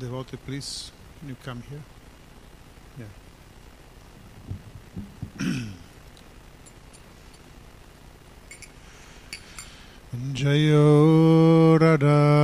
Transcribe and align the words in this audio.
devotee, 0.00 0.38
please, 0.46 0.90
can 1.18 1.28
you 1.28 1.36
come 1.44 1.62
here? 1.68 1.82
Yeah. 2.98 3.12
Jayo 10.32 11.78
Radha 11.78 12.39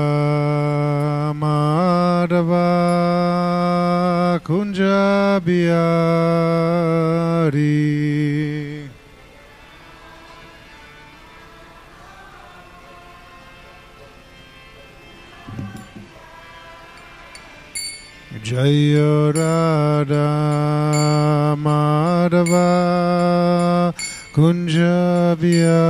Jayo 18.67 19.31
Radha 19.33 21.55
Madhava 21.55 23.95
Kunja 24.35 25.39
Bihari 25.39 25.87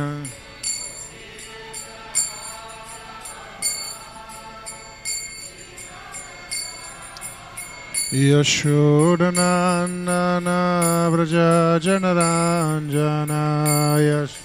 Yashodanandana 8.11 11.09
Vraja 11.11 11.79
Janaranjana 11.81 13.43
Yashodanandana 13.99 14.44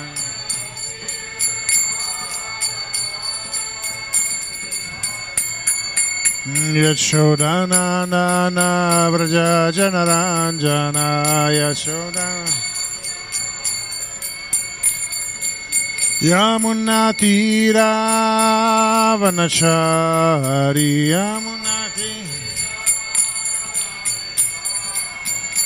Yashodanana 6.46 9.10
Vraja 9.10 9.74
Janaranjana 9.74 11.50
Yashodana. 11.58 12.54
Yamunatira 16.22 17.90
Vanachari 19.18 21.10
Yamunati 21.10 21.63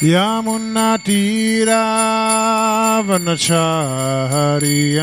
Yamunatira 0.00 1.82
Vanachari 3.02 4.94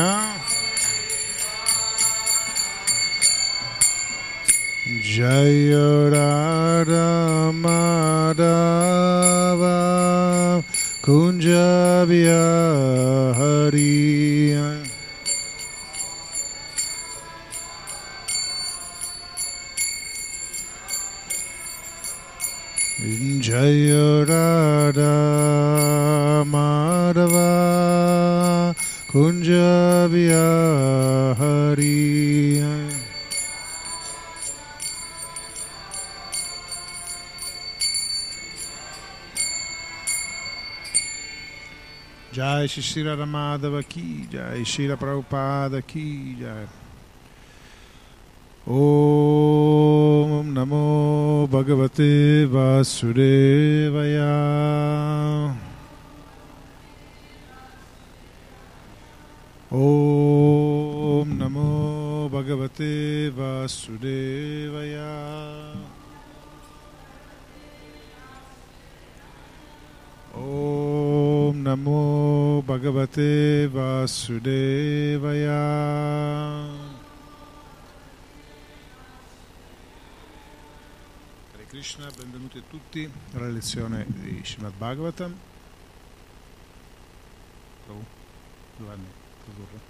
Jaya 5.02 6.08
Radha 6.08 7.52
Madhava 7.52 8.54
Kunja 11.02 12.06
Bihari 12.08 13.66
Jaya 14.54 14.85
Radha 24.26 25.02
Madhava 26.44 27.44
Kunja 29.06 30.08
Bihari 30.10 31.86
Jai 42.32 42.66
Shri 42.66 43.04
Radha 43.04 43.24
Madhava 43.24 43.88
Ki 43.88 44.26
Jai 44.28 44.64
Shri 44.64 44.88
Prabhupada 44.88 45.86
Ki 45.86 46.34
Jai 46.40 46.85
Om 48.68 50.52
Namo 50.52 51.46
Bhagavate 51.46 52.46
Vasudevaya 52.50 54.26
Om 59.70 61.38
Namo 61.38 62.28
Bhagavate 62.30 63.30
Vasudevaya. 63.30 65.14
Om 70.34 71.62
Namo 71.62 72.62
Bhagavate 72.62 73.68
Vasudevaya. 73.68 75.56
Krishna, 81.76 82.06
benvenuti 82.16 82.56
a 82.56 82.62
tutti 82.66 83.10
alla 83.34 83.48
lezione 83.48 84.06
di 84.08 84.40
Srimad 84.42 84.72
Bhagavatam. 84.78 85.34
Prego, 87.84 88.04
Giovanni, 88.78 89.04
produrre. 89.44 89.80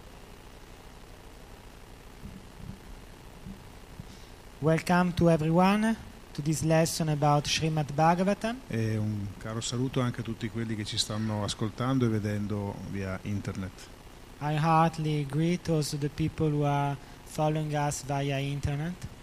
Welcome 4.59 5.15
to 5.15 5.31
everyone 5.31 5.97
to 6.33 6.43
this 6.43 6.63
lesson 6.63 7.09
about 7.09 7.47
Srimad 7.47 7.93
Bhagavatam. 7.93 8.63
E 8.67 8.97
un 8.97 9.29
caro 9.39 9.61
saluto 9.61 10.01
anche 10.01 10.23
a 10.23 10.25
tutti 10.25 10.49
quelli 10.51 10.75
che 10.75 10.85
ci 10.85 10.99
stanno 10.99 11.45
ascoltando 11.45 12.07
e 12.07 12.09
vedendo 12.09 12.75
via 12.91 13.17
internet. 13.23 13.89
I 14.41 14.57
heartily 14.57 15.25
greet 15.25 15.69
also 15.69 15.97
the 15.97 16.09
people 16.09 16.51
who 16.51 16.65
are 16.65 16.97
following 17.27 17.75
us 17.75 18.03
via 18.05 18.39
internet. 18.39 19.15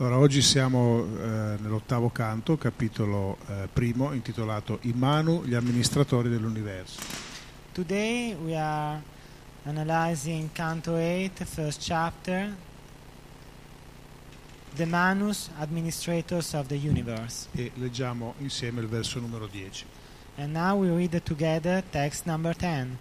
Allora, 0.00 0.18
oggi 0.18 0.42
siamo 0.42 1.00
eh, 1.00 1.56
nell'ottavo 1.58 2.10
canto, 2.10 2.56
capitolo 2.56 3.36
eh, 3.48 3.68
primo, 3.72 4.12
intitolato 4.12 4.78
I 4.82 4.92
Manu, 4.94 5.42
gli 5.44 5.54
amministratori 5.54 6.28
dell'universo. 6.28 7.00
Today 7.72 8.32
we 8.34 8.56
are 8.56 9.02
analyzing 9.64 10.50
Canto 10.52 10.94
8, 10.94 11.44
first 11.44 11.82
chapter, 11.82 12.54
the 14.76 14.84
Manus, 14.84 15.50
administrators 15.58 16.52
of 16.52 16.68
the 16.68 16.76
universe. 16.76 17.48
E 17.50 17.72
leggiamo 17.74 18.34
insieme 18.38 18.80
il 18.80 18.86
verso 18.86 19.18
numero 19.18 19.48
10. 19.48 19.84
And 20.36 20.52
now 20.52 20.78
we 20.80 20.94
read 20.94 21.20
together 21.24 21.82
text 21.90 22.24
number 22.24 22.54
10. 22.54 22.96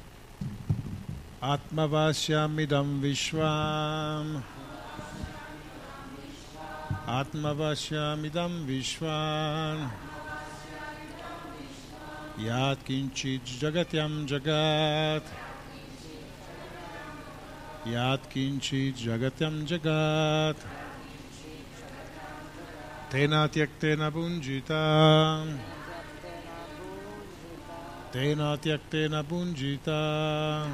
Atmavasyamidam 1.41 2.99
vishvam 2.99 4.41
Atmavasyamidam 7.07 8.67
vishvam 8.67 9.89
Yat 12.37 12.83
kinchit 12.85 13.41
jagatyam 13.61 14.27
jagat. 14.27 15.23
Yat 17.85 18.29
kinchit 18.29 18.95
jagatyam 18.97 19.65
jagat. 19.65 20.57
Tena 23.09 23.47
tyaktena 23.47 24.11
punjita 24.11 25.47
Tena 28.11 28.57
tyaktena 28.57 29.23
punjita 29.23 30.67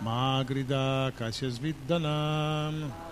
Magrida 0.00 1.12
kasyasviddanam 1.12 3.07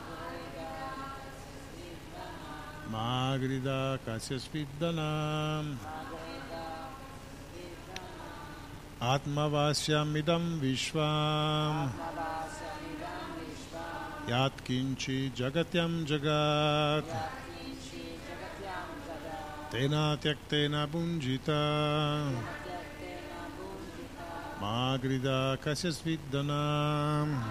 Magrida 2.92 3.98
kasyasviddanam 4.06 5.76
Atmavasyamidam 9.00 10.60
vishvam. 10.60 11.90
Yat 14.28 14.64
kinchi 14.64 15.32
jagatyam 15.34 16.06
jagat. 16.06 17.04
Tena 19.70 20.16
tyaktena 20.22 20.86
punjita 20.86 22.32
Magrida 24.60 25.58
kasyasviddanam 25.60 27.42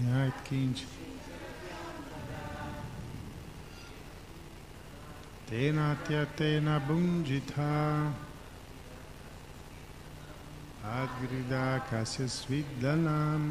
Yat 0.00 0.32
kinchi 0.48 0.86
Tena 5.46 5.96
tyaktena 6.08 6.80
punjita 6.80 8.08
Adgrida 10.84 11.84
kasyasviddanam 11.90 13.44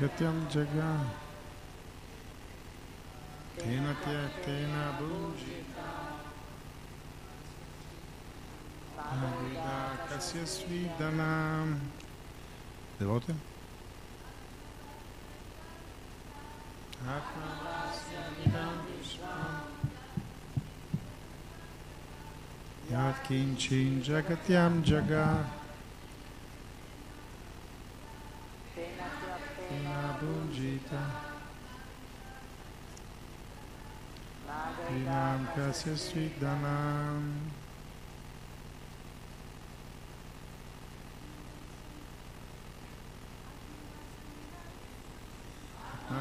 Gatyam 0.00 0.36
jaga. 0.50 0.92
Tena 3.58 3.94
tyaktena 4.02 4.84
punjita 9.04 9.12
Adgrida 9.12 9.78
kasyasviddanam 10.08 11.80
Devote? 13.00 13.34
Yat 22.90 23.16
kinchin 23.28 24.02
jagatyam 24.02 24.82
jaga. 24.84 25.44
Tena 29.68 30.16
bunjita. 30.20 31.04
Tinam 34.88 35.40
kasya 35.56 35.96
sviddanam 35.96 37.53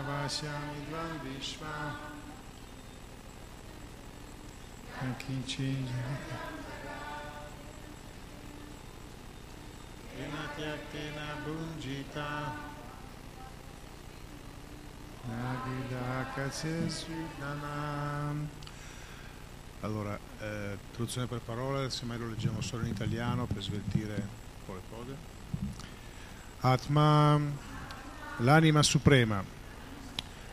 Navasyami 0.03 0.83
dvam 0.89 1.13
vishva 1.23 1.75
Kinchin 5.19 5.87
Tena 10.11 10.43
tyaktena 10.55 11.27
bunjita 11.45 12.31
Nagida 15.27 16.07
kasyasviddanam 16.35 18.37
Allora, 19.81 20.19
eh, 20.39 20.77
traduzione 20.91 21.27
per 21.27 21.39
parole, 21.39 21.89
semmai 21.89 22.17
lo 22.17 22.27
leggiamo 22.27 22.61
solo 22.61 22.83
in 22.83 22.89
italiano 22.91 23.45
per 23.45 23.61
sveltire 23.61 24.15
un 24.15 24.65
po' 24.65 24.73
le 24.75 24.81
cose. 24.89 25.15
Atma, 26.61 27.37
l'anima 28.37 28.81
suprema, 28.81 29.43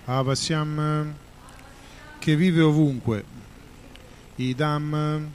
Avasyam, 0.05 1.15
che 2.19 2.37
vive 2.37 2.61
ovunque, 2.63 3.25
Idam, 4.37 5.31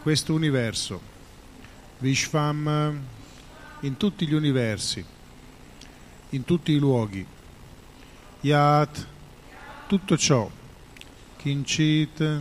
questo 0.00 0.34
universo, 0.34 1.00
Vishvam, 1.98 3.00
in 3.80 3.96
tutti 3.96 4.26
gli 4.26 4.34
universi, 4.34 5.04
in 6.30 6.44
tutti 6.44 6.72
i 6.72 6.78
luoghi, 6.78 7.24
Yat, 8.40 9.06
tutto 9.86 10.16
ciò, 10.16 10.50
Kinchit, 11.36 12.40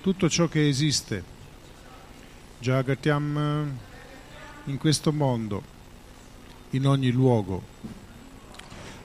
tutto 0.00 0.28
ciò 0.28 0.48
che 0.48 0.68
esiste, 0.68 1.22
Jagatyam, 2.58 3.78
in 4.64 4.78
questo 4.78 5.12
mondo, 5.12 5.62
in 6.70 6.86
ogni 6.86 7.10
luogo, 7.10 7.62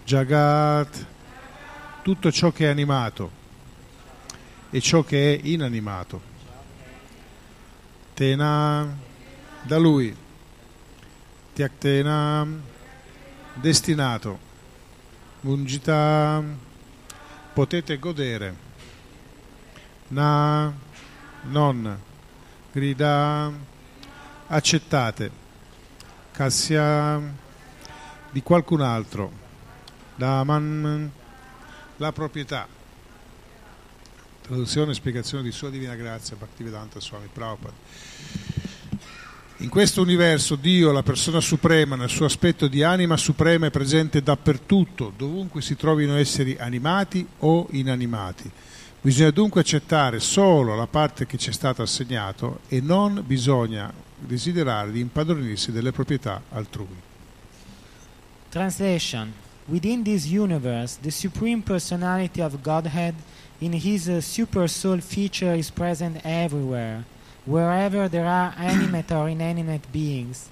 Jagat, 0.03 1.05
tutto 2.05 2.31
ciò 2.31 2.51
che 2.51 2.65
è 2.67 2.69
animato 2.69 3.31
e 4.69 4.79
ciò 4.79 5.01
che 5.01 5.33
è 5.33 5.39
inanimato. 5.41 6.21
Tena, 8.13 8.95
da 9.63 9.77
lui, 9.79 10.15
Tyaktena, 11.51 12.47
destinato, 13.55 14.37
Mungita, 15.39 16.43
potete 17.53 17.97
godere, 17.97 18.55
Na, 20.09 20.71
non, 21.41 21.99
grida, 22.71 23.51
accettate, 24.45 25.31
Kassia 26.29 27.19
di 28.29 28.43
qualcun 28.43 28.81
altro, 28.81 29.31
Daman, 30.15 31.23
la 31.97 32.11
proprietà. 32.11 32.67
Traduzione 34.41 34.91
e 34.91 34.95
spiegazione 34.95 35.43
di 35.43 35.51
Sua 35.51 35.69
Divina 35.69 35.95
Grazia, 35.95 36.35
Bhaktivedanta 36.35 36.99
Swami 36.99 37.27
Prabhupada. 37.31 37.73
In 39.59 39.69
questo 39.69 40.01
universo 40.01 40.55
Dio, 40.55 40.91
la 40.91 41.01
persona 41.01 41.39
suprema, 41.39 41.95
nel 41.95 42.09
suo 42.09 42.25
aspetto 42.25 42.67
di 42.67 42.83
anima 42.83 43.15
suprema, 43.15 43.67
è 43.67 43.71
presente 43.71 44.21
dappertutto, 44.21 45.13
dovunque 45.15 45.61
si 45.61 45.75
trovino 45.75 46.17
esseri 46.17 46.57
animati 46.59 47.25
o 47.39 47.67
inanimati. 47.71 48.51
Bisogna 48.99 49.31
dunque 49.31 49.61
accettare 49.61 50.19
solo 50.19 50.75
la 50.75 50.87
parte 50.87 51.25
che 51.25 51.37
ci 51.37 51.51
è 51.51 51.53
stata 51.53 51.83
assegnata 51.83 52.51
e 52.67 52.81
non 52.81 53.23
bisogna 53.25 53.91
desiderare 54.17 54.91
di 54.91 54.99
impadronirsi 54.99 55.71
delle 55.71 55.91
proprietà 55.91 56.41
altrui. 56.49 57.01
Translation 58.49 59.31
Within 59.67 60.03
this 60.03 60.27
universe, 60.27 60.95
the 61.01 61.09
Supreme 61.09 61.61
Personality 61.63 62.41
of 62.41 62.61
Godhead 62.61 63.15
in 63.59 63.73
His 63.73 64.07
uh, 64.07 64.21
Super 64.21 64.67
Soul 64.67 64.99
feature 64.99 65.55
is 65.55 65.71
present 65.71 66.21
everywhere, 66.23 67.03
wherever 67.45 68.07
there 68.07 68.27
are 68.27 68.53
animate 68.59 69.11
or 69.11 69.27
inanimate 69.27 69.91
beings. 69.91 70.49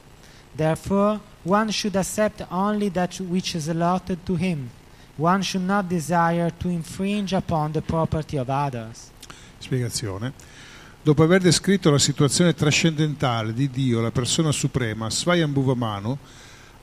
Therefore, 0.56 1.20
one 1.44 1.70
should 1.70 1.96
accept 1.96 2.46
only 2.50 2.90
that 2.90 3.20
which 3.20 3.56
is 3.56 3.68
allotted 3.68 4.26
to 4.26 4.36
him. 4.36 4.70
One 5.18 5.44
should 5.44 5.62
not 5.64 5.88
desire 5.88 6.50
to 6.60 6.70
infringe 6.70 7.34
upon 7.34 7.74
the 7.74 7.82
property 7.82 8.38
of 8.38 8.50
others. 8.50 9.12
Spiegazione. 9.60 10.34
Dopo 11.04 11.24
aver 11.24 11.42
descritto 11.42 11.92
la 11.92 12.00
situazione 12.00 12.54
trascendentale 12.54 13.54
di 13.54 13.70
Dio, 13.70 14.02
la 14.02 14.12
persona 14.12 14.52
suprema, 14.52 15.10
Svayambhuva 15.10 15.76
Manu, 15.76 16.18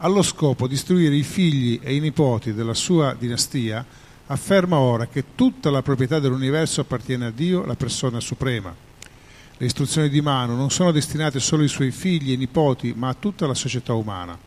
allo 0.02 0.22
scopo 0.22 0.66
di 0.66 0.74
istruire 0.74 1.14
i 1.14 1.22
figli 1.22 1.78
e 1.82 1.94
i 1.94 2.00
nipoti 2.00 2.54
della 2.54 2.72
sua 2.72 3.14
dinastia, 3.18 3.84
afferma 4.26 4.78
ora 4.78 5.06
che 5.06 5.34
tutta 5.34 5.68
la 5.70 5.82
proprietà 5.82 6.18
dell'universo 6.18 6.80
appartiene 6.80 7.26
a 7.26 7.30
Dio, 7.30 7.66
la 7.66 7.74
persona 7.74 8.18
suprema. 8.18 8.74
Le 9.58 9.66
istruzioni 9.66 10.08
di 10.08 10.22
Manu 10.22 10.56
non 10.56 10.70
sono 10.70 10.90
destinate 10.90 11.38
solo 11.38 11.62
ai 11.62 11.68
suoi 11.68 11.90
figli 11.90 12.32
e 12.32 12.36
nipoti, 12.36 12.94
ma 12.96 13.08
a 13.08 13.16
tutta 13.18 13.46
la 13.46 13.52
società 13.52 13.92
umana. 13.92 14.38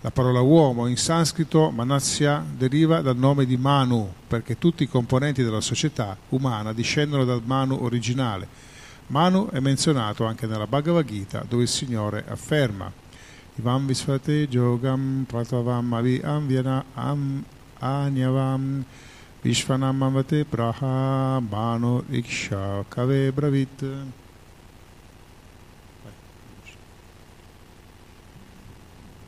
La 0.00 0.10
parola 0.10 0.40
uomo 0.40 0.86
in 0.86 0.96
sanscrito 0.96 1.70
Manasya 1.70 2.42
deriva 2.56 3.02
dal 3.02 3.16
nome 3.16 3.44
di 3.44 3.58
Manu, 3.58 4.10
perché 4.26 4.56
tutti 4.56 4.84
i 4.84 4.88
componenti 4.88 5.42
della 5.42 5.60
società 5.60 6.16
umana 6.30 6.72
discendono 6.72 7.26
dal 7.26 7.42
Manu 7.44 7.76
originale. 7.82 8.48
Manu 9.08 9.50
è 9.50 9.60
menzionato 9.60 10.24
anche 10.24 10.46
nella 10.46 10.66
Bhagavad 10.66 11.04
Gita, 11.04 11.44
dove 11.46 11.64
il 11.64 11.68
Signore 11.68 12.24
afferma 12.26 13.01
Ivam 13.58 13.86
Visvate 13.86 14.46
Jogam 14.46 15.26
Pratavam 15.26 15.92
Avi 15.92 16.20
Amvyana 16.20 16.84
Am 16.96 17.44
Anyavam 17.82 18.82
Vishvanam 19.44 19.98
Amvate 19.98 20.44
Praha 20.44 21.38
Bano 21.50 22.00
Iksha 22.02 22.86
Kave 22.86 23.30
Bravit 23.30 24.08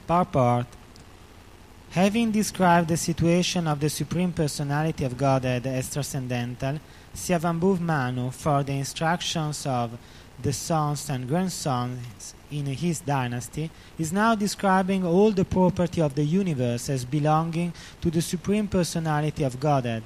Purport 0.06 0.66
Having 1.90 2.30
described 2.32 2.88
the 2.88 2.96
situation 2.96 3.68
of 3.68 3.78
the 3.78 3.90
Supreme 3.90 4.32
Personality 4.32 5.04
of 5.04 5.16
Godhead 5.16 5.64
as 5.66 5.92
transcendental, 5.92 6.80
Syavambhuv 7.14 7.78
Manu, 7.78 8.30
for 8.32 8.64
the 8.64 8.72
instructions 8.72 9.64
of 9.64 9.96
the 10.42 10.52
sons 10.52 11.08
and 11.08 11.28
grandsons 11.28 12.34
in 12.58 12.66
his 12.66 13.00
dynasty, 13.00 13.70
is 13.98 14.12
now 14.12 14.34
describing 14.34 15.04
all 15.04 15.30
the 15.32 15.44
property 15.44 16.00
of 16.00 16.14
the 16.14 16.24
universe 16.24 16.88
as 16.88 17.04
belonging 17.04 17.72
to 18.00 18.10
the 18.10 18.22
Supreme 18.22 18.68
Personality 18.68 19.42
of 19.44 19.60
Godhead. 19.60 20.02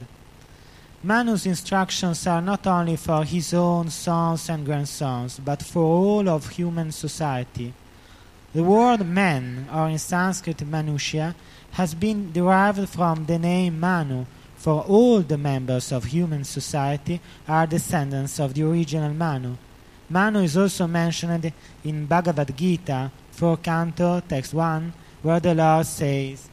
Manu's 1.02 1.46
instructions 1.46 2.26
are 2.26 2.42
not 2.42 2.66
only 2.66 2.96
for 2.96 3.22
his 3.22 3.54
own 3.54 3.88
sons 3.88 4.48
and 4.48 4.66
grandsons, 4.66 5.38
but 5.38 5.62
for 5.62 5.82
all 5.82 6.28
of 6.28 6.48
human 6.48 6.90
society. 6.90 7.72
The 8.52 8.64
word 8.64 9.06
man, 9.06 9.68
or 9.72 9.88
in 9.88 9.98
Sanskrit 9.98 10.58
Manusya, 10.58 11.34
has 11.72 11.94
been 11.94 12.32
derived 12.32 12.88
from 12.88 13.26
the 13.26 13.38
name 13.38 13.78
Manu, 13.78 14.24
for 14.56 14.82
all 14.82 15.20
the 15.20 15.38
members 15.38 15.92
of 15.92 16.06
human 16.06 16.42
society 16.42 17.20
are 17.46 17.66
descendants 17.66 18.40
of 18.40 18.54
the 18.54 18.64
original 18.64 19.14
Manu. 19.14 19.56
Manu 20.08 20.42
is 20.42 20.56
also 20.56 20.86
mentioned 20.86 21.52
in 21.82 22.06
Bhagavad 22.06 22.54
Gita, 22.54 23.10
4 23.30 23.60
canto, 23.60 24.22
text 24.26 24.54
1, 24.54 24.92
where 25.22 25.40
the 25.40 25.54
Lord 25.54 25.84
says, 25.84 26.48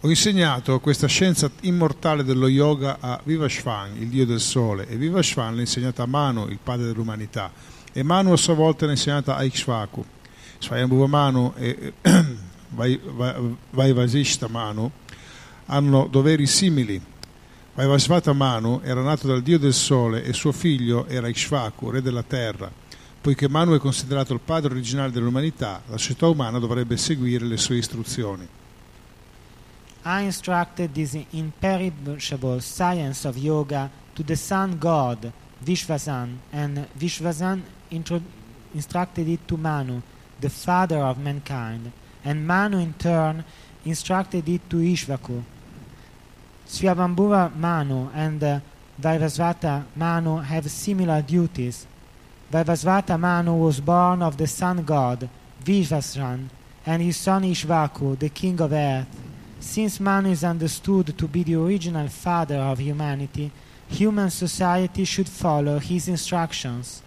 Ho 0.00 0.10
insegnato 0.10 0.78
questa 0.78 1.08
scienza 1.08 1.50
immortale 1.62 2.22
dello 2.22 2.48
yoga 2.48 2.98
a 3.00 3.18
Vivashvan, 3.24 3.96
il 3.96 4.08
dio 4.08 4.26
del 4.26 4.40
sole, 4.40 4.86
e 4.86 4.96
Vivashvan 4.96 5.54
l'ha 5.54 5.62
insegnata 5.62 6.02
a 6.02 6.06
Manu, 6.06 6.46
il 6.48 6.58
padre 6.62 6.86
dell'umanità, 6.86 7.50
e 7.92 8.02
Manu 8.02 8.32
a 8.32 8.36
sua 8.36 8.54
volta 8.54 8.84
l'ha 8.84 8.92
insegnata 8.92 9.36
a 9.36 9.42
Ikshvaku. 9.42 10.04
Svayambhuva 10.58 11.06
Manu 11.06 11.52
e 11.56 11.94
Vaivasishta 13.70 14.48
Manu 14.48 14.90
hanno 15.66 16.06
doveri 16.10 16.46
simili. 16.46 17.00
Vaivasvata 17.76 18.32
Manu 18.32 18.80
era 18.82 19.02
nato 19.02 19.26
dal 19.26 19.42
dio 19.42 19.58
del 19.58 19.74
sole 19.74 20.24
e 20.24 20.32
suo 20.32 20.50
figlio 20.50 21.06
era 21.08 21.28
Ikshvaku, 21.28 21.90
re 21.90 22.00
della 22.00 22.22
terra. 22.22 22.72
Poiché 23.20 23.50
Manu 23.50 23.74
è 23.74 23.78
considerato 23.78 24.32
il 24.32 24.40
padre 24.42 24.72
originale 24.72 25.10
dell'umanità, 25.10 25.82
la 25.86 25.98
società 25.98 26.26
umana 26.26 26.58
dovrebbe 26.58 26.96
seguire 26.96 27.44
le 27.44 27.58
sue 27.58 27.76
istruzioni. 27.76 28.48
I 30.06 30.22
instructed 30.24 30.92
this 30.92 31.18
imperishable 31.32 32.62
science 32.62 33.28
of 33.28 33.36
yoga 33.36 33.90
to 34.14 34.24
the 34.24 34.36
sun 34.36 34.78
god 34.78 35.30
Vishvasan, 35.62 36.38
and 36.52 36.88
Vishvasan 36.98 37.60
intro- 37.88 38.22
instructed 38.72 39.28
it 39.28 39.40
to 39.44 39.58
Manu, 39.58 40.00
the 40.40 40.48
father 40.48 41.02
of 41.02 41.18
mankind, 41.18 41.92
and 42.24 42.46
Manu 42.46 42.78
in 42.78 42.94
turn 42.96 43.44
instructed 43.82 44.48
it 44.48 44.62
to 44.70 44.76
Ishvaku. 44.76 45.42
Svyabambhuva 46.66 47.54
Manu 47.54 48.10
and 48.12 48.42
uh, 48.42 48.60
Vaivasvata 49.00 49.84
Manu 49.94 50.38
have 50.38 50.68
similar 50.68 51.22
duties. 51.22 51.86
Vaivasvata 52.52 53.18
Manu 53.18 53.54
was 53.54 53.80
born 53.80 54.20
of 54.22 54.36
the 54.36 54.46
sun 54.46 54.82
god 54.84 55.28
Vishvasran 55.64 56.48
and 56.84 57.02
his 57.02 57.16
son 57.16 57.42
Ishvaku, 57.42 58.18
the 58.18 58.30
king 58.30 58.60
of 58.60 58.72
earth. 58.72 59.06
Since 59.60 60.00
Manu 60.00 60.30
is 60.30 60.44
understood 60.44 61.16
to 61.16 61.28
be 61.28 61.44
the 61.44 61.54
original 61.54 62.08
father 62.08 62.56
of 62.56 62.80
humanity, 62.80 63.50
human 63.88 64.30
society 64.30 65.04
should 65.04 65.28
follow 65.28 65.78
his 65.78 66.08
instructions. 66.08 67.02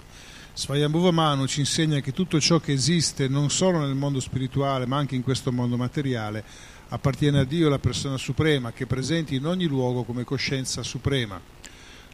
Svayambhuva 0.55 1.11
Manu 1.11 1.45
ci 1.47 1.61
insegna 1.61 1.99
che 2.01 2.11
tutto 2.11 2.39
ciò 2.39 2.59
che 2.59 2.73
esiste 2.73 3.27
non 3.27 3.49
solo 3.49 3.79
nel 3.79 3.95
mondo 3.95 4.19
spirituale 4.19 4.85
ma 4.85 4.97
anche 4.97 5.15
in 5.15 5.23
questo 5.23 5.53
mondo 5.53 5.77
materiale 5.77 6.43
appartiene 6.89 7.39
a 7.39 7.43
Dio, 7.43 7.69
la 7.69 7.79
persona 7.79 8.17
suprema, 8.17 8.71
che 8.71 8.83
è 8.83 8.87
presente 8.87 9.35
in 9.35 9.45
ogni 9.45 9.65
luogo 9.65 10.03
come 10.03 10.23
coscienza 10.23 10.81
suprema. 10.81 11.39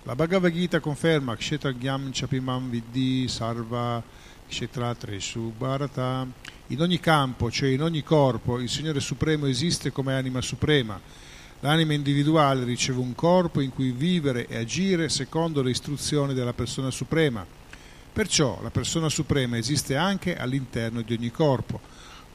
La 0.03 0.15
Bhagavad 0.15 0.51
Gita 0.51 0.79
conferma 0.79 1.36
Kshetra 1.36 1.72
Gyam 1.72 2.10
Chapimam 2.12 2.70
Vidhi 2.70 3.27
Sarva 3.27 4.03
Kshetratreshu 4.48 5.53
Bharata. 5.58 6.27
In 6.67 6.82
ogni 6.82 7.00
campo, 7.00 7.50
cioè 7.50 7.70
in 7.70 7.82
ogni 7.82 8.03
corpo, 8.03 8.60
il 8.60 8.70
Signore 8.70 9.00
Supremo 9.00 9.48
esiste 9.48 9.91
come 9.91 10.13
anima 10.13 10.41
suprema. 10.41 11.00
L'anima 11.62 11.94
individuale 11.94 12.65
riceve 12.65 13.00
un 13.00 13.15
corpo 13.15 13.62
in 13.62 13.72
cui 13.72 13.91
vivere 13.91 14.46
e 14.48 14.58
agire 14.58 15.10
secondo 15.10 15.62
le 15.62 15.72
istruzioni 15.72 16.34
della 16.34 16.53
persona 16.53 16.91
suprema. 16.91 17.46
Perciò 18.13 18.60
la 18.62 18.70
persona 18.70 19.10
suprema 19.10 19.58
esiste 19.58 19.96
anche 19.96 20.36
all'interno 20.36 21.01
di 21.01 21.13
ogni 21.13 21.32
corpo. 21.32 21.79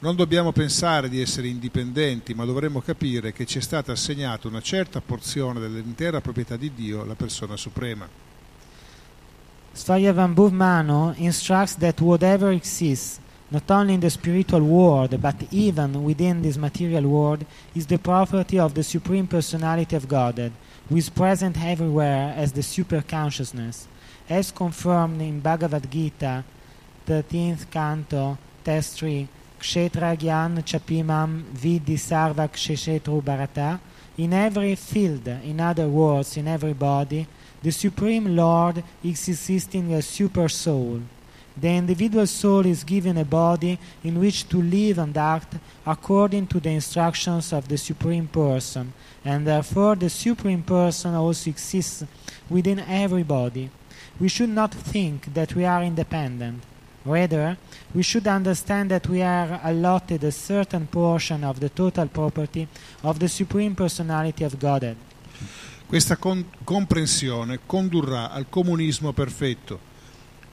Non 0.03 0.15
dobbiamo 0.15 0.51
pensare 0.51 1.09
di 1.09 1.21
essere 1.21 1.47
indipendenti, 1.47 2.33
ma 2.33 2.43
dovremmo 2.43 2.81
capire 2.81 3.33
che 3.33 3.45
ci 3.45 3.59
è 3.59 3.61
stata 3.61 3.91
assegnata 3.91 4.47
una 4.47 4.59
certa 4.59 4.99
porzione 4.99 5.59
dell'intera 5.59 6.21
proprietà 6.21 6.55
di 6.55 6.71
Dio, 6.73 7.05
la 7.05 7.13
persona 7.13 7.55
suprema. 7.55 8.09
Svayavambhuv 9.73 10.51
Manu 10.51 11.13
instructs 11.17 11.75
that 11.75 12.01
whatever 12.01 12.51
exists, 12.51 13.19
not 13.49 13.69
only 13.69 13.93
in 13.93 13.99
the 13.99 14.09
spiritual 14.09 14.63
world, 14.63 15.15
but 15.17 15.35
even 15.51 15.95
within 15.97 16.41
this 16.41 16.55
material 16.55 17.03
world, 17.03 17.45
is 17.73 17.85
the 17.85 17.99
property 17.99 18.57
of 18.57 18.73
the 18.73 18.81
Supreme 18.81 19.27
Personality 19.27 19.95
of 19.95 20.07
Godhead, 20.07 20.51
who 20.89 20.97
is 20.97 21.11
present 21.11 21.63
everywhere 21.63 22.33
as 22.35 22.53
the 22.53 22.63
super 22.63 23.03
consciousness. 23.03 23.87
As 24.27 24.51
confirmed 24.51 25.21
in 25.21 25.41
Bhagavad 25.41 25.91
Gita, 25.91 26.43
13th 27.05 27.69
canto, 27.69 28.39
text 28.63 28.97
3, 28.97 29.27
Chapimam 29.61 31.43
Vidi 31.53 31.95
Sarva 31.95 32.49
Kshetru 32.49 33.23
Bharata, 33.23 33.79
in 34.17 34.33
every 34.33 34.75
field, 34.75 35.27
in 35.27 35.59
other 35.59 35.87
words, 35.87 36.35
in 36.37 36.47
every 36.47 36.73
body, 36.73 37.25
the 37.61 37.71
Supreme 37.71 38.35
Lord 38.35 38.83
is 39.03 39.27
existing 39.29 39.93
a 39.93 40.01
super 40.01 40.49
soul. 40.49 41.01
The 41.55 41.69
individual 41.69 42.27
soul 42.27 42.65
is 42.65 42.83
given 42.83 43.17
a 43.17 43.25
body 43.25 43.77
in 44.03 44.19
which 44.19 44.47
to 44.49 44.61
live 44.61 44.97
and 44.99 45.15
act 45.15 45.55
according 45.85 46.47
to 46.47 46.59
the 46.59 46.69
instructions 46.69 47.53
of 47.53 47.67
the 47.67 47.77
Supreme 47.77 48.27
Person, 48.27 48.93
and 49.23 49.45
therefore 49.45 49.95
the 49.95 50.09
Supreme 50.09 50.63
Person 50.63 51.13
also 51.13 51.49
exists 51.49 52.03
within 52.49 52.79
every 52.79 53.23
body. 53.23 53.69
We 54.19 54.27
should 54.29 54.49
not 54.49 54.73
think 54.73 55.33
that 55.33 55.53
we 55.53 55.65
are 55.65 55.83
independent. 55.83 56.63
Rather, 57.03 57.57
we 57.93 58.03
should 58.03 58.27
understand 58.27 58.89
that 58.89 59.07
we 59.07 59.21
are 59.21 59.59
allotted 59.63 60.23
a 60.23 60.31
certain 60.31 60.87
portion 60.87 61.43
of 61.43 61.59
the 61.59 61.69
total 61.69 62.07
property 62.07 62.67
of 63.01 63.17
the 63.17 63.27
Supreme 63.27 63.73
Personality 63.73 64.43
of 64.43 64.57
Godhead. 64.57 64.95
Questa 65.85 66.15
con- 66.15 66.45
comprensione 66.63 67.59
condurrà 67.65 68.31
al 68.31 68.45
comunismo 68.47 69.11
perfetto. 69.11 69.89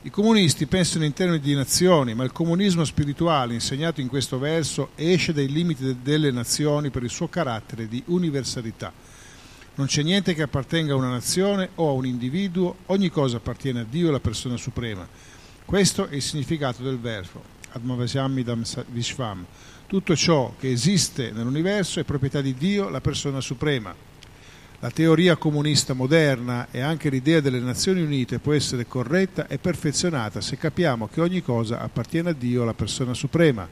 I 0.02 0.10
comunisti 0.10 0.66
pensano 0.66 1.04
in 1.04 1.12
termini 1.12 1.40
di 1.40 1.54
nazioni, 1.54 2.14
ma 2.14 2.24
il 2.24 2.32
comunismo 2.32 2.84
spirituale 2.84 3.54
insegnato 3.54 4.00
in 4.00 4.08
questo 4.08 4.38
verso 4.38 4.90
esce 4.96 5.32
dai 5.32 5.48
limiti 5.48 5.84
de- 5.84 5.96
delle 6.02 6.30
nazioni 6.32 6.90
per 6.90 7.02
il 7.04 7.10
suo 7.10 7.28
carattere 7.28 7.86
di 7.86 8.02
universalità. 8.06 8.92
Non 9.74 9.86
c'è 9.86 10.02
niente 10.02 10.34
che 10.34 10.42
appartenga 10.42 10.92
a 10.92 10.96
una 10.96 11.10
nazione 11.10 11.70
o 11.76 11.88
a 11.88 11.92
un 11.92 12.04
individuo, 12.04 12.78
ogni 12.86 13.10
cosa 13.10 13.36
appartiene 13.36 13.80
a 13.80 13.86
Dio, 13.88 14.10
la 14.10 14.18
persona 14.18 14.56
suprema. 14.56 15.06
Questo 15.68 16.06
è 16.06 16.14
il 16.14 16.22
significato 16.22 16.82
del 16.82 16.98
verso, 16.98 17.42
Admavasyamidam 17.72 18.64
Vishvam. 18.86 19.44
Tutto 19.86 20.16
ciò 20.16 20.54
che 20.58 20.70
esiste 20.70 21.30
nell'universo 21.30 22.00
è 22.00 22.04
proprietà 22.04 22.40
di 22.40 22.54
Dio, 22.54 22.88
la 22.88 23.02
persona 23.02 23.42
suprema. 23.42 23.94
La 24.78 24.90
teoria 24.90 25.36
comunista 25.36 25.92
moderna 25.92 26.68
e 26.70 26.80
anche 26.80 27.10
l'idea 27.10 27.40
delle 27.40 27.58
Nazioni 27.60 28.00
Unite 28.00 28.38
può 28.38 28.54
essere 28.54 28.86
corretta 28.86 29.46
e 29.46 29.58
perfezionata 29.58 30.40
se 30.40 30.56
capiamo 30.56 31.06
che 31.06 31.20
ogni 31.20 31.42
cosa 31.42 31.80
appartiene 31.80 32.30
a 32.30 32.32
Dio, 32.32 32.64
la 32.64 32.72
persona 32.72 33.12
suprema. 33.12 33.68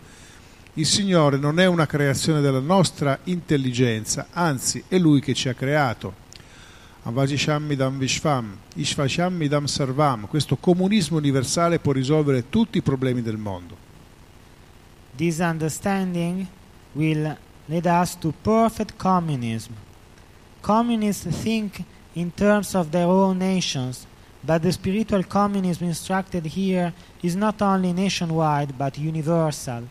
Il 0.75 0.85
Signore 0.85 1.39
non 1.39 1.59
è 1.59 1.65
una 1.65 1.87
creazione 1.87 2.43
della 2.43 2.61
nostra 2.61 3.21
intelligenza, 3.25 4.27
anzi 4.33 4.85
è 4.87 4.99
Lui 4.99 5.23
che 5.23 5.33
ci 5.33 5.49
ha 5.49 5.55
creato. 5.55 6.26
Avajishammidam 7.07 7.99
Vishvam, 7.99 8.57
Ishvashammidam 8.77 9.69
Sarvam, 9.69 10.27
questo 10.27 10.57
comunismo 10.57 11.19
universale 11.19 11.79
può 11.79 11.93
risolvere 11.93 12.49
tutti 12.49 12.79
i 12.79 12.83
problemi 12.83 13.23
del 13.23 13.37
mondo. 13.37 13.77
This 15.15 15.39
understanding 15.39 16.45
will 16.95 17.37
lead 17.67 17.87
us 17.87 18.17
to 18.19 18.35
perfect 18.43 18.97
communism. 18.97 19.75
Communists 20.61 21.29
think 21.43 21.85
in 22.15 22.35
terms 22.35 22.75
of 22.75 22.89
their 22.91 23.07
own 23.07 23.39
nations, 23.39 24.05
but 24.41 24.63
the 24.63 24.73
spiritual 24.73 25.25
communism 25.29 25.87
instructed 25.87 26.45
here 26.45 26.93
is 27.21 27.37
not 27.37 27.63
only 27.63 27.93
nationwide 27.93 28.77
but 28.77 28.99
universal. 28.99 29.85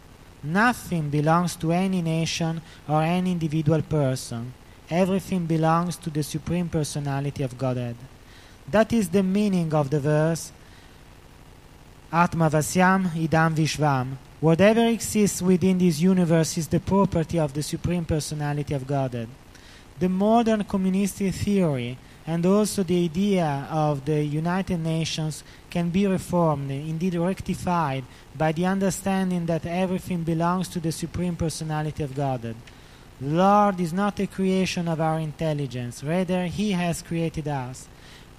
Nothing 0.44 1.10
belongs 1.10 1.56
to 1.56 1.72
any 1.72 2.02
nation 2.02 2.62
or 2.90 3.02
any 3.04 3.32
individual 3.32 3.82
person. 3.84 4.52
Everything 4.90 5.46
belongs 5.46 5.98
to 5.98 6.10
the 6.10 6.24
Supreme 6.24 6.70
Personality 6.70 7.44
of 7.44 7.58
Godhead. 7.58 7.96
That 8.70 8.94
is 8.94 9.10
the 9.10 9.24
meaning 9.24 9.74
of 9.74 9.90
the 9.90 10.00
verse 10.00 10.52
Atmavasyam 12.12 13.10
idam 13.10 13.56
vishvam. 13.56 14.18
Whatever 14.40 14.86
exists 14.86 15.42
within 15.42 15.78
this 15.78 16.00
universe 16.00 16.58
is 16.58 16.68
the 16.68 16.80
property 16.80 17.40
of 17.40 17.54
the 17.54 17.64
Supreme 17.64 18.06
Personality 18.06 18.74
of 18.74 18.86
Godhead. 18.86 19.28
The 19.98 20.10
modern 20.10 20.64
communistic 20.66 21.34
theory 21.34 21.98
and 22.28 22.46
also 22.46 22.84
the 22.84 23.06
idea 23.06 23.68
of 23.70 24.06
the 24.06 24.24
United 24.24 24.80
Nations 24.80 25.44
can 25.70 25.90
be 25.90 26.08
reformed, 26.08 26.72
indeed 26.72 27.16
rectified, 27.16 28.04
by 28.36 28.52
the 28.52 28.66
understanding 28.66 29.46
that 29.46 29.66
everything 29.66 30.24
belongs 30.24 30.68
to 30.70 30.80
the 30.80 30.92
Supreme 30.92 31.36
Personality 31.36 32.04
of 32.04 32.16
Godhead. 32.16 32.56
Lord 33.22 33.80
is 33.80 33.94
not 33.94 34.20
a 34.20 34.28
creation 34.28 34.88
of 34.90 35.00
our 35.00 35.20
intelligence, 35.20 36.04
rather, 36.04 36.46
He 36.46 36.74
has 36.74 37.02
created 37.02 37.48
us. 37.48 37.88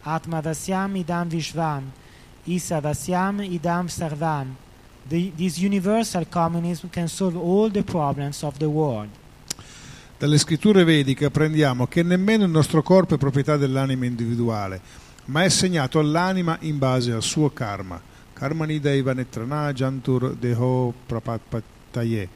Atmavasyam 0.04 1.02
idam 1.02 1.28
vishvam, 1.28 1.84
Isavasyam 2.46 3.40
idam 3.58 3.88
sarvam. 3.88 4.54
The, 5.08 5.30
this 5.30 5.58
universal 5.58 6.26
communism 6.26 6.90
can 6.90 7.08
solve 7.08 7.36
all 7.36 7.70
the 7.70 7.82
problems 7.82 8.42
of 8.42 8.58
the 8.58 8.68
world. 8.68 9.08
Dalle 10.18 10.38
scritture 10.38 10.84
vediche 10.84 11.26
apprendiamo 11.26 11.86
che 11.86 12.02
nemmeno 12.02 12.44
il 12.44 12.50
nostro 12.50 12.82
corpo 12.82 13.14
è 13.14 13.18
proprietà 13.18 13.56
dell'anima 13.56 14.06
individuale, 14.06 14.80
ma 15.26 15.44
è 15.44 15.48
segnato 15.48 15.98
all'anima 15.98 16.56
in 16.60 16.78
base 16.78 17.12
al 17.12 17.22
suo 17.22 17.50
karma. 17.50 18.00
Karmani 18.32 18.80
Deva 18.80 19.14
Netrana 19.14 19.72
Jantur 19.72 20.34
Deho 20.34 20.92
Prapataye. 21.06 22.28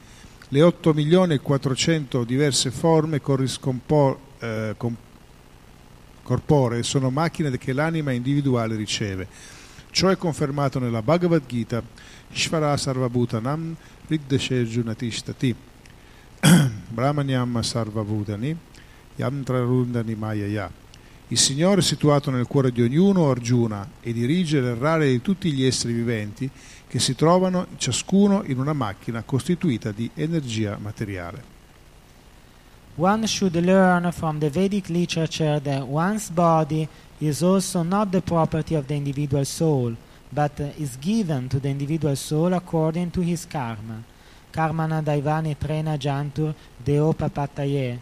Le 0.53 0.63
8 0.63 0.93
milioni 0.95 1.35
e 1.35 1.39
400 1.39 2.25
diverse 2.25 2.73
forme 2.73 3.21
eh, 3.21 4.77
corporee 6.25 6.83
sono 6.83 7.11
macchine 7.11 7.57
che 7.57 7.73
l'anima 7.73 8.11
individuale 8.11 8.75
riceve. 8.75 9.29
Ciò 9.93 10.09
è 10.09 10.17
confermato 10.17 10.81
nella 10.81 11.03
Bhagavad 11.03 11.47
Gita, 11.47 11.81
Ishvara 12.33 12.77
Sarvabhutanam 12.77 13.77
Riddesherjunatishtati. 14.09 15.55
Brahmanyam 16.89 17.61
Sarvabhutani 17.63 18.57
Yantrarundani 19.15 20.17
Mayaya. 20.17 20.69
Il 21.29 21.39
Signore 21.39 21.79
è 21.79 21.85
situato 21.85 22.33
nel 22.33 22.49
cuore 22.49 22.73
di 22.73 22.83
ognuno 22.83 23.31
Arjuna 23.31 23.89
e 24.01 24.13
dirige 24.13 24.61
l'errare 24.61 25.09
di 25.11 25.23
tutti 25.23 25.53
gli 25.53 25.63
esseri 25.63 25.93
viventi 25.93 26.51
che 26.90 26.98
si 26.98 27.14
trovano 27.14 27.68
ciascuno 27.76 28.42
in 28.44 28.59
una 28.59 28.72
macchina 28.72 29.22
costituita 29.22 29.92
di 29.92 30.11
energia 30.14 30.76
materiale. 30.76 31.44
One 32.96 33.29
should 33.29 33.55
learn 33.55 34.11
from 34.11 34.40
the 34.40 34.50
Vedic 34.50 34.88
literature 34.88 35.61
that 35.61 35.87
one's 35.87 36.31
body 36.31 36.88
is 37.18 37.42
also 37.42 37.85
not 37.85 38.11
the 38.11 38.20
property 38.20 38.74
of 38.74 38.87
the 38.87 38.94
individual 38.94 39.44
soul, 39.44 39.94
but 40.31 40.59
is 40.79 40.98
given 40.98 41.46
to 41.46 41.61
the 41.61 41.68
individual 41.68 42.16
soul 42.16 42.55
according 42.55 43.12
to 43.12 43.20
his 43.20 43.46
karma. 43.46 44.03
Karmana 44.53 45.00
Daivani 45.00 45.57
Trena 45.57 45.96
Jantur 45.96 46.53
Deopapataye. 46.85 48.00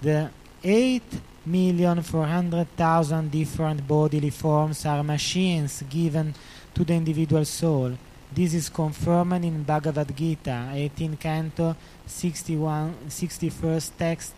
The 0.00 0.30
8,400,000 0.62 3.30
different 3.30 3.86
bodily 3.86 4.30
forms 4.30 4.86
are 4.86 5.02
machines 5.02 5.82
given 5.86 6.32
to 6.74 6.84
the 6.84 6.94
individual 6.94 7.44
soul. 7.44 7.96
This 8.32 8.54
is 8.54 8.68
confirmed 8.68 9.44
in 9.44 9.62
Bhagavad 9.62 10.14
Gita, 10.14 10.70
18 10.72 11.16
Canto, 11.16 11.76
61, 12.06 12.94
61st 13.08 13.90
text. 13.96 14.34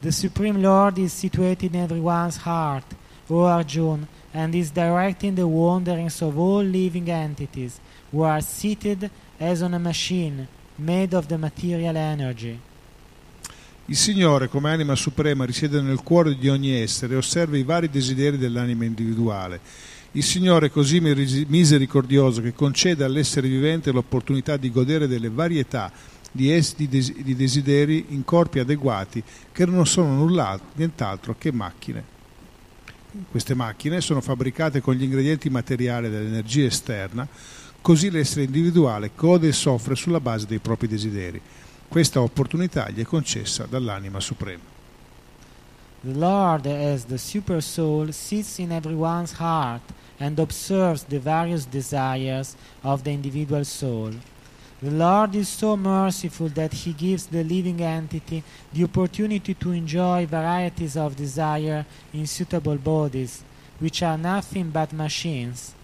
The 0.00 0.12
Supreme 0.12 0.62
Lord 0.62 0.98
is 0.98 1.12
situated 1.12 1.74
in 1.74 1.82
everyone's 1.82 2.38
heart, 2.38 2.84
O 3.28 3.42
Arjun, 3.42 4.06
and 4.32 4.54
is 4.54 4.70
directing 4.70 5.34
the 5.34 5.46
wanderings 5.46 6.22
of 6.22 6.38
all 6.38 6.62
living 6.62 7.10
entities, 7.10 7.78
who 8.10 8.22
are 8.22 8.40
seated 8.40 9.10
as 9.38 9.62
on 9.62 9.74
a 9.74 9.78
machine 9.78 10.48
made 10.78 11.12
of 11.14 11.26
the 11.26 11.36
material 11.36 11.96
energy. 11.96 12.58
Il 13.86 13.96
Signore, 13.96 14.48
come 14.48 14.70
anima 14.70 14.94
suprema, 14.94 15.46
risiede 15.46 15.80
nel 15.80 16.02
cuore 16.02 16.36
di 16.36 16.48
ogni 16.48 16.78
essere 16.78 17.14
e 17.14 17.16
osserva 17.16 17.56
i 17.56 17.62
vari 17.62 17.88
desideri 17.88 18.36
dell'anima 18.36 18.84
individuale. 18.84 19.60
Il 20.12 20.22
Signore 20.22 20.66
è 20.66 20.70
così 20.70 21.00
misericordioso 21.00 22.40
che 22.40 22.54
concede 22.54 23.04
all'essere 23.04 23.46
vivente 23.46 23.92
l'opportunità 23.92 24.56
di 24.56 24.70
godere 24.70 25.06
delle 25.06 25.28
varietà 25.28 25.92
di, 26.32 26.52
es- 26.52 26.76
di, 26.76 26.88
des- 26.88 27.14
di 27.14 27.36
desideri 27.36 28.06
in 28.08 28.24
corpi 28.24 28.58
adeguati 28.58 29.22
che 29.52 29.66
non 29.66 29.86
sono 29.86 30.24
nient'altro 30.74 31.36
che 31.38 31.52
macchine. 31.52 32.16
Queste 33.30 33.54
macchine 33.54 34.00
sono 34.00 34.20
fabbricate 34.20 34.80
con 34.80 34.94
gli 34.94 35.02
ingredienti 35.02 35.50
materiali 35.50 36.08
dell'energia 36.08 36.64
esterna, 36.64 37.26
così 37.80 38.10
l'essere 38.10 38.44
individuale 38.44 39.10
gode 39.14 39.48
e 39.48 39.52
soffre 39.52 39.94
sulla 39.94 40.20
base 40.20 40.46
dei 40.46 40.58
propri 40.58 40.88
desideri. 40.88 41.40
Questa 41.86 42.20
opportunità 42.20 42.88
gli 42.90 43.00
è 43.00 43.04
concessa 43.04 43.66
dall'anima 43.66 44.20
suprema. 44.20 44.77
The 46.04 46.14
Lord, 46.14 46.64
as 46.68 47.06
the 47.06 47.18
Super 47.18 47.60
Soul, 47.60 48.12
sits 48.12 48.60
in 48.60 48.70
everyone's 48.70 49.32
heart 49.32 49.82
and 50.20 50.38
observes 50.38 51.02
the 51.02 51.18
various 51.18 51.64
desires 51.64 52.56
of 52.84 53.02
the 53.02 53.10
individual 53.10 53.64
soul. 53.64 54.12
The 54.80 54.92
Lord 54.92 55.34
is 55.34 55.48
so 55.48 55.76
merciful 55.76 56.50
that 56.50 56.72
He 56.72 56.92
gives 56.92 57.26
the 57.26 57.42
living 57.42 57.80
entity 57.80 58.44
the 58.72 58.84
opportunity 58.84 59.54
to 59.54 59.72
enjoy 59.72 60.24
varieties 60.26 60.96
of 60.96 61.16
desire 61.16 61.84
in 62.12 62.28
suitable 62.28 62.76
bodies, 62.76 63.42
which 63.80 64.00
are 64.04 64.16
nothing 64.16 64.70
but 64.70 64.92
machines. 64.92 65.74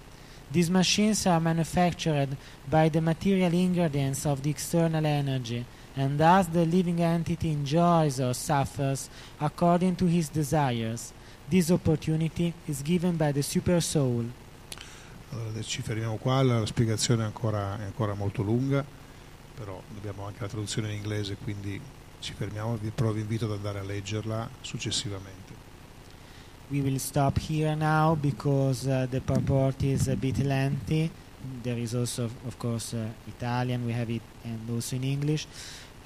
These 0.52 0.70
machines 0.70 1.26
are 1.26 1.40
manufactured 1.40 2.36
by 2.70 2.88
the 2.88 3.00
material 3.00 3.52
ingredients 3.52 4.24
of 4.26 4.44
the 4.44 4.50
external 4.50 5.04
energy, 5.04 5.64
and 5.96 6.18
thus 6.18 6.46
the 6.48 6.64
living 6.64 7.00
entity 7.00 7.50
enjoys 7.50 8.20
or 8.20 8.34
suffers 8.34 9.08
according 9.40 9.96
to 9.96 10.06
his 10.06 10.28
desires. 10.28 11.12
This 11.48 11.70
opportunity 11.70 12.54
is 12.66 12.82
given 12.82 13.16
by 13.16 13.32
the 13.32 13.42
Super 13.42 13.82
Soul. 13.82 14.30
Allora, 15.30 15.62
ci 15.62 15.82
fermiamo 15.82 16.16
qua, 16.16 16.42
la 16.42 16.64
spiegazione 16.64 17.22
è 17.22 17.26
ancora, 17.26 17.78
è 17.78 17.84
ancora 17.84 18.14
molto 18.14 18.42
lunga, 18.42 18.84
però 19.54 19.80
abbiamo 19.96 20.26
anche 20.26 20.40
la 20.40 20.48
traduzione 20.48 20.90
in 20.90 20.96
inglese, 20.96 21.36
quindi 21.42 21.80
ci 22.20 22.32
fermiamo, 22.32 22.76
vi- 22.76 22.90
però 22.90 23.10
vi 23.10 23.20
invito 23.20 23.46
ad 23.46 23.52
andare 23.52 23.80
a 23.80 23.82
leggerla 23.82 24.48
successivamente. 24.60 25.52
We 26.70 26.80
will 26.80 26.96
stop 26.96 27.38
here 27.38 27.74
now 27.74 28.16
because 28.16 28.86
uh, 28.88 29.06
the 29.10 29.20
purport 29.20 29.82
is 29.82 30.08
a 30.08 30.16
bit 30.16 30.38
lengthy. 30.38 31.10
There 31.62 31.78
is 31.78 31.94
also, 31.94 32.30
of 32.46 32.58
course, 32.58 32.94
uh, 32.94 33.08
Italian. 33.28 33.86
We 33.86 33.92
have 33.92 34.10
it 34.10 34.22
and 34.44 34.68
also 34.70 34.96
in 34.96 35.04
English. 35.04 35.46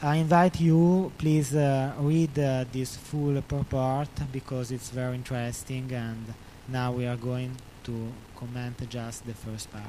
I 0.00 0.16
invite 0.16 0.60
you, 0.60 1.10
please 1.18 1.54
uh, 1.56 1.92
read 1.98 2.38
uh, 2.38 2.64
this 2.70 2.96
full 2.96 3.42
purport 3.42 4.10
because 4.32 4.70
it's 4.70 4.90
very 4.90 5.16
interesting. 5.16 5.90
And 5.92 6.34
now 6.68 6.92
we 6.92 7.06
are 7.06 7.16
going 7.16 7.56
to 7.84 8.12
comment 8.36 8.88
just 8.88 9.26
the 9.26 9.34
first 9.34 9.72
part. 9.72 9.84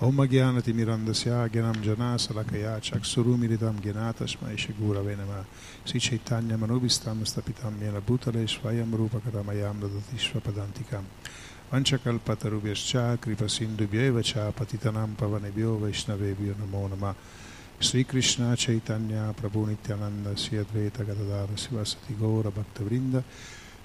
Om 0.00 0.16
Gyanati 0.28 0.72
Mirandasya 0.72 1.48
Gyanam 1.48 1.82
Jana 1.82 2.16
Salakaya 2.16 2.78
Chaksurumiritam 2.80 3.80
Gyanata 3.80 4.28
Shmaisha 4.28 4.72
Gura 4.74 5.02
Venama 5.02 5.44
Sri 5.84 5.98
Chaitanya 5.98 6.56
Manubhistam 6.56 7.24
Stapitam 7.24 7.74
Yena 7.80 8.00
Bhutale 8.00 8.46
Svayam 8.46 8.86
Vanchakalpatarubhyascha 11.70 13.20
Kripa 13.20 13.44
Sindhubhyeva 13.44 14.22
Cha 14.22 14.50
Patitanam 14.52 15.14
Pavanebhyo 15.14 15.78
Vaishnavebhyo 15.78 16.54
Namo 16.54 16.88
Nama 16.88 17.14
Sri 17.78 18.04
Krishna 18.04 18.56
Chaitanya 18.56 19.34
Prabhu 19.34 19.66
Nityananda 19.66 20.34
Sri 20.34 20.56
Advaita 20.56 21.04
Gadadara 21.04 21.54
Sivasati 21.56 22.16
Gaura 22.18 22.50
Bhaktavrinda 22.50 23.22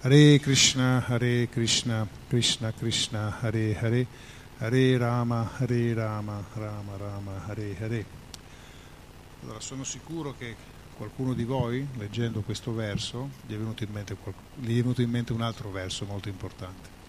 Hare 0.01 0.39
Krishna 0.39 1.03
Hare 1.05 1.47
Krishna 1.47 2.07
Krishna 2.29 2.71
Krishna 2.71 3.37
Hare 3.41 3.73
Hare 3.73 4.07
Hare 4.59 4.97
Rama, 4.97 5.49
Hare 5.57 5.93
Rama, 5.93 6.41
Rama 6.53 6.95
Rama, 6.95 7.31
Hare 7.47 7.75
Hare. 7.77 8.05
Allora, 9.41 9.59
sono 9.59 9.83
sicuro 9.83 10.35
che 10.37 10.55
qualcuno 10.95 11.33
di 11.33 11.43
voi, 11.43 11.85
leggendo 11.97 12.39
questo 12.39 12.73
verso, 12.73 13.29
gli 13.45 13.55
è 13.55 13.57
venuto 13.57 13.83
in 13.83 13.91
mente, 13.91 14.15
qual- 14.15 14.33
gli 14.55 14.77
è 14.77 14.81
venuto 14.81 15.01
in 15.01 15.09
mente 15.09 15.33
un 15.33 15.41
altro 15.41 15.69
verso 15.69 16.05
molto 16.05 16.29
importante. 16.29 17.02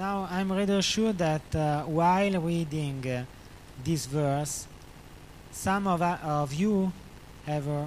Now, 0.00 0.26
I'm 0.30 0.50
rather 0.50 0.80
sure 0.80 1.12
that 1.12 1.54
uh, 1.54 1.82
while 1.82 2.40
reading 2.40 3.06
uh, 3.06 3.24
this 3.84 4.06
verse, 4.06 4.66
some 5.52 5.86
of, 5.86 6.00
uh, 6.00 6.16
of 6.22 6.54
you 6.54 6.90
have 7.44 7.68
uh, 7.68 7.84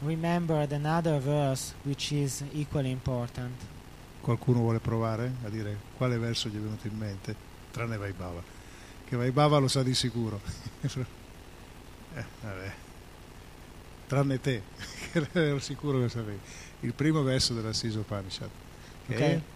remembered 0.00 0.72
another 0.72 1.18
verse 1.18 1.74
which 1.84 2.12
is 2.12 2.42
equally 2.54 2.90
important. 2.90 3.52
Qualcuno 4.22 4.60
vuole 4.60 4.78
provare 4.78 5.32
a 5.44 5.50
dire 5.50 5.76
quale 5.98 6.16
verso 6.16 6.48
gli 6.48 6.56
è 6.56 6.60
venuto 6.60 6.86
in 6.86 6.96
mente? 6.96 7.36
Tranne 7.70 7.98
Vaibhava. 7.98 8.42
Che 9.06 9.14
Vaibhava 9.14 9.58
lo 9.58 9.68
sa 9.68 9.82
di 9.82 9.92
sicuro. 9.92 10.40
eh, 10.80 12.24
vabbè. 12.40 12.72
Tranne 14.06 14.40
te, 14.40 14.62
che 15.12 15.26
ero 15.32 15.58
sicuro 15.58 16.00
che 16.00 16.08
sapevi. 16.08 16.40
Il 16.80 16.94
primo 16.94 17.22
verso 17.22 17.52
della 17.52 17.74
Sisa 17.74 17.98
Upanishad. 17.98 18.48
Che 19.06 19.14
Ok. 19.14 19.53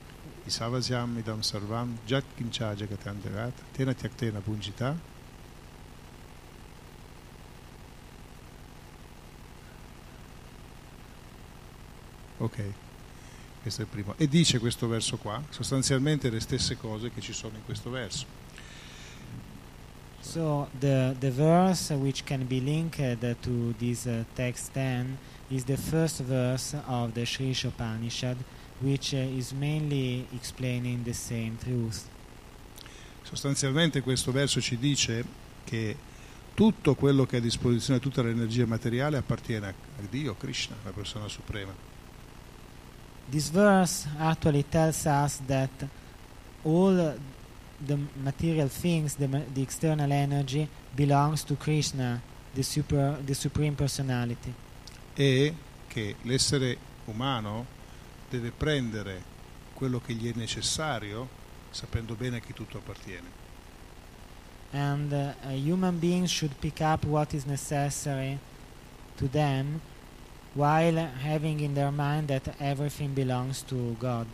È 0.49 0.51
Isavajam 0.51 1.19
idam 1.19 1.43
sarvam 1.43 1.99
jat 2.07 2.25
kincha 2.37 2.75
jagatandagat 2.75 3.53
tena 3.73 3.93
tyaktena 3.93 4.41
punjita 4.41 4.97
Ok, 12.41 12.63
questo 13.63 13.81
è 13.81 13.85
il 13.85 13.91
primo. 13.91 14.15
E 14.17 14.29
dice 14.29 14.61
questo 14.61 14.87
verso 14.87 15.17
qua, 15.17 15.43
sostanzialmente 15.49 16.31
le 16.31 16.39
stesse 16.39 16.77
cose 16.77 17.11
che 17.11 17.21
ci 17.21 17.33
sono 17.33 17.57
in 17.57 17.65
questo 17.65 17.91
verso. 17.91 18.27
So, 20.21 20.69
the, 20.79 21.17
the 21.19 21.33
verse 21.33 21.93
which 21.95 22.23
can 22.23 22.47
be 22.47 22.61
linked 22.61 23.19
to 23.43 23.75
this 23.79 24.05
uh, 24.05 24.23
text 24.37 24.73
10 24.73 25.19
is 25.51 25.65
the 25.65 25.77
first 25.77 26.23
verse 26.23 26.77
of 26.87 27.15
the 27.15 27.27
Sri 27.27 27.53
Upanishad, 27.65 28.37
which 28.81 29.13
uh, 29.13 29.19
is 29.19 29.53
mainly 29.53 30.27
explaining 30.35 31.03
the 31.05 31.13
same 31.13 31.57
truth. 31.59 32.05
Sostanzialmente 33.23 34.01
questo 34.01 34.33
verso 34.33 34.61
ci 34.61 34.79
dice 34.79 35.25
che 35.65 35.97
tutto 36.55 36.95
quello 36.95 37.27
che 37.27 37.37
è 37.37 37.39
a 37.39 37.43
disposizione, 37.43 38.01
tutta 38.01 38.23
l'energia 38.23 38.67
materiale 38.67 39.17
appartiene 39.17 39.69
a 39.69 39.75
Dio, 40.09 40.35
Krishna, 40.35 40.77
la 40.85 40.91
persona 40.91 41.29
suprema. 41.29 41.73
This 43.31 43.51
verse 43.51 44.09
actually 44.19 44.65
tells 44.69 45.05
us 45.05 45.41
that 45.47 45.71
all 46.63 47.19
the 47.85 47.99
material 48.23 48.69
things, 48.69 49.17
the, 49.17 49.29
the 49.53 49.61
external 49.61 50.11
energy, 50.11 50.67
belongs 50.97 51.45
to 51.45 51.55
Krishna, 51.57 52.23
the, 52.55 52.63
super, 52.63 53.19
the 53.25 53.35
Supreme 53.35 53.75
Personality. 53.75 54.55
e 55.19 55.53
che 55.89 56.15
l'essere 56.23 56.77
umano 57.07 57.67
deve 58.29 58.51
prendere 58.51 59.37
quello 59.75 60.01
che 60.01 60.15
gli 60.15 60.31
è 60.31 60.37
necessario 60.37 61.29
sapendo 61.71 62.15
bene 62.15 62.41
che 62.41 62.53
tutto 62.53 62.79
appartiene. 62.79 63.47
And 64.73 65.13
uh, 65.13 65.35
a 65.47 65.53
human 65.53 65.99
being 65.99 66.27
should 66.27 66.55
pick 66.59 66.81
up 66.81 67.05
what 67.05 67.33
is 67.33 67.45
necessary 67.45 68.39
to 69.17 69.29
them 69.29 69.81
while 70.55 70.97
having 71.23 71.61
in 71.61 71.75
their 71.75 71.91
mind 71.91 72.29
that 72.29 72.55
everything 72.59 73.15
belongs 73.15 73.63
to 73.65 73.97
God. 73.99 74.27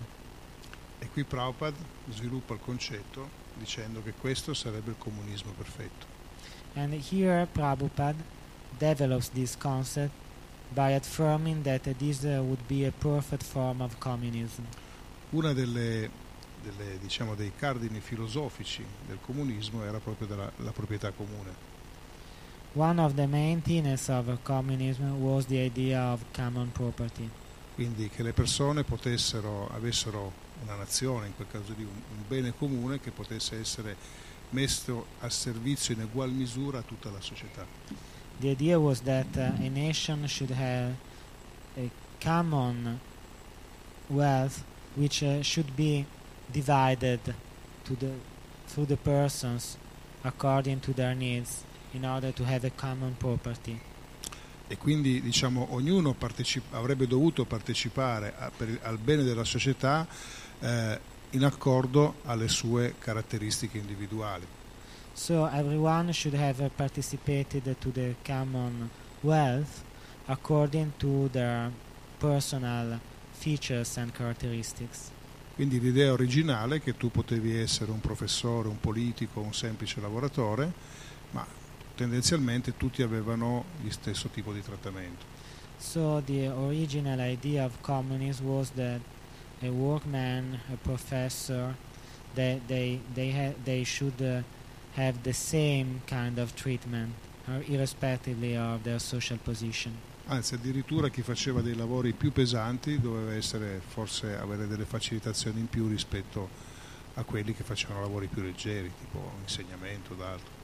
E 0.99 1.09
qui 1.13 1.25
Prabhupada 1.25 1.77
sviluppa 2.11 2.55
il 2.55 2.61
concetto 2.61 3.43
dicendo 3.55 4.03
che 4.03 4.13
questo 4.13 4.55
sarebbe 4.55 4.91
il 4.91 4.99
comunismo 4.99 5.53
perfetto. 5.53 6.07
And 6.75 6.93
here 6.95 7.47
Prabhupada 7.47 8.23
develops 8.79 9.31
this 9.31 9.57
concept 9.57 10.24
by 10.75 10.95
affirming 10.95 11.63
that 11.63 11.83
this 11.99 12.25
uh, 12.25 12.43
would 12.43 12.67
be 12.67 12.85
a 12.85 12.91
perfect 12.91 13.43
form 13.43 13.81
of 13.81 13.99
communism. 13.99 14.65
Una 15.31 15.53
delle, 15.53 16.11
delle, 16.63 16.99
diciamo, 17.01 17.35
dei 17.35 17.53
cardini 17.57 18.01
filosofici 18.01 18.85
del 19.07 19.19
comunismo 19.21 19.85
era 19.85 19.99
proprio 19.99 20.27
della, 20.27 20.51
la 20.57 20.73
proprietà 20.73 21.11
comune. 21.13 21.73
One 22.75 23.01
of 23.01 23.15
the 23.15 23.27
main 23.27 23.63
tenets 23.63 24.09
of 24.09 24.27
communism 24.43 25.21
was 25.23 25.47
the 25.47 25.65
idea 25.65 26.13
of 26.13 26.25
common 26.33 26.73
property. 26.73 27.31
Quindi 27.75 28.09
che 28.09 28.23
le 28.23 28.33
persone 28.33 28.85
potessero, 28.85 29.69
avessero 29.73 30.33
una 30.63 30.75
nazione, 30.75 31.27
in 31.27 31.37
quel 31.37 31.49
caso 31.51 31.73
di 31.73 31.83
un, 31.83 31.91
un 31.91 32.25
bene 32.27 32.53
comune 32.57 33.01
che 33.01 33.11
potesse 33.11 33.59
essere 33.59 33.97
messo 34.51 35.07
a 35.21 35.31
servizio 35.31 35.95
in 35.95 36.03
ugual 36.03 36.31
misura 36.31 36.79
a 36.79 36.83
tutta 36.83 37.11
la 37.11 37.21
società. 37.21 37.67
The 38.41 38.51
idea 38.51 38.79
was 38.79 39.01
that 39.03 39.37
uh, 39.37 39.53
a 39.65 39.69
nation 39.69 40.27
should 40.27 40.51
have 40.51 40.95
a 41.77 41.91
common 42.21 42.99
wealth 44.09 44.63
which 44.97 45.23
uh, 45.23 45.43
should 45.43 45.75
be 45.75 46.05
divided 46.53 47.21
to 47.85 47.97
the, 47.97 48.11
through 48.67 48.87
the 48.87 48.97
persons 48.97 49.77
according 50.23 50.81
to 50.81 50.93
their 50.93 51.15
needs 51.15 51.63
in 51.93 52.05
order 52.05 52.33
to 52.33 52.45
have 52.45 52.65
a 52.67 52.71
common 52.71 53.15
property. 53.17 53.81
E 54.67 54.77
quindi 54.79 55.21
diciamo, 55.21 55.69
ognuno 55.71 56.15
partecip- 56.15 56.73
avrebbe 56.73 57.07
dovuto 57.07 57.45
partecipare 57.45 58.35
a- 58.37 58.51
per 58.51 58.79
al 58.83 58.99
bene 58.99 59.23
della 59.23 59.45
società 59.45 60.07
eh, 60.61 60.99
in 61.31 61.45
accordo 61.45 62.17
alle 62.25 62.49
sue 62.49 62.95
caratteristiche 62.99 63.79
individuali. 63.79 64.47
So 65.15 65.47
everyone 65.47 66.13
should 66.13 66.35
have 66.35 66.61
uh, 66.61 66.69
participated 66.71 67.77
to 67.81 67.91
the 67.93 68.17
common 68.25 68.91
wealth 69.23 69.85
according 70.27 70.93
to 70.99 71.29
their 71.29 71.71
personal 72.19 72.99
features 73.33 73.97
and 73.97 74.13
characteristics. 74.13 75.13
Quindi 75.55 75.79
l'idea 75.79 76.13
originale 76.13 76.77
è 76.77 76.83
che 76.83 76.97
tu 76.97 77.13
potevi 77.13 77.57
essere 77.57 77.93
un 77.93 78.01
professore, 78.01 78.67
un 78.67 78.81
politico, 78.81 79.41
un 79.41 79.55
semplice 79.55 80.01
lavoratore, 80.01 80.73
ma 81.31 81.47
tendenzialmente 81.95 82.77
tutti 82.77 83.03
avevano 83.03 83.65
gli 83.81 83.91
stesso 83.91 84.29
tipo 84.29 84.53
di 84.53 84.63
trattamento. 84.63 85.25
So 85.79 86.21
the 86.27 86.49
original 86.49 87.21
idea 87.21 87.65
of 87.65 87.81
communism 87.83 88.47
was 88.47 88.73
that 88.73 89.01
a 89.63 89.69
workman, 89.69 90.59
a 90.73 90.77
professor, 90.77 91.77
they 92.35 92.61
they 92.67 93.01
they 93.15 93.55
they 93.63 93.85
should 93.85 94.21
uh, 94.21 94.43
have 94.97 95.19
the 95.23 95.33
same 95.33 96.03
kind 96.07 96.39
of 96.39 96.55
treatment, 96.55 97.15
uh, 97.49 97.61
irrespectively 97.67 98.57
of 98.57 98.83
their 98.83 98.99
social 99.01 99.39
position. 99.39 99.93
Anzi, 100.27 100.55
addirittura 100.55 101.11
chi 101.11 101.21
faceva 101.21 101.61
dei 101.61 101.75
lavori 101.75 102.13
più 102.13 102.33
pesanti 102.33 102.99
doveva 102.99 103.35
essere, 103.35 103.81
forse 103.87 104.35
avere 104.37 104.67
delle 104.67 104.87
facilitazioni 104.87 105.61
in 105.61 105.69
più 105.69 105.87
rispetto 105.87 106.49
a 107.15 107.25
quelli 107.25 107.55
che 107.55 107.63
facevano 107.63 108.01
lavori 108.01 108.27
più 108.27 108.43
leggeri, 108.43 108.91
tipo 108.99 109.33
insegnamento 109.43 110.17
o 110.19 110.25
altro. 110.25 110.63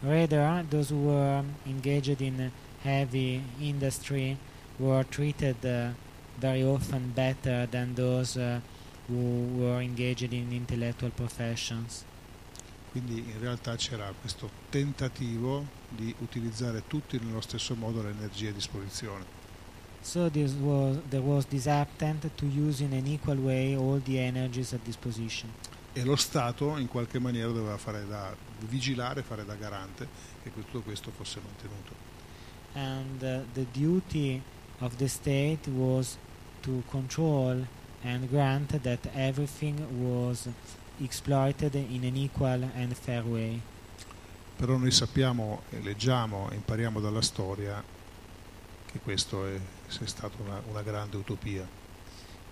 Rather, 0.00 0.64
those 0.68 0.90
who 0.90 1.06
were 1.06 1.42
engaged 1.64 2.20
in 2.20 2.50
heavy 2.82 3.42
industry 3.58 4.36
were 4.78 5.04
treated 5.08 5.64
uh, 5.64 5.92
very 6.38 6.62
often 6.62 7.10
better 7.12 7.66
than 7.66 7.94
those 7.94 8.36
uh, 8.36 8.60
who 9.08 9.46
were 9.56 9.82
engaged 9.82 10.32
in 10.32 10.52
intellectual 10.52 11.10
professions. 11.10 12.04
Quindi 12.90 13.18
in 13.18 13.38
realtà 13.40 13.76
c'era 13.76 14.12
questo 14.18 14.50
tentativo 14.70 15.66
di 15.88 16.14
utilizzare 16.20 16.84
tutti 16.86 17.18
nello 17.22 17.40
stesso 17.40 17.74
modo 17.74 18.02
le 18.02 18.10
energie 18.10 18.48
a 18.48 18.52
disposizione. 18.52 19.36
So 20.00 20.30
this 20.30 20.52
was, 20.54 20.98
there 21.08 21.22
was 21.22 21.46
this 21.46 21.66
attempt 21.66 22.28
to 22.36 22.46
use 22.46 22.82
in 22.82 22.92
an 22.92 23.06
equal 23.06 23.38
way 23.38 23.74
all 23.74 24.00
the 24.00 24.18
energies 24.18 24.72
at 24.72 24.80
disposition. 24.84 25.50
E 25.92 26.04
lo 26.04 26.16
Stato 26.16 26.76
in 26.76 26.86
qualche 26.86 27.18
maniera 27.18 27.50
doveva 27.50 27.76
fare 27.76 28.06
da 28.06 28.34
vigilare, 28.60 29.22
fare 29.22 29.44
da 29.44 29.54
garante 29.54 30.06
che 30.42 30.50
tutto 30.52 30.80
questo 30.82 31.10
fosse 31.10 31.40
mantenuto. 31.44 32.06
And 32.74 33.22
uh, 33.22 33.44
the 33.54 33.66
duty 33.72 34.40
of 34.78 34.96
the 34.96 35.08
state 35.08 35.68
was 35.68 36.16
to 36.60 36.82
control 36.88 37.66
and 38.02 38.28
grant 38.28 38.80
that 38.82 39.06
everything 39.14 39.80
was 40.00 40.48
exploited 41.00 41.74
in 41.74 42.04
an 42.04 42.16
equal 42.16 42.62
and 42.74 42.94
fair 42.94 43.24
way. 43.24 43.60
Però 44.56 44.76
noi 44.76 44.90
sappiamo, 44.90 45.62
leggiamo 45.82 46.50
e 46.50 46.56
impariamo 46.56 47.00
dalla 47.00 47.22
storia 47.22 47.82
che 48.90 48.98
questo 49.00 49.46
è, 49.46 49.54
è 49.54 50.06
stata 50.06 50.42
una, 50.42 50.60
una 50.68 50.82
grande 50.82 51.16
utopia. 51.16 51.66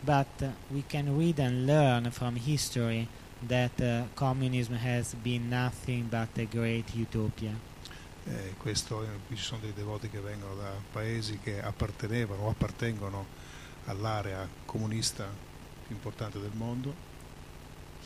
But 0.00 0.52
we 0.68 0.84
can 0.86 1.16
read 1.16 1.38
and 1.40 1.64
learn 1.64 2.10
from 2.10 2.36
history 2.36 3.08
that 3.48 3.80
uh, 3.80 4.06
communism 4.14 4.74
has 4.74 5.14
been 5.14 5.48
nothing 5.48 6.08
but 6.08 6.28
a 6.38 6.44
great 6.44 6.92
utopia. 6.94 7.52
Eh, 8.28 8.54
questo, 8.58 9.02
eh, 9.04 9.08
qui 9.26 9.36
ci 9.36 9.44
sono 9.44 9.60
dei 9.60 9.72
devoti 9.72 10.08
che 10.08 10.20
vengono 10.20 10.54
da 10.54 10.72
paesi 10.92 11.38
che 11.38 11.62
appartenevano 11.62 12.42
o 12.42 12.50
appartengono 12.50 13.26
all'area 13.84 14.48
comunista 14.64 15.28
più 15.86 15.94
importante 15.94 16.40
del 16.40 16.50
mondo. 16.54 17.05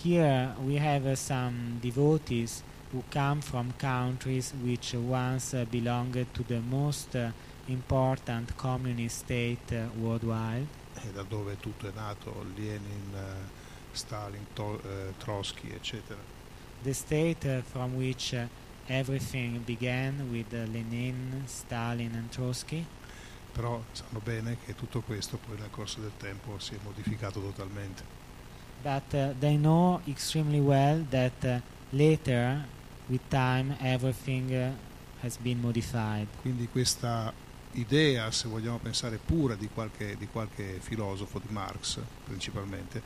Here 0.03 0.55
we 0.65 0.77
have 0.77 1.05
uh, 1.07 1.15
some 1.15 1.79
devotees 1.83 2.63
who 2.91 3.03
come 3.11 3.43
from 3.43 3.73
countries 3.79 4.55
which 4.65 4.95
once 4.95 5.53
uh, 5.53 5.67
belonged 5.71 6.27
to 6.33 6.43
the 6.43 6.61
most 6.61 7.15
uh, 7.15 7.31
important 7.69 8.57
communist 8.57 9.19
state 9.19 9.73
uh, 9.73 9.89
worldwide. 10.01 10.67
e 11.03 11.13
da 11.13 11.23
dove 11.23 11.57
tutto 11.61 11.87
è 11.87 11.93
nato, 11.95 12.45
Lenin, 12.57 13.15
Stalin, 13.93 14.47
To- 14.55 14.81
eh, 14.83 15.13
Trotsky, 15.19 15.71
eccetera. 15.71 16.19
The 16.83 16.93
state 16.95 17.59
uh, 17.59 17.63
from 17.63 17.95
which 17.97 18.33
uh, 18.33 18.47
everything 18.87 19.63
began 19.65 20.31
with 20.31 20.53
uh, 20.53 20.67
Lenin, 20.71 21.43
Stalin 21.47 22.15
and 22.15 22.31
Trotsky. 22.31 22.87
Però 23.53 23.83
sanno 23.93 24.21
bene 24.23 24.57
che 24.65 24.75
tutto 24.75 25.01
questo 25.01 25.37
poi 25.37 25.59
nel 25.59 25.71
corso 25.71 26.01
del 26.01 26.13
tempo 26.17 26.59
si 26.59 26.75
è 26.75 26.79
modificato 26.85 27.41
totalmente. 27.41 28.20
But 28.83 29.14
uh, 29.14 29.35
they 29.38 29.57
know 29.57 30.01
extremely 30.07 30.61
well 30.61 31.05
that 31.11 31.45
uh, 31.45 31.61
later, 31.93 32.64
with 33.09 33.21
time, 33.29 33.77
everything 33.81 34.55
uh, 34.55 34.73
has 35.23 35.37
been 35.37 35.61
modified. 35.61 36.27
Quindi 36.40 36.66
questa 36.69 37.33
idea, 37.73 38.31
se 38.31 38.49
vogliamo 38.49 38.79
pensare 38.79 39.19
pura 39.19 39.55
di 39.55 39.69
qualche, 39.69 40.16
di 40.16 40.27
qualche 40.29 40.79
filosofo, 40.81 41.38
di 41.38 41.53
Marx 41.53 41.99
principalmente, 42.25 43.03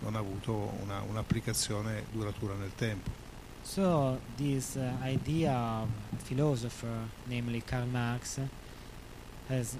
non 0.00 0.16
ha 0.16 0.18
avuto 0.18 0.72
una- 0.82 1.02
un'applicazione 1.02 2.04
duratura 2.10 2.54
nel 2.54 2.74
tempo. 2.74 3.10
So 3.62 4.18
this 4.36 4.74
uh, 4.74 4.90
idea 5.04 5.56
of 5.56 5.88
philosopher, 6.24 7.08
namely 7.28 7.62
Karl 7.62 7.86
Marx, 7.86 8.40
has, 9.48 9.76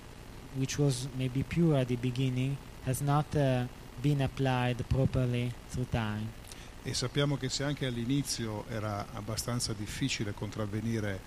which 0.57 0.79
was 0.79 1.09
maybe 1.17 1.43
pure 1.43 1.81
at 1.81 1.89
the 1.89 1.97
beginning, 1.97 2.57
has 2.85 3.01
not 3.01 3.35
uh, 3.35 3.67
been 4.03 4.21
applied 4.21 4.85
properly 4.89 5.53
through 5.71 5.89
time. 5.89 6.41
E 6.83 6.95
sappiamo 6.95 7.37
che 7.37 7.49
se 7.49 7.63
anche 7.63 7.87
all'inizio 7.87 8.65
era 8.69 9.07
abbastanza 9.13 9.73
difficile 9.73 10.35
contravvenire 10.35 11.21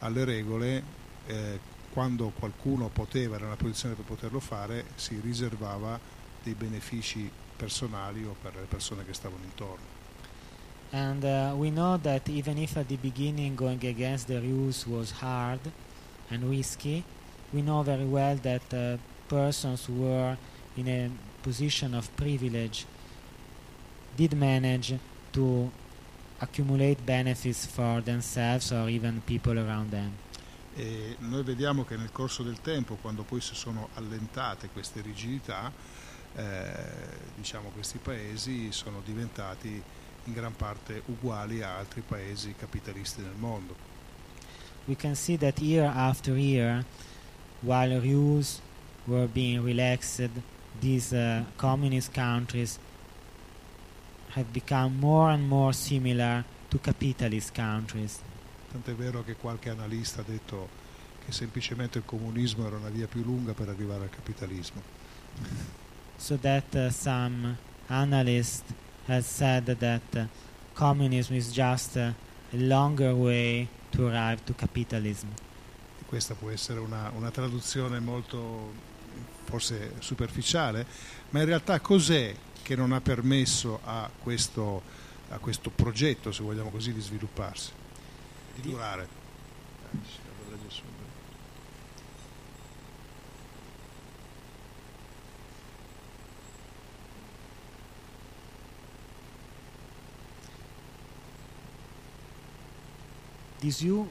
alle 0.00 0.24
regole, 0.24 0.82
eh, 1.26 1.58
quando 1.90 2.30
qualcuno 2.38 2.88
poteva, 2.88 3.36
era 3.36 3.44
nella 3.44 3.56
posizione 3.56 3.94
per 3.94 4.04
poterlo 4.04 4.38
fare, 4.38 4.84
si 4.96 5.18
riservava 5.20 5.98
dei 6.42 6.54
benefici 6.54 7.28
personali 7.56 8.24
o 8.24 8.36
per 8.40 8.54
le 8.54 8.66
persone 8.68 9.04
che 9.04 9.14
stavano 9.14 9.42
intorno. 9.44 9.96
And 10.90 11.22
uh, 11.24 11.54
we 11.54 11.70
know 11.70 11.98
that 11.98 12.28
even 12.28 12.56
if 12.56 12.76
at 12.76 12.86
the 12.86 12.96
beginning 12.96 13.54
going 13.54 13.84
against 13.84 14.26
the 14.26 14.40
rules 14.40 14.86
was 14.86 15.10
hard 15.20 15.60
and 16.30 16.44
risky, 16.44 17.02
we 17.52 17.60
know 17.60 17.82
very 17.82 18.06
well 18.06 18.36
that 18.36 18.72
uh, 18.72 18.96
persons 19.26 19.88
were 19.88 20.36
in 20.76 20.88
a 20.88 21.10
position 21.42 21.94
of 21.94 22.08
privilege 22.14 22.86
did 24.16 24.34
manage 24.34 24.98
to 25.32 25.70
accumulate 26.40 27.04
benefits 27.04 27.66
for 27.66 28.00
themselves 28.02 28.72
or 28.72 28.88
even 28.88 29.22
people 29.26 29.58
around 29.58 29.90
them. 29.90 30.12
E 30.76 31.16
noi 31.18 31.42
vediamo 31.42 31.84
che 31.84 31.96
nel 31.96 32.12
corso 32.12 32.44
del 32.44 32.60
tempo, 32.60 32.96
quando 33.00 33.24
poi 33.24 33.40
si 33.40 33.54
sono 33.54 33.88
allentate 33.94 34.68
queste 34.68 35.00
rigidità, 35.00 35.72
eh, 36.36 36.72
diciamo 37.34 37.70
questi 37.70 37.98
paesi 37.98 38.70
sono 38.70 39.02
diventati 39.04 39.82
in 40.24 40.32
gran 40.32 40.54
parte 40.54 41.02
uguali 41.06 41.62
a 41.62 41.78
altri 41.78 42.02
paesi 42.02 42.54
capitalisti 42.56 43.22
nel 43.22 43.34
mondo. 43.36 43.74
We 44.84 44.94
can 44.94 45.14
see 45.14 45.36
that 45.38 45.58
year 45.58 45.84
after 45.84 46.36
year, 46.36 46.84
while 47.60 47.98
rules 48.00 48.60
were 49.06 49.26
being 49.26 49.64
relaxed, 49.64 50.30
these 50.80 51.12
uh, 51.12 51.44
communist 51.56 52.12
countries 52.12 52.78
have 54.34 54.52
become 54.52 54.98
more 54.98 55.30
and 55.30 55.48
more 55.48 55.72
similar 55.72 56.44
to 56.70 56.78
capitalist 56.78 57.54
countries. 57.54 58.20
Tant'è 58.70 58.94
vero 58.94 59.24
che 59.24 59.34
qualche 59.34 59.70
analista 59.70 60.20
ha 60.20 60.24
detto 60.24 60.68
che 61.24 61.32
semplicemente 61.32 61.98
il 61.98 62.04
comunismo 62.04 62.66
era 62.66 62.76
una 62.76 62.90
via 62.90 63.06
più 63.06 63.22
lunga 63.22 63.52
per 63.52 63.68
arrivare 63.68 64.04
al 64.04 64.10
capitalismo. 64.10 64.82
So 66.16 66.36
that 66.38 66.74
uh, 66.74 66.90
some 66.90 67.56
analyst 67.86 68.64
has 69.06 69.26
said 69.26 69.64
that 69.78 70.02
uh, 70.14 70.26
communism 70.74 71.34
is 71.34 71.52
just 71.52 71.96
uh, 71.96 72.12
a 72.52 72.56
longer 72.56 73.14
way 73.14 73.68
to 73.92 74.08
arrive 74.08 74.42
to 74.44 74.54
capitalism. 74.54 75.28
E 76.00 76.04
questa 76.04 76.34
può 76.34 76.50
essere 76.50 76.80
una, 76.80 77.10
una 77.16 77.30
traduzione 77.30 78.00
molto 78.00 78.72
forse 79.48 79.94
superficiale, 80.00 80.84
ma 81.30 81.40
in 81.40 81.46
realtà 81.46 81.80
cos'è 81.80 82.34
che 82.62 82.76
non 82.76 82.92
ha 82.92 83.00
permesso 83.00 83.80
a 83.82 84.10
questo, 84.18 84.82
a 85.30 85.38
questo 85.38 85.70
progetto, 85.70 86.32
se 86.32 86.42
vogliamo 86.42 86.68
così, 86.68 86.92
di 86.92 87.00
svilupparsi, 87.00 87.70
di 88.54 88.60
durare? 88.60 89.16
This 103.60 103.80
view 103.80 104.08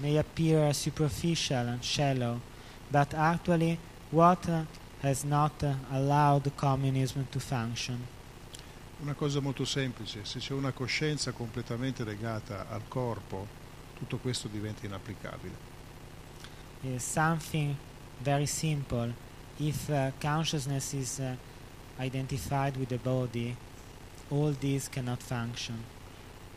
may 0.00 0.18
appear 0.18 0.74
superficial 0.74 1.68
and 1.68 1.82
shallow, 1.82 2.40
but 2.90 3.14
actually, 3.14 3.78
what 4.10 4.48
uh, 4.48 4.64
has 5.02 5.24
not 5.24 5.62
uh, 5.62 5.74
allowed 5.90 6.50
communism 6.56 7.26
to 7.30 7.40
function? 7.40 8.06
Una 9.02 9.14
cosa 9.14 9.40
molto 9.40 9.64
semplice, 9.64 10.24
se 10.24 10.40
c'è 10.40 10.52
una 10.52 10.72
coscienza 10.72 11.32
completamente 11.32 12.04
legata 12.04 12.66
al 12.68 12.82
corpo, 12.86 13.46
tutto 13.94 14.18
questo 14.18 14.48
diventa 14.48 14.84
inapplicabile. 14.84 15.68
Is 16.82 17.02
something 17.02 17.76
very 18.18 18.46
simple. 18.46 19.14
If 19.56 19.88
uh, 19.88 20.10
consciousness 20.20 20.92
is 20.92 21.18
uh, 21.18 21.36
identified 21.98 22.76
with 22.76 22.88
the 22.88 22.98
body, 22.98 23.56
all 24.28 24.54
this 24.54 24.88
cannot 24.88 25.22
function. 25.22 25.82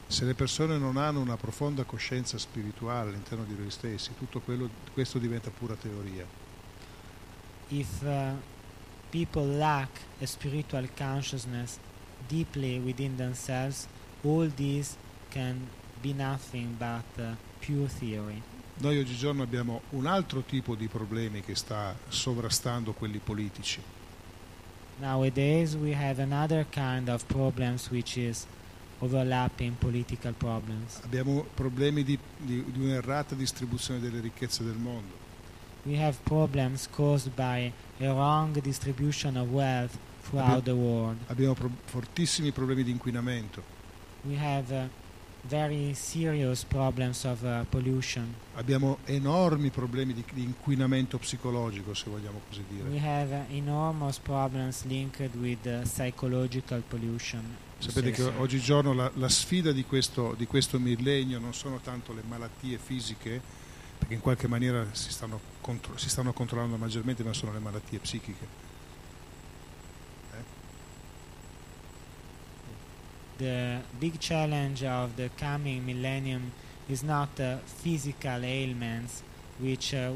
Se 0.08 0.26
le 0.26 0.34
persone 0.34 0.78
non 0.78 0.98
hanno 0.98 1.22
una 1.22 1.38
profonda 1.38 1.86
coscienza 1.86 2.38
spirituale 2.38 3.10
all'interno 3.10 3.46
di 3.46 3.56
loro 3.56 3.70
stessi, 3.70 4.12
tutto 4.18 4.42
quello- 4.42 4.70
questo 4.94 5.18
diventa 5.18 5.50
pura 5.50 5.76
teoria. 5.76 6.26
If 7.70 8.04
uh, 8.04 8.34
people 9.12 9.46
lack 9.46 9.90
a 10.22 10.26
spiritual 10.26 10.88
consciousness 10.96 11.80
deeply 12.28 12.80
within 12.80 13.18
themselves, 13.18 13.88
all 14.24 14.48
this 14.48 14.98
can 15.32 15.68
be 16.02 16.14
nothing 16.14 16.76
but 16.78 17.06
uh, 17.18 17.36
pure 17.60 17.88
theory. 17.88 18.42
Noi 18.76 18.98
oggigiorno 18.98 19.44
abbiamo 19.44 19.82
un 19.92 20.08
altro 20.08 20.42
tipo 20.42 20.76
di 20.76 20.88
problemi 20.88 21.42
che 21.42 21.56
sta 21.56 21.96
sovrastando 22.10 22.94
quelli 22.94 23.20
politici. 23.20 23.82
Nowadays, 25.00 25.76
we 25.76 25.94
have 25.94 26.22
another 26.22 26.66
kind 26.70 27.08
of 27.08 27.26
problems 27.28 27.90
which 27.90 28.18
is 28.18 28.46
overlapping 29.00 29.76
political 29.78 30.34
problems. 30.34 31.00
Abbiamo 31.04 31.46
problemi 31.54 32.04
di, 32.04 32.18
di- 32.38 32.64
di 32.72 32.80
un'errata 32.80 33.36
distribuzione 33.36 34.00
delle 34.00 34.20
ricchezze 34.20 34.64
del 34.64 34.78
mondo. 34.78 35.23
We 35.86 35.98
have 35.98 36.18
problems 36.24 36.88
caused 36.90 37.32
by 37.36 37.72
a 38.00 38.08
wrong 38.14 38.54
distribution 38.62 39.36
of 39.36 39.52
wealth 39.52 39.98
throughout 40.22 40.64
the 40.64 40.72
world. 40.72 41.18
Abbiamo 41.28 41.54
pro- 41.54 41.70
fortissimi 41.86 42.52
problemi 42.52 42.84
di 42.84 42.92
inquinamento. 42.92 43.62
We 44.22 44.38
have 44.38 44.72
uh, 44.74 44.88
very 45.46 45.94
serious 45.94 46.64
problems 46.64 47.26
of 47.26 47.44
uh, 47.44 47.66
pollution. 47.70 48.34
Abbiamo 48.56 49.00
enormi 49.04 49.70
problemi 49.72 50.14
di, 50.14 50.24
di 50.32 50.44
inquinamento 50.44 51.18
psicologico, 51.18 51.94
se 51.94 52.10
vogliamo 52.10 52.40
così 52.48 52.64
We 52.70 52.90
dire. 52.90 53.00
have 53.06 53.34
uh, 53.50 53.54
enormous 53.54 54.20
problems 54.20 54.86
linked 54.86 55.36
with 55.36 55.66
uh, 55.66 55.84
psychological 55.84 56.82
pollution. 56.88 57.58
Sapete 57.80 58.12
che 58.12 58.22
so. 58.22 58.32
oggigiorno 58.38 58.94
la, 58.94 59.12
la 59.16 59.28
sfida 59.28 59.74
di 59.74 59.84
questo, 59.84 60.34
di 60.38 60.48
questo 60.48 60.80
millennio 60.80 61.40
non 61.40 61.54
sono 61.54 61.80
tanto 61.84 62.14
le 62.14 62.22
malattie 62.26 62.78
fisiche, 62.78 63.42
perché 64.04 64.14
in 64.16 64.20
qualche 64.20 64.48
maniera 64.48 64.86
si 64.92 65.12
stanno, 65.12 65.40
contro- 65.62 65.98
si 65.98 66.10
stanno 66.10 66.34
controllando 66.34 66.76
maggiormente, 66.76 67.24
ma 67.24 67.34
sono 67.34 67.54
le 67.54 67.60
malattie 67.60 68.00
psichiche. 68.00 68.62
The 73.38 73.82
big 73.98 74.20
challenge 74.20 74.86
of 74.86 75.16
the 75.16 75.30
coming 75.38 75.84
millennium 75.84 76.52
is 76.88 77.02
not 77.02 77.40
uh, 77.40 77.58
physical 77.66 78.44
ailments, 78.44 79.24
which 79.60 79.94
uh, 79.94 80.12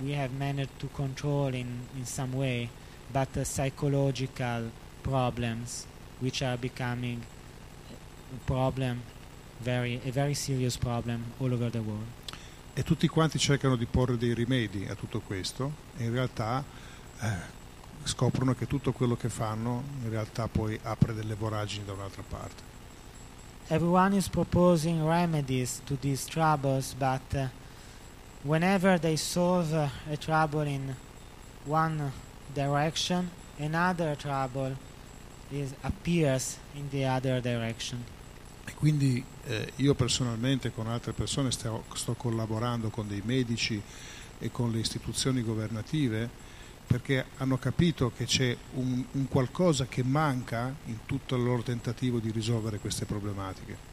we 0.00 0.12
have 0.12 0.32
managed 0.32 0.78
to 0.78 0.86
control 0.94 1.52
in, 1.52 1.88
in 1.96 2.06
some 2.06 2.32
way, 2.32 2.70
but 3.12 3.36
uh, 3.36 3.44
psychological 3.44 4.70
problems, 5.02 5.86
which 6.20 6.42
are 6.42 6.56
becoming 6.56 7.22
a 8.32 8.46
problem, 8.46 9.02
very 9.60 10.00
a 10.06 10.12
very 10.12 10.34
serious 10.34 10.76
problem 10.76 11.24
all 11.40 11.52
over 11.52 11.70
the 11.70 11.82
world. 11.82 12.19
E 12.72 12.82
tutti 12.82 13.08
quanti 13.08 13.38
cercano 13.38 13.76
di 13.76 13.86
porre 13.86 14.16
dei 14.16 14.32
rimedi 14.32 14.86
a 14.88 14.94
tutto 14.94 15.20
questo 15.20 15.72
e 15.96 16.04
in 16.04 16.12
realtà 16.12 16.62
eh, 17.20 17.28
scoprono 18.04 18.54
che 18.54 18.66
tutto 18.66 18.92
quello 18.92 19.16
che 19.16 19.28
fanno 19.28 19.82
in 20.02 20.10
realtà 20.10 20.48
poi 20.48 20.78
apre 20.82 21.12
delle 21.12 21.34
voragini 21.34 21.84
da 21.84 21.92
un'altra 21.92 22.22
parte. 22.26 22.62
Everyone 23.68 24.16
is 24.16 24.28
proposing 24.28 25.06
remedies 25.06 25.80
to 25.84 25.96
these 26.00 26.28
troubles, 26.28 26.94
but 26.94 27.20
uh, 27.34 27.48
whenever 28.42 28.98
they 28.98 29.16
solve 29.16 29.72
a 29.72 30.16
trouble 30.16 30.66
in 30.66 30.96
one 31.66 32.10
direction, 32.52 33.30
another 33.58 34.16
trouble 34.16 34.76
is, 35.52 35.72
appears 35.82 36.58
in 36.74 36.88
the 36.90 37.06
other 37.06 37.40
direction. 37.40 38.04
E 38.64 38.72
quindi 38.74 39.24
eh, 39.50 39.72
io 39.76 39.94
personalmente 39.94 40.72
con 40.72 40.86
altre 40.86 41.12
persone 41.12 41.50
sto, 41.50 41.84
sto 41.94 42.14
collaborando 42.14 42.88
con 42.88 43.08
dei 43.08 43.20
medici 43.24 43.82
e 44.38 44.50
con 44.52 44.70
le 44.70 44.78
istituzioni 44.78 45.42
governative 45.42 46.28
perché 46.86 47.24
hanno 47.36 47.58
capito 47.58 48.12
che 48.16 48.24
c'è 48.24 48.56
un, 48.74 49.04
un 49.12 49.28
qualcosa 49.28 49.86
che 49.86 50.02
manca 50.02 50.74
in 50.86 50.98
tutto 51.06 51.36
il 51.36 51.42
loro 51.42 51.62
tentativo 51.62 52.18
di 52.18 52.30
risolvere 52.30 52.78
queste 52.78 53.04
problematiche. 53.04 53.88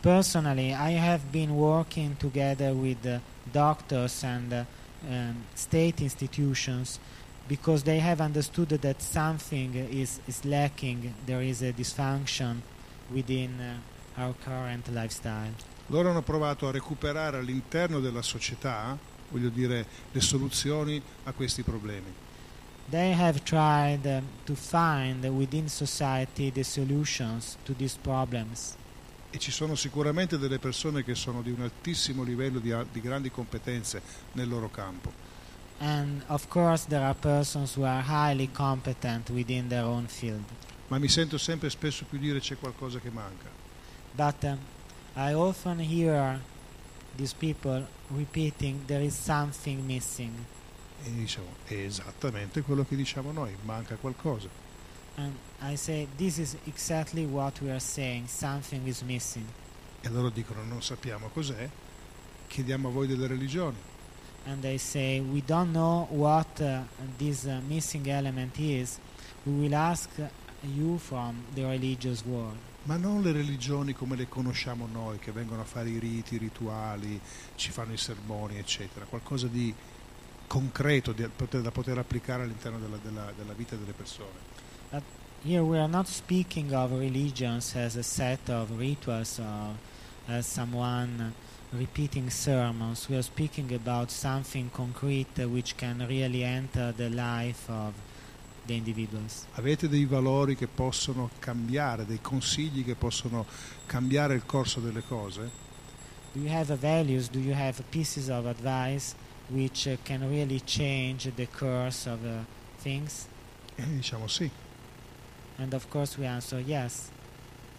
Personally, 0.00 0.68
I 0.68 0.96
have 0.96 1.24
been 1.30 1.50
working 1.50 2.16
together 2.16 2.72
with 2.72 3.04
uh, 3.04 3.18
doctors 3.50 4.22
and 4.22 4.52
uh, 4.52 4.64
um, 5.06 5.44
state 5.54 6.02
institutions 6.02 6.98
because 7.46 7.82
they 7.82 8.00
have 8.00 8.22
understood 8.22 8.68
that 8.80 9.02
something 9.02 9.74
is, 9.74 10.20
is 10.26 10.44
lacking, 10.44 11.12
there 11.26 11.42
is 11.42 11.62
a 11.62 11.72
dysfunction 11.72 12.60
within 13.10 13.58
uh, 13.60 13.97
our 14.18 14.34
current 14.44 14.88
lifestyle. 14.88 15.52
Loro 15.86 16.10
hanno 16.10 16.22
provato 16.22 16.68
a 16.68 16.70
recuperare 16.70 17.38
all'interno 17.38 18.00
della 18.00 18.22
società, 18.22 18.96
voglio 19.30 19.48
dire, 19.48 19.86
le 20.12 20.20
soluzioni 20.20 21.00
a 21.24 21.32
questi 21.32 21.62
problemi. 21.62 22.12
They 22.90 23.12
have 23.12 23.42
tried 23.42 24.04
um, 24.06 24.24
to 24.44 24.54
find 24.54 25.24
within 25.26 25.68
society 25.68 26.50
the 26.50 26.64
solutions 26.64 27.56
to 27.64 27.74
these 27.74 27.96
problems. 28.00 28.76
E 29.30 29.38
ci 29.38 29.50
sono 29.50 29.74
sicuramente 29.74 30.38
delle 30.38 30.58
persone 30.58 31.04
che 31.04 31.14
sono 31.14 31.42
di 31.42 31.50
un 31.50 31.60
altissimo 31.60 32.22
livello 32.22 32.58
di, 32.60 32.74
di 32.90 33.00
grandi 33.00 33.30
competenze 33.30 34.00
nel 34.32 34.48
loro 34.48 34.70
campo. 34.70 35.26
And 35.80 36.22
of 36.28 36.48
course, 36.48 36.86
there 36.88 37.04
are 37.04 37.14
persons 37.14 37.76
who 37.76 37.84
are 37.84 38.02
highly 38.02 38.50
competent 38.50 39.28
within 39.30 39.68
their 39.68 39.84
own 39.84 40.06
field. 40.06 40.44
ma 40.88 40.98
mi 40.98 41.08
sento 41.08 41.38
sempre 41.38 41.70
spesso 41.70 42.04
più 42.08 42.18
dire 42.18 42.40
c'è 42.40 42.56
qualcosa 42.58 42.98
che 42.98 43.10
manca. 43.10 43.57
But 44.16 44.44
um, 44.44 44.58
I 45.16 45.34
often 45.34 45.78
hear 45.78 46.40
these 47.16 47.32
people 47.32 47.86
repeating 48.10 48.84
there 48.86 49.02
is 49.02 49.14
something 49.14 49.86
missing. 49.86 50.32
E 51.04 51.10
diciamo, 51.10 51.46
è 51.64 51.74
esattamente 51.74 52.62
quello 52.62 52.84
che 52.84 52.96
diciamo 52.96 53.32
noi, 53.32 53.56
manca 53.62 53.96
qualcosa. 53.96 54.48
And 55.16 55.34
I 55.60 55.76
say 55.76 56.06
this 56.16 56.38
is 56.38 56.56
exactly 56.66 57.26
what 57.26 57.60
we 57.60 57.70
are 57.70 57.80
saying 57.80 58.28
something 58.28 58.86
is 58.86 59.02
missing. 59.02 59.46
E 60.00 60.08
loro 60.08 60.30
dicono 60.30 60.62
non 60.62 60.82
sappiamo 60.82 61.28
cos'è, 61.28 61.68
chiediamo 62.46 62.88
a 62.88 62.90
voi 62.90 63.06
delle 63.06 63.26
religioni. 63.26 63.76
And 64.46 64.62
they 64.62 64.78
say 64.78 65.20
we 65.20 65.42
don't 65.44 65.72
know 65.72 66.06
what 66.10 66.60
uh, 66.60 66.82
this 67.18 67.44
uh, 67.44 67.60
missing 67.66 68.08
element 68.08 68.58
is. 68.58 68.98
We 69.44 69.52
will 69.52 69.74
ask 69.74 70.08
you 70.62 70.98
from 70.98 71.44
the 71.54 71.64
religious 71.64 72.24
world. 72.24 72.56
Ma 72.84 72.96
non 72.96 73.22
le 73.22 73.32
religioni 73.32 73.92
come 73.92 74.16
le 74.16 74.28
conosciamo 74.28 74.88
noi, 74.90 75.18
che 75.18 75.30
vengono 75.30 75.60
a 75.60 75.64
fare 75.64 75.90
i 75.90 75.98
riti, 75.98 76.36
i 76.36 76.38
rituali, 76.38 77.20
ci 77.54 77.70
fanno 77.70 77.92
i 77.92 77.98
sermoni, 77.98 78.56
eccetera. 78.56 79.04
Qualcosa 79.04 79.46
di 79.46 79.74
concreto 80.46 81.12
da 81.12 81.70
poter 81.70 81.98
applicare 81.98 82.44
all'interno 82.44 82.78
della, 82.78 82.96
della- 83.02 83.32
della 83.36 83.52
vita 83.52 83.76
delle 83.76 83.92
persone. 83.92 84.56
Here 85.44 85.60
we 85.60 85.78
are 85.78 85.86
not 85.86 86.08
speaking 86.08 86.72
of 86.72 86.90
religions 86.90 87.76
as 87.76 87.94
a 87.94 88.02
set 88.02 88.48
of 88.48 88.70
rituals 88.76 89.38
or 89.38 89.76
as 90.26 90.46
someone 90.46 91.32
repeating 91.72 92.28
sermons. 92.28 93.08
We 93.08 93.16
are 93.16 93.22
speaking 93.22 93.72
about 93.72 94.10
something 94.10 94.68
concrete 94.70 95.38
uh, 95.38 95.48
which 95.48 95.76
can 95.76 96.04
really 96.08 96.42
enter 96.42 96.92
the 96.92 97.08
life 97.08 97.70
of 97.70 97.94
the 98.68 98.74
individuals. 98.74 99.46
Avete 99.54 99.88
dei 99.88 100.04
valori 100.04 100.54
che 100.54 100.68
possono 100.68 101.30
cambiare, 101.40 102.06
dei 102.06 102.20
consigli 102.20 102.84
che 102.84 102.94
possono 102.94 103.46
cambiare 103.86 104.34
il 104.34 104.44
corso 104.46 104.80
delle 104.80 105.02
cose? 105.02 105.50
Do 106.32 106.40
you 106.40 106.54
have 106.54 106.76
values? 106.76 107.28
Do 107.28 107.38
you 107.38 107.54
have 107.54 107.82
pieces 107.90 108.28
of 108.28 108.46
advice 108.46 109.14
which 109.48 109.86
uh, 109.86 109.96
can 110.04 110.28
really 110.28 110.60
change 110.64 111.32
the 111.34 111.48
course 111.48 112.08
of 112.08 112.22
uh, 112.22 112.44
things? 112.80 113.26
E 113.74 113.84
noi 113.84 113.96
diciamo 113.96 114.28
sì. 114.28 114.48
And 115.56 115.72
of 115.72 115.88
course 115.88 116.18
we 116.20 116.26
answer 116.26 116.60
yes. 116.60 117.08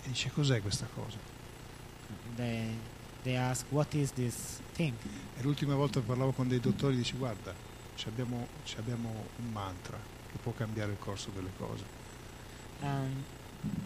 E 0.04 0.10
dice 0.10 0.32
cos'è 0.32 0.62
questa 0.62 0.88
cosa? 0.94 1.18
They, 2.36 2.74
they 3.24 3.36
ask, 3.38 3.66
what 3.70 3.94
is 3.94 4.12
this 4.14 4.60
thing? 4.74 4.94
E 5.38 5.44
l'ultima 5.44 5.76
volta 5.76 6.02
parlavo 6.02 6.32
con 6.32 6.48
dei 6.48 6.60
dottori 6.60 6.96
dice 6.96 7.16
guarda, 7.16 7.54
ci 7.96 8.08
abbiamo, 8.08 8.48
ci 8.64 8.78
abbiamo 8.78 9.28
un 9.38 9.52
mantra 9.52 10.18
può 10.42 10.54
cambiare 10.56 10.92
il 10.92 11.00
corso 11.00 11.30
delle 11.34 11.52
cose. 11.58 11.84
Um, 12.82 13.24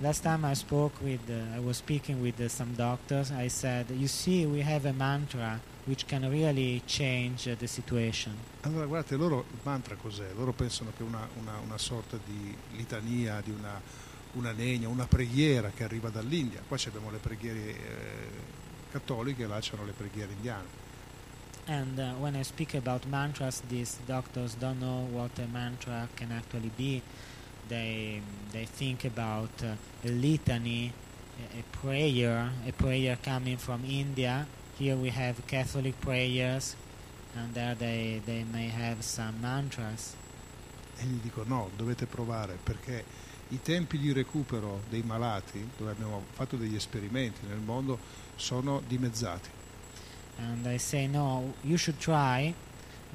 last 0.02 0.22
time 0.22 0.50
I 0.50 0.54
spoke 0.54 1.04
with, 1.04 1.28
uh, 1.30 1.56
I 1.56 1.60
was 1.60 1.78
speaking 1.78 2.22
with 2.22 2.40
uh, 2.40 2.48
some 2.48 2.74
doctors. 2.76 3.32
I 3.32 3.50
said, 3.50 3.90
"You 3.90 4.08
see, 4.08 4.46
we 4.46 4.62
have 4.62 4.88
a 4.88 4.94
mantra 4.94 5.60
which 5.86 6.06
can 6.06 6.30
really 6.30 6.82
change 6.86 7.50
uh, 7.50 7.56
the 7.58 7.68
situation." 7.68 8.36
Allora 8.62 8.86
guardate, 8.86 9.16
loro 9.16 9.46
il 9.52 9.60
mantra 9.64 9.96
cos'è? 9.96 10.32
Loro 10.36 10.54
pensano 10.54 10.92
che 10.96 11.04
una, 11.04 11.28
una, 11.40 11.58
una 11.60 11.78
sorta 11.78 12.18
di 12.24 12.56
litania, 12.76 13.42
di 13.42 13.52
una, 13.52 13.82
una 14.34 14.52
negna, 14.52 14.88
una 14.88 15.08
preghiera 15.08 15.72
che 15.74 15.84
arriva 15.84 16.10
dall'India. 16.10 16.62
Qua 16.68 16.78
abbiamo 16.86 17.10
le 17.10 17.18
preghiere 17.18 17.60
eh, 17.60 18.30
cattoliche, 18.92 19.48
là 19.48 19.60
c'erano 19.60 19.86
le 19.86 19.94
preghiere 19.94 20.34
indiane. 20.34 20.83
And 21.68 21.98
uh, 21.98 22.12
when 22.20 22.36
I 22.36 22.42
speak 22.42 22.76
about 22.76 23.08
mantras, 23.08 23.62
these 23.70 23.98
doctors 24.06 24.56
don't 24.56 24.82
know 24.82 25.08
what 25.12 25.32
a 25.40 25.48
mantra 25.48 26.10
can 26.16 26.32
actually 26.32 26.72
be. 26.76 27.02
They 27.70 28.22
they 28.52 28.66
think 28.66 29.06
about 29.06 29.50
uh, 29.64 29.76
a 30.04 30.10
litany, 30.12 30.92
a, 31.40 31.60
a 31.60 31.64
prayer, 31.72 32.52
a 32.68 32.72
prayer 32.74 33.18
coming 33.24 33.58
from 33.58 33.86
India. 33.86 34.46
Here 34.78 34.98
we 34.98 35.10
have 35.10 35.48
Catholic 35.48 36.00
prayers, 36.02 36.76
and 37.38 37.54
there 37.54 37.76
they 37.76 38.22
they 38.26 38.44
may 38.44 38.68
have 38.68 39.02
some 39.02 39.40
mantras. 39.42 40.16
E 41.00 41.06
gli 41.06 41.22
dico 41.22 41.44
no, 41.48 41.70
dovete 41.78 42.06
provare 42.06 42.58
perché 42.62 43.06
i 43.50 43.62
tempi 43.62 43.98
di 43.98 44.12
recupero 44.12 44.82
dei 44.90 45.04
malati, 45.04 45.66
dove 45.78 45.92
abbiamo 45.92 46.24
fatto 46.34 46.58
degli 46.58 46.76
esperimenti 46.76 47.46
nel 47.48 47.60
mondo, 47.60 47.98
sono 48.36 48.82
dimezzati. 48.86 49.62
And 50.40 50.68
I 50.68 50.78
say, 50.78 51.08
no, 51.08 51.54
you 51.64 51.78
should 51.78 52.00
try 52.00 52.54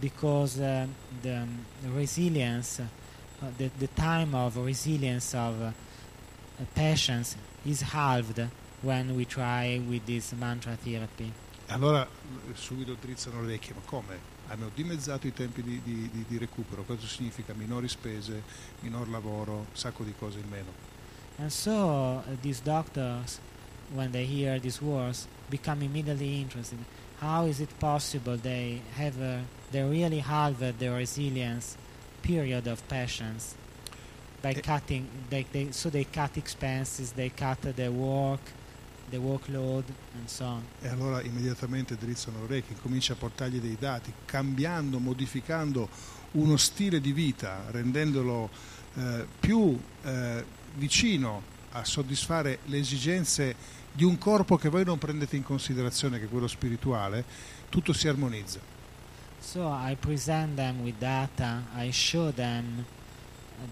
because 0.00 0.58
uh, 0.60 0.86
the 1.22 1.36
um, 1.38 1.64
resilience, 1.94 2.80
uh, 2.80 3.46
the, 3.56 3.70
the 3.78 3.88
time 3.88 4.34
of 4.34 4.56
resilience 4.56 5.34
of 5.34 5.60
uh, 5.60 5.72
patients 6.74 7.36
is 7.66 7.82
halved 7.82 8.40
when 8.82 9.16
we 9.16 9.24
try 9.24 9.80
with 9.88 10.06
this 10.06 10.32
mantra 10.32 10.76
therapy. 10.76 11.32
Allora 11.70 12.08
subito 12.54 12.96
drizzano 12.98 13.40
le 13.40 13.48
orecchie, 13.48 13.74
ma 13.74 13.80
come? 13.84 14.36
Hanno 14.46 14.70
dimezzato 14.74 15.26
i 15.26 15.34
tempi 15.34 15.62
di, 15.62 15.82
di- 15.84 16.24
di- 16.26 16.38
recupero, 16.38 16.82
questo 16.84 17.06
significa 17.06 17.52
minori 17.52 17.88
spese, 17.88 18.42
minor 18.80 19.08
lavoro, 19.08 19.66
sacco 19.72 20.02
di 20.04 20.14
cose 20.18 20.38
in 20.38 20.48
meno. 20.48 20.72
And 21.36 21.50
so 21.50 22.22
uh, 22.26 22.36
these 22.40 22.60
doctors 22.62 23.40
when 23.94 24.12
they 24.12 24.24
hear 24.24 24.58
these 24.58 24.80
words, 24.82 25.26
become 25.50 25.82
immediately 25.82 26.40
interested. 26.40 26.78
How 27.20 27.46
is 27.46 27.60
it 27.60 27.70
possible 27.80 28.36
they 28.36 28.80
have 28.96 29.20
uh, 29.20 29.40
they 29.72 29.82
really 29.82 30.20
halved 30.20 30.60
their 30.78 30.94
resilience 30.96 31.76
period 32.22 32.66
of 32.66 32.80
patience 32.88 33.54
by 34.40 34.50
Eh. 34.54 34.60
cutting? 34.60 35.06
They, 35.28 35.44
they, 35.50 35.72
so 35.72 35.90
they 35.90 36.04
cut 36.04 36.36
expenses, 36.36 37.12
they 37.12 37.30
cut 37.30 37.60
the 37.74 37.88
work, 37.90 38.40
the 39.10 39.18
workload, 39.18 39.84
and 40.14 40.28
so 40.28 40.44
on. 40.44 40.62
E 40.80 40.88
allora 40.88 41.20
immediatamente 41.22 41.96
drizzano 41.96 42.38
le 42.38 42.44
orecchie, 42.44 42.76
comincia 42.80 43.14
a 43.14 43.16
portargli 43.16 43.58
dei 43.60 43.76
dati, 43.78 44.12
cambiando, 44.24 44.98
modificando 45.00 45.88
uno 46.32 46.56
stile 46.56 47.00
di 47.00 47.12
vita, 47.12 47.64
rendendolo 47.70 48.48
eh, 48.96 49.26
più 49.40 49.76
eh, 50.04 50.44
vicino 50.76 51.42
a 51.72 51.84
soddisfare 51.84 52.60
le 52.66 52.78
esigenze 52.78 53.54
di 53.98 54.04
un 54.04 54.16
corpo 54.16 54.56
che 54.56 54.68
voi 54.68 54.84
non 54.84 54.96
prendete 54.96 55.34
in 55.34 55.42
considerazione, 55.42 56.20
che 56.20 56.26
è 56.26 56.28
quello 56.28 56.46
spirituale, 56.46 57.24
tutto 57.68 57.92
si 57.92 58.06
armonizza. 58.06 58.60
So 59.40 59.66
I 59.66 59.96
present 59.96 60.54
them 60.54 60.82
with 60.82 60.94
data. 61.00 61.64
I 61.74 61.90
show 61.90 62.30
them 62.32 62.84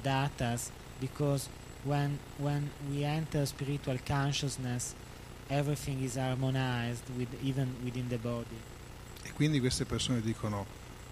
datas 0.02 0.72
because 0.98 1.48
when 1.84 2.18
when 2.38 2.68
we 2.90 3.04
enter 3.04 3.46
spiritual 3.46 4.00
consciousness, 4.04 4.96
everything 5.48 6.02
is 6.02 6.16
harmonized 6.16 7.04
with 7.16 7.28
even 7.44 7.76
within 7.84 8.08
the 8.08 8.18
body. 8.18 8.60
E 9.22 9.32
quindi 9.32 9.60
queste 9.60 9.84
persone 9.84 10.20
dicono, 10.20 10.66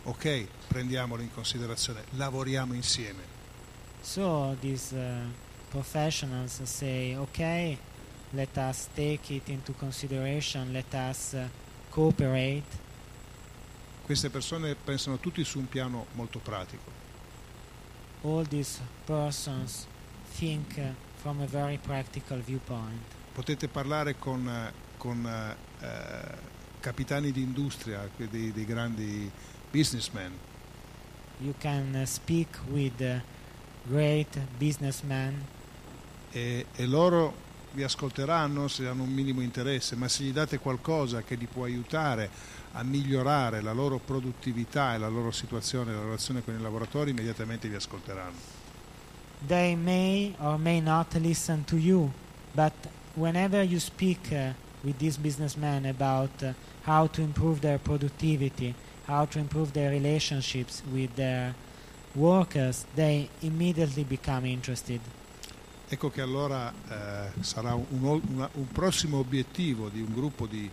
ok, 0.04 0.48
prendiamolo 0.66 1.22
in 1.22 1.32
considerazione, 1.32 2.02
lavoriamo 2.16 2.74
insieme. 2.74 3.22
So 4.00 4.56
these 4.60 4.92
uh, 4.92 5.30
professionals 5.70 6.60
say, 6.64 7.14
okay, 7.14 7.78
let 8.34 8.56
us 8.56 8.88
take 8.94 9.34
it 9.34 9.48
into 9.48 9.72
consideration. 9.72 10.72
Let 10.72 10.92
us 10.94 11.34
uh, 11.34 11.48
cooperate. 11.90 12.82
Queste 14.04 14.30
persone 14.30 14.74
pensano 14.74 15.18
tutti 15.18 15.44
su 15.44 15.58
un 15.58 15.68
piano 15.68 16.06
molto 16.12 16.38
pratico. 16.38 17.02
All 18.22 18.46
these 18.46 18.80
persons 19.04 19.86
think 20.36 20.76
uh, 20.78 20.94
from 21.16 21.40
a 21.40 21.46
very 21.46 21.78
practical 21.78 22.40
viewpoint. 22.40 23.00
Potete 23.32 23.68
parlare 23.68 24.16
con, 24.18 24.48
eh, 24.48 24.72
con 24.96 25.26
eh, 25.26 25.84
eh, 25.84 26.38
capitani 26.80 27.32
di 27.32 27.42
industria, 27.42 28.08
dei, 28.16 28.52
dei 28.52 28.64
grandi 28.64 29.30
businessmen, 29.70 30.38
You 31.40 31.54
can 31.58 31.96
uh, 31.96 32.06
speak 32.06 32.48
with 32.70 33.00
uh, 33.00 33.20
great 33.88 34.38
businessmen 34.58 35.44
e, 36.30 36.66
e 36.76 36.86
loro 36.86 37.34
vi 37.74 37.82
ascolteranno 37.82 38.68
se 38.68 38.86
hanno 38.86 39.02
un 39.02 39.12
minimo 39.12 39.40
interesse, 39.40 39.96
ma 39.96 40.08
se 40.08 40.24
gli 40.24 40.32
date 40.32 40.58
qualcosa 40.58 41.22
che 41.22 41.34
li 41.34 41.46
può 41.46 41.64
aiutare 41.64 42.30
a 42.72 42.82
migliorare 42.82 43.60
la 43.60 43.72
loro 43.72 43.98
produttività 43.98 44.94
e 44.94 44.98
la 44.98 45.08
loro 45.08 45.30
situazione, 45.30 45.92
la 45.92 46.02
relazione 46.02 46.42
con 46.42 46.54
i 46.54 46.60
lavoratori, 46.60 47.10
immediatamente 47.10 47.68
vi 47.68 47.74
ascolteranno. 47.74 48.62
they 49.46 49.74
may 49.74 50.34
or 50.40 50.58
may 50.58 50.80
not 50.80 51.14
listen 51.14 51.64
to 51.64 51.76
you, 51.76 52.12
but 52.54 52.72
whenever 53.14 53.62
you 53.62 53.78
speak 53.78 54.32
uh, 54.32 54.52
with 54.82 54.98
these 54.98 55.16
businessmen 55.16 55.86
about 55.86 56.42
uh, 56.42 56.52
how 56.82 57.06
to 57.08 57.22
improve 57.22 57.60
their 57.60 57.78
productivity, 57.78 58.74
how 59.06 59.24
to 59.26 59.38
improve 59.38 59.72
their 59.72 59.90
relationships 59.90 60.82
with 60.92 61.14
their 61.16 61.54
workers, 62.14 62.86
they 62.94 63.28
immediately 63.42 64.04
become 64.04 64.46
interested. 64.46 65.00
Ecco 65.94 66.10
che 66.10 66.22
allora 66.22 66.72
eh, 66.88 67.30
sarà 67.42 67.72
un, 67.74 67.84
un- 67.90 68.20
una- 68.30 68.48
un 68.54 68.66
prossimo 68.66 69.18
obiettivo 69.18 69.88
di 69.88 70.00
un 70.00 70.12
gruppo 70.12 70.46
di 70.48 70.68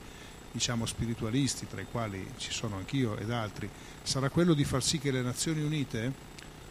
diciamo, 0.51 0.88
spiritualisti, 0.88 1.67
tra 1.67 1.80
i 1.80 1.86
quali 1.86 2.28
ci 2.38 2.51
sono 2.51 2.78
anch'io 2.78 3.15
ed 3.17 3.30
altri, 3.30 3.69
sarà 4.01 4.32
quello 4.32 4.55
di 4.55 4.63
far 4.63 4.82
sì 4.82 4.97
che 4.97 5.11
le 5.11 5.22
Nazioni 5.22 5.61
Unite 5.61 6.11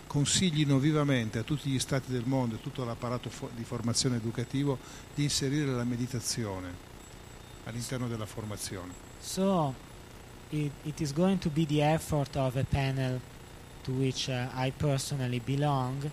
consiglino 0.09 0.79
vivamente 0.79 1.39
a 1.39 1.43
tutti 1.45 1.71
gli 1.71 1.79
stati 1.79 2.11
del 2.11 2.25
mondo 2.27 2.57
e 2.57 2.61
tutto 2.61 2.85
l'apparato 2.85 3.31
fo- 3.31 3.51
di 3.55 3.63
formazione 3.63 4.17
educativo 4.17 4.79
di 5.15 5.23
inserire 5.23 5.71
la 5.71 5.85
meditazione 5.85 6.75
all'interno 7.67 8.09
della 8.09 8.27
formazione. 8.27 8.93
So 9.21 9.73
it, 10.49 10.73
it 10.83 10.99
is 11.01 11.13
going 11.13 11.39
to 11.39 11.51
be 11.51 11.65
the 11.67 11.83
effort 11.85 12.35
of 12.35 12.57
a 12.57 12.65
panel 12.69 13.21
to 13.85 13.93
which 13.93 14.27
uh, 14.27 14.49
I 14.61 14.73
personally 14.77 15.39
belong. 15.39 16.11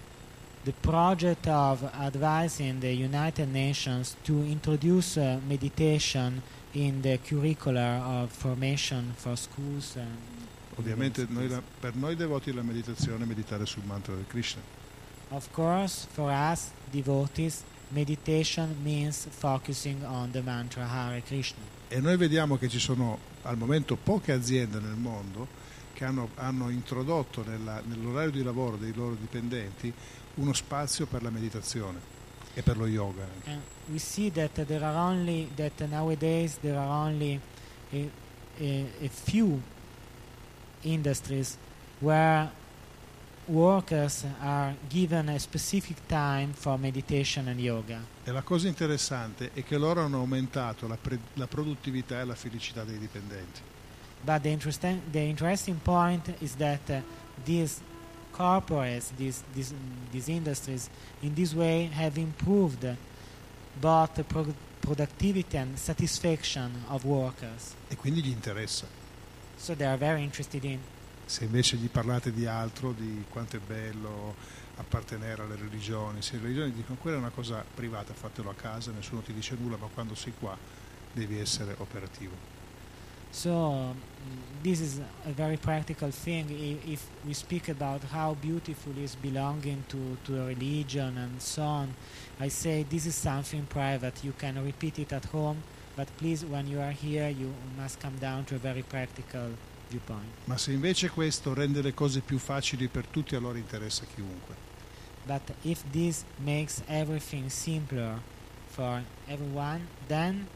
The 0.67 0.73
project 0.81 1.47
of 1.47 1.81
advising 1.97 2.81
the 2.81 2.91
United 2.91 3.47
Nations 3.53 4.17
to 4.25 4.33
introduce 4.43 5.15
uh, 5.15 5.39
meditation 5.47 6.41
in 6.73 7.01
the 7.01 7.17
curricula 7.19 8.01
of 8.03 8.33
formation 8.33 9.13
for 9.15 9.37
schools. 9.37 9.95
Ovviamente 10.75 11.25
noi 11.29 11.47
la- 11.47 11.61
per 11.79 11.95
noi 11.95 12.17
devoti 12.17 12.51
della 12.51 12.63
meditazione 12.63 13.23
è 13.23 13.25
meditare 13.27 13.65
sul 13.65 13.83
mantra 13.85 14.13
del 14.13 14.25
Krishna. 14.27 14.61
Of 15.29 15.47
course, 15.53 16.05
for 16.11 16.29
us 16.31 16.71
devotees, 16.91 17.63
meditation 17.91 18.75
means 18.83 19.25
focusing 19.29 20.03
on 20.03 20.31
the 20.31 20.41
mantra 20.41 20.83
Hare 20.85 21.21
Krishna. 21.21 21.63
E 21.87 22.01
noi 22.01 22.17
vediamo 22.17 22.57
che 22.57 22.67
ci 22.67 22.79
sono 22.79 23.19
al 23.43 23.55
momento 23.57 23.95
poche 23.95 24.33
aziende 24.33 24.79
nel 24.81 24.97
mondo 24.97 25.47
che 25.93 26.03
hanno, 26.03 26.27
hanno 26.35 26.69
introdotto 26.69 27.41
nella- 27.47 27.81
nell'orario 27.85 28.31
di 28.31 28.43
lavoro 28.43 28.75
dei 28.75 28.91
loro 28.93 29.15
dipendenti 29.15 29.93
uno 30.37 30.53
spazio 30.53 31.05
per 31.05 31.21
la 31.23 31.29
meditazione 31.29 31.99
e 32.53 32.61
per 32.63 32.77
lo 32.77 32.87
yoga. 32.87 33.27
And 33.45 33.61
we 33.87 33.99
see 33.99 34.31
that 34.31 34.65
there 34.65 34.83
are 34.83 34.97
only 34.97 35.47
that 35.55 35.79
nowadays 35.87 36.57
there 36.61 36.77
are 36.77 36.89
only 36.89 37.39
a, 37.91 38.09
a, 38.59 38.85
a 39.03 39.09
few 39.09 39.61
industries 40.81 41.57
where 41.99 42.49
workers 43.47 44.25
are 44.41 44.75
given 44.89 45.29
a 45.29 45.39
specific 45.39 45.97
time 46.07 46.53
for 46.53 46.77
meditation 46.77 47.47
and 47.47 47.59
yoga. 47.59 47.99
E 48.23 48.31
la 48.31 48.41
cosa 48.41 48.67
interessante 48.67 49.51
è 49.53 49.63
che 49.63 49.77
loro 49.77 50.01
hanno 50.01 50.17
aumentato 50.17 50.87
la, 50.87 50.97
pre- 50.97 51.19
la 51.35 51.47
produttività 51.47 52.19
e 52.19 52.25
la 52.25 52.35
felicità 52.35 52.83
dei 52.83 52.97
dipendenti. 52.97 53.61
But 54.21 54.41
the 54.41 54.49
interesting 54.49 54.99
the 55.11 55.19
interesting 55.19 55.79
point 55.81 56.33
is 56.39 56.55
that 56.55 56.89
uh, 56.89 57.01
these 57.45 57.79
corporates, 58.37 59.11
these, 59.17 59.43
these 59.53 59.73
these 60.11 60.29
industries, 60.29 60.89
in 61.21 61.33
this 61.33 61.53
way 61.53 61.89
have 61.91 62.19
improved 62.19 62.85
both 63.81 64.13
the 64.13 64.23
pro- 64.23 64.53
productivity 64.79 65.57
and 65.57 65.77
satisfaction 65.77 66.71
of 66.89 67.03
workers. 67.03 67.73
E 67.89 67.95
quindi 67.95 68.21
gli 68.21 68.29
interessa. 68.29 68.85
So 69.57 69.75
they 69.75 69.87
are 69.87 69.97
very 69.97 70.23
interested 70.23 70.63
in. 70.63 70.79
Se 71.25 71.43
invece 71.43 71.75
gli 71.75 71.89
parlate 71.89 72.31
di 72.31 72.45
altro, 72.45 72.93
di 72.93 73.25
quanto 73.29 73.57
è 73.57 73.59
bello 73.59 74.35
appartenere 74.75 75.41
alle 75.41 75.55
religioni, 75.55 76.21
se 76.21 76.35
le 76.35 76.43
religioni 76.43 76.71
dicono 76.71 76.97
quella 77.01 77.17
è 77.17 77.19
una 77.19 77.31
cosa 77.31 77.65
privata, 77.73 78.13
fatelo 78.13 78.51
a 78.51 78.53
casa, 78.53 78.91
nessuno 78.91 79.21
ti 79.21 79.33
dice 79.33 79.57
nulla, 79.59 79.75
ma 79.77 79.87
quando 79.93 80.15
sei 80.15 80.33
qua 80.39 80.55
devi 81.11 81.39
essere 81.39 81.73
operativo. 81.79 82.56
So 83.31 83.49
mm, 83.49 83.95
this 84.63 84.79
is 84.79 84.99
a 85.25 85.31
very 85.31 85.57
practical 85.57 86.11
thing. 86.11 86.45
I- 86.49 86.91
If 86.91 87.01
we 87.25 87.33
speak 87.33 87.69
about 87.69 88.01
how 88.11 88.35
beautiful 88.35 88.93
is 88.97 89.15
belonging 89.15 89.83
to, 89.89 90.17
to 90.25 90.41
a 90.41 90.45
religion 90.47 91.17
and 91.17 91.39
so 91.41 91.61
on, 91.63 91.93
I 92.39 92.49
say 92.49 92.83
this 92.89 93.05
is 93.05 93.15
something 93.15 93.65
private. 93.67 94.23
You 94.23 94.33
can 94.37 94.63
repeat 94.63 94.97
it 94.99 95.11
at 95.13 95.25
home, 95.25 95.57
but 95.95 96.07
please, 96.17 96.45
when 96.45 96.67
you 96.67 96.79
are 96.79 96.91
here, 96.93 97.29
you 97.29 97.53
must 97.77 97.99
come 97.99 98.17
down 98.19 98.45
to 98.45 98.55
a 98.55 98.59
very 98.59 98.83
practical 98.83 99.51
viewpoint. 99.89 100.27
Ma 100.45 100.57
se 100.57 100.71
invece 100.71 101.09
questo 101.09 101.53
rende 101.53 101.81
le 101.81 101.93
cose 101.93 102.21
più 102.21 102.37
facili 102.37 102.87
per 102.87 103.05
tutti, 103.07 103.35
allora 103.35 103.57
interessa 103.57 104.05
chiunque. 104.13 104.55
But 105.25 105.41
if 105.63 105.83
this 105.91 106.23
makes 106.43 106.81
everything 106.87 107.49
simpler 107.49 108.19
for 108.67 109.03
everyone, 109.27 109.81
then 110.07 110.47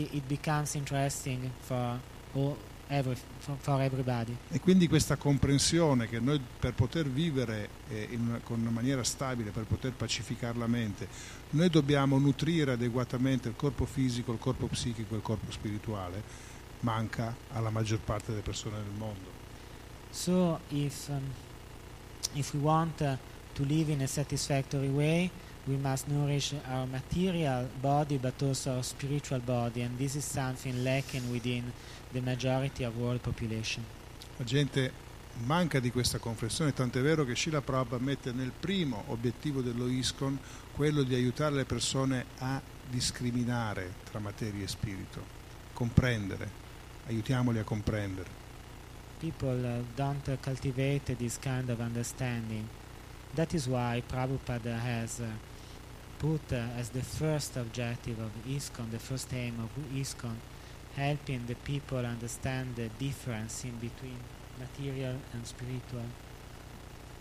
it, 0.00 0.14
it 0.14 0.26
becomes 0.26 0.74
interesting 0.74 1.50
for 1.60 1.98
all, 2.34 2.56
every, 2.88 3.16
for, 3.38 3.56
for 3.58 3.80
everybody. 3.80 4.36
E 4.50 4.60
quindi 4.60 4.88
questa 4.88 5.16
comprensione 5.16 6.08
che 6.08 6.18
noi 6.20 6.40
per 6.58 6.74
poter 6.74 7.08
vivere 7.08 7.68
eh, 7.88 8.08
in 8.10 8.28
una- 8.28 8.40
con 8.42 8.60
una 8.60 8.70
maniera 8.70 9.04
stabile, 9.04 9.50
per 9.50 9.64
poter 9.64 9.92
pacificare 9.92 10.58
la 10.58 10.66
mente, 10.66 11.08
noi 11.50 11.68
dobbiamo 11.68 12.18
nutrire 12.18 12.72
adeguatamente 12.72 13.48
il 13.48 13.56
corpo 13.56 13.84
fisico, 13.84 14.32
il 14.32 14.38
corpo 14.38 14.66
psichico 14.66 15.14
e 15.14 15.18
il 15.18 15.22
corpo 15.22 15.50
spirituale, 15.50 16.22
manca 16.80 17.34
alla 17.52 17.70
maggior 17.70 18.00
parte 18.00 18.30
delle 18.30 18.42
persone 18.42 18.76
del 18.76 18.92
mondo. 18.96 19.38
So 20.12 20.58
if 20.70 21.08
um, 21.08 21.22
if 22.34 22.52
we 22.54 22.60
want 22.60 23.00
uh, 23.00 23.16
to 23.54 23.62
live 23.64 23.92
in 23.92 24.00
a 24.02 24.06
satisfactory 24.06 24.88
way, 24.88 25.30
we 25.70 25.76
must 25.76 26.08
nourish 26.08 26.52
our 26.68 26.86
material 26.86 27.68
body 27.80 28.18
but 28.18 28.42
also 28.42 28.72
our 28.72 28.82
spiritual 28.82 29.38
body, 29.38 29.82
and 29.82 29.96
this 29.96 30.16
is 30.16 30.24
something 30.24 30.82
lacking 30.82 31.30
within 31.30 31.72
the 32.12 32.20
majority 32.20 32.82
of 32.82 32.96
world 32.96 33.20
population. 33.20 33.84
La 34.36 34.44
gente 34.44 34.92
manca 35.44 35.78
di 35.78 35.92
questa 35.92 36.18
comprensione, 36.18 36.72
tant'è 36.72 37.00
vero 37.00 37.24
che 37.24 37.36
Srila 37.36 37.60
Prabhupada 37.60 38.02
mette 38.02 38.32
nel 38.32 38.50
primo 38.58 39.04
obiettivo 39.06 39.60
dello 39.60 39.86
ISKCON 39.86 40.38
quello 40.72 41.04
di 41.04 41.14
aiutare 41.14 41.54
le 41.54 41.64
persone 41.64 42.24
a 42.38 42.60
discriminare 42.88 43.94
tra 44.10 44.18
materia 44.18 44.64
e 44.64 44.68
spirito, 44.68 45.24
comprendere, 45.72 46.50
aiutiamoli 47.06 47.60
a 47.60 47.64
comprendere. 47.64 48.38
People 49.20 49.64
uh, 49.64 49.84
don't 49.94 50.26
uh, 50.28 50.36
cultivate 50.40 51.14
this 51.16 51.38
kind 51.38 51.68
of 51.68 51.78
understanding. 51.78 52.68
That 53.34 53.52
is 53.52 53.68
why 53.68 54.02
Prabhupada 54.08 54.76
has 54.76 55.20
uh, 55.20 55.26
put 56.20 56.52
uh, 56.52 56.78
as 56.78 56.90
the 56.90 57.02
first 57.02 57.56
objective 57.56 58.20
of 58.20 58.30
ISKCON, 58.46 58.90
the 58.90 58.98
first 58.98 59.32
aim 59.32 59.54
of 59.58 59.70
ISKCON, 59.94 60.36
helping 60.94 61.46
the 61.46 61.54
people 61.64 62.04
understand 62.04 62.76
the 62.76 62.90
difference 62.98 63.64
in 63.64 63.74
between 63.78 64.18
material 64.58 65.16
and 65.32 65.46
spiritual. 65.46 66.04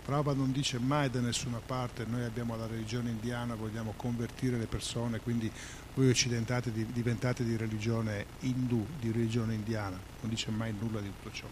Prabhupada 0.06 0.38
non 0.38 0.52
dice 0.52 0.80
mai 0.80 1.10
da 1.10 1.20
nessuna 1.22 1.62
parte 1.66 2.06
noi 2.06 2.24
abbiamo 2.24 2.58
la 2.58 2.66
religione 2.68 3.10
indiana, 3.10 3.56
vogliamo 3.56 3.94
convertire 3.96 4.58
le 4.58 4.66
persone, 4.66 5.20
quindi 5.20 5.50
voi 5.94 6.10
occidentali 6.10 6.72
di- 6.72 6.92
diventate 6.92 7.46
di 7.46 7.56
religione 7.56 8.26
indù, 8.40 8.86
di 9.00 9.12
religione 9.12 9.54
indiana. 9.54 9.98
Non 10.22 10.30
dice 10.30 10.52
mai 10.52 10.74
nulla 10.78 11.00
di 11.00 11.12
tutto 11.16 11.32
ciò. 11.32 11.46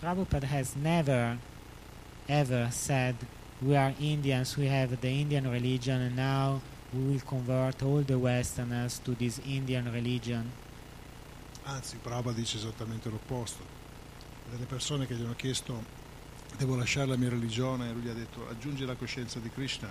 Prabhupada 0.00 0.48
has 0.50 0.74
never 0.74 1.38
ever 2.26 2.72
said 2.72 3.14
we 3.62 3.76
are 3.76 3.94
Indians, 3.98 4.56
we 4.56 4.66
have 4.66 4.96
the 5.00 5.08
Indian 5.08 5.48
religion 5.48 6.00
and 6.00 6.16
now 6.16 6.60
we 6.92 7.12
will 7.12 7.20
convert 7.24 7.82
all 7.82 8.02
the 8.02 8.18
Westerners 8.18 9.00
to 9.04 9.14
this 9.14 9.40
Indian 9.46 9.90
religion. 9.92 10.50
Anzi, 11.64 11.96
Prabhupada 12.02 12.36
dice 12.36 12.56
esattamente 12.56 13.08
l'opposto. 13.08 13.64
Delle 14.50 14.66
persone 14.66 15.06
che 15.06 15.14
gli 15.14 15.22
hanno 15.22 15.36
chiesto 15.36 16.00
devo 16.58 16.74
lasciare 16.76 17.06
la 17.06 17.16
mia 17.16 17.30
religione, 17.30 17.92
lui 17.92 18.02
gli 18.02 18.08
ha 18.08 18.14
detto 18.14 18.48
aggiungi 18.48 18.84
la 18.84 18.96
coscienza 18.96 19.38
di 19.38 19.48
Krishna 19.48 19.90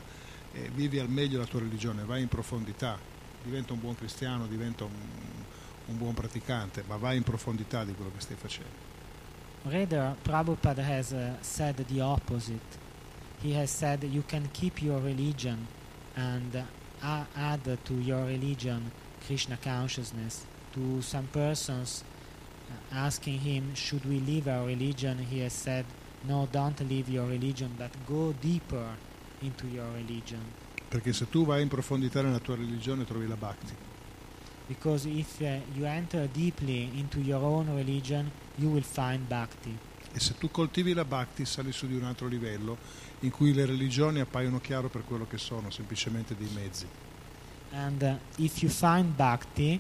e 0.52 0.70
vivi 0.74 1.00
al 1.00 1.10
meglio 1.10 1.40
la 1.40 1.46
tua 1.46 1.62
religione, 1.62 2.04
vai 2.04 2.22
in 2.22 2.28
profondità, 2.28 3.00
diventa 3.42 3.74
un 3.74 3.80
buon 3.80 3.96
cristiano, 3.96 4.48
diventa 4.48 4.84
un, 4.84 4.92
un 5.86 5.98
buon 5.98 6.14
praticante, 6.14 6.84
ma 6.88 6.98
vai 6.98 7.16
in 7.16 7.24
profondità 7.24 7.86
di 7.86 7.94
quello 7.94 8.12
che 8.14 8.20
stai 8.20 8.36
facendo. 8.36 8.90
Rather, 9.64 10.16
Prabhupada 10.24 10.84
has 10.84 11.12
uh, 11.12 11.36
said 11.40 11.76
the 11.88 12.02
opposite. 12.02 12.81
He 13.42 13.54
has 13.54 13.72
said 13.72 14.04
you 14.04 14.22
can 14.22 14.50
keep 14.54 14.82
your 14.82 15.00
religion 15.00 15.68
and 16.16 16.64
uh, 17.02 17.24
add 17.36 17.64
to 17.86 17.94
your 17.94 18.26
religion 18.26 18.92
Krishna 19.26 19.58
consciousness. 19.58 20.46
To 20.74 21.02
some 21.02 21.28
persons 21.28 22.04
uh, 22.70 22.96
asking 22.96 23.40
him, 23.40 23.74
should 23.74 24.06
we 24.06 24.20
leave 24.20 24.48
our 24.48 24.66
religion, 24.66 25.18
he 25.18 25.40
has 25.40 25.54
said, 25.54 25.86
no, 26.28 26.48
don't 26.52 26.80
leave 26.88 27.10
your 27.10 27.26
religion, 27.26 27.72
but 27.78 27.90
go 28.08 28.34
deeper 28.34 28.96
into 29.42 29.68
your 29.68 29.88
religion. 29.96 30.42
Perché 30.90 31.14
se 31.14 31.26
tu 31.30 31.46
vai 31.46 31.62
in 31.62 31.68
profondità 31.68 32.22
nella 32.22 32.40
tua 32.40 32.56
religione 32.56 33.06
trovi 33.06 33.28
la 33.28 33.36
bhakti. 33.36 33.74
Because 34.68 35.06
if 35.06 35.42
uh, 35.42 35.60
you 35.74 35.86
enter 35.86 36.28
deeply 36.28 36.92
into 36.98 37.20
your 37.20 37.42
own 37.42 37.76
religion, 37.76 38.32
you 38.58 38.70
will 38.70 38.84
find 38.84 39.28
bhakti. 39.28 39.78
E 40.14 40.20
se 40.20 40.38
tu 40.38 40.52
coltivi 40.52 40.94
la 40.94 41.06
bhakti 41.06 41.46
sali 41.46 41.72
su 41.72 41.88
di 41.88 41.96
un 41.96 42.04
altro 42.04 42.28
livello 42.28 42.78
in 43.22 43.32
cui 43.32 43.54
le 43.54 43.66
religioni 43.66 44.20
appaiono 44.20 44.60
chiaro 44.60 44.90
per 44.90 45.04
quello 45.06 45.26
che 45.28 45.38
sono, 45.38 45.70
semplicemente 45.70 46.36
dei 46.36 46.50
mezzi. 46.54 46.86
And 47.72 48.02
uh, 48.02 48.42
if 48.42 48.62
you 48.62 48.70
find 48.70 49.16
bhakti, 49.16 49.80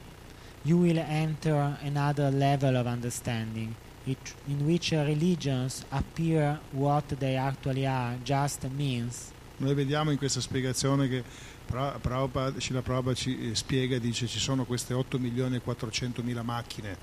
you 0.63 0.79
will 0.79 0.97
enter 0.97 1.77
another 1.83 2.31
level 2.31 2.75
of 2.75 2.85
understanding, 2.85 3.75
it, 4.05 4.33
in 4.47 4.65
which 4.65 4.91
religions 4.91 5.83
appear 5.89 6.59
what 6.71 7.03
they 7.17 7.35
actually 7.35 7.85
are, 7.85 8.17
just 8.23 8.63
means. 8.75 9.31
Noi 9.57 9.75
vediamo 9.75 10.11
in 10.11 10.17
questa 10.17 10.39
spiegazione 10.39 11.07
che 11.07 11.23
Pra- 11.71 11.97
Prabhupada, 12.01 12.59
Srila 12.59 12.81
Prabhupada 12.81 13.15
ci 13.15 13.51
eh, 13.51 13.55
spiega 13.55 13.95
e 13.95 13.99
dice 14.01 14.27
ci 14.27 14.39
sono 14.39 14.65
queste 14.65 14.93
8 14.93 15.17
milioni 15.17 15.55
e 15.55 15.61
400 15.61 16.21
mila 16.21 16.43
macchine, 16.43 16.97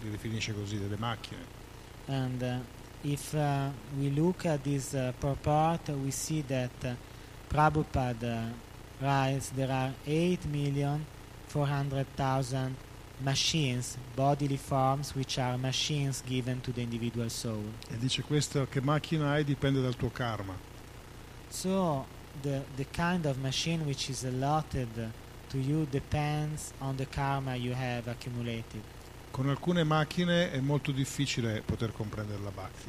li 0.00 0.10
definisce 0.10 0.54
così, 0.54 0.78
delle 0.78 0.96
macchine. 0.96 1.63
And 2.08 2.42
uh, 2.42 2.58
if 3.02 3.34
uh, 3.34 3.70
we 3.98 4.10
look 4.10 4.44
at 4.46 4.62
this 4.64 4.94
uh, 4.94 5.12
purport, 5.18 5.88
we 5.88 6.10
see 6.10 6.42
that 6.42 6.84
uh, 6.84 6.94
Prabhupada 7.48 8.52
writes 9.00 9.48
there 9.50 9.70
are 9.70 9.92
8,400,000 10.06 12.72
machines, 13.22 13.96
bodily 14.16 14.56
forms, 14.56 15.14
which 15.14 15.38
are 15.38 15.56
machines 15.56 16.20
given 16.26 16.60
to 16.60 16.72
the 16.72 16.82
individual 16.82 17.30
soul. 17.30 17.62
E 17.90 17.96
dice 17.98 18.22
questo 18.22 18.66
che 18.68 18.80
macchina 18.80 19.30
hai 19.30 19.44
dipende 19.44 19.80
dal 19.80 19.94
tuo 19.96 20.10
karma. 20.10 20.58
So 21.48 22.04
the, 22.42 22.64
the 22.76 22.86
kind 22.90 23.24
of 23.26 23.38
machine 23.38 23.86
which 23.86 24.10
is 24.10 24.24
allotted 24.24 25.12
to 25.48 25.58
you 25.58 25.86
depends 25.90 26.72
on 26.80 26.96
the 26.96 27.06
karma 27.06 27.54
you 27.54 27.74
have 27.74 28.08
accumulated. 28.08 28.82
Con 29.34 29.48
alcune 29.48 29.82
macchine 29.82 30.52
è 30.52 30.60
molto 30.60 30.92
difficile 30.92 31.60
poter 31.66 31.92
comprendere 31.92 32.40
la 32.40 32.52
bhakti. 32.52 32.88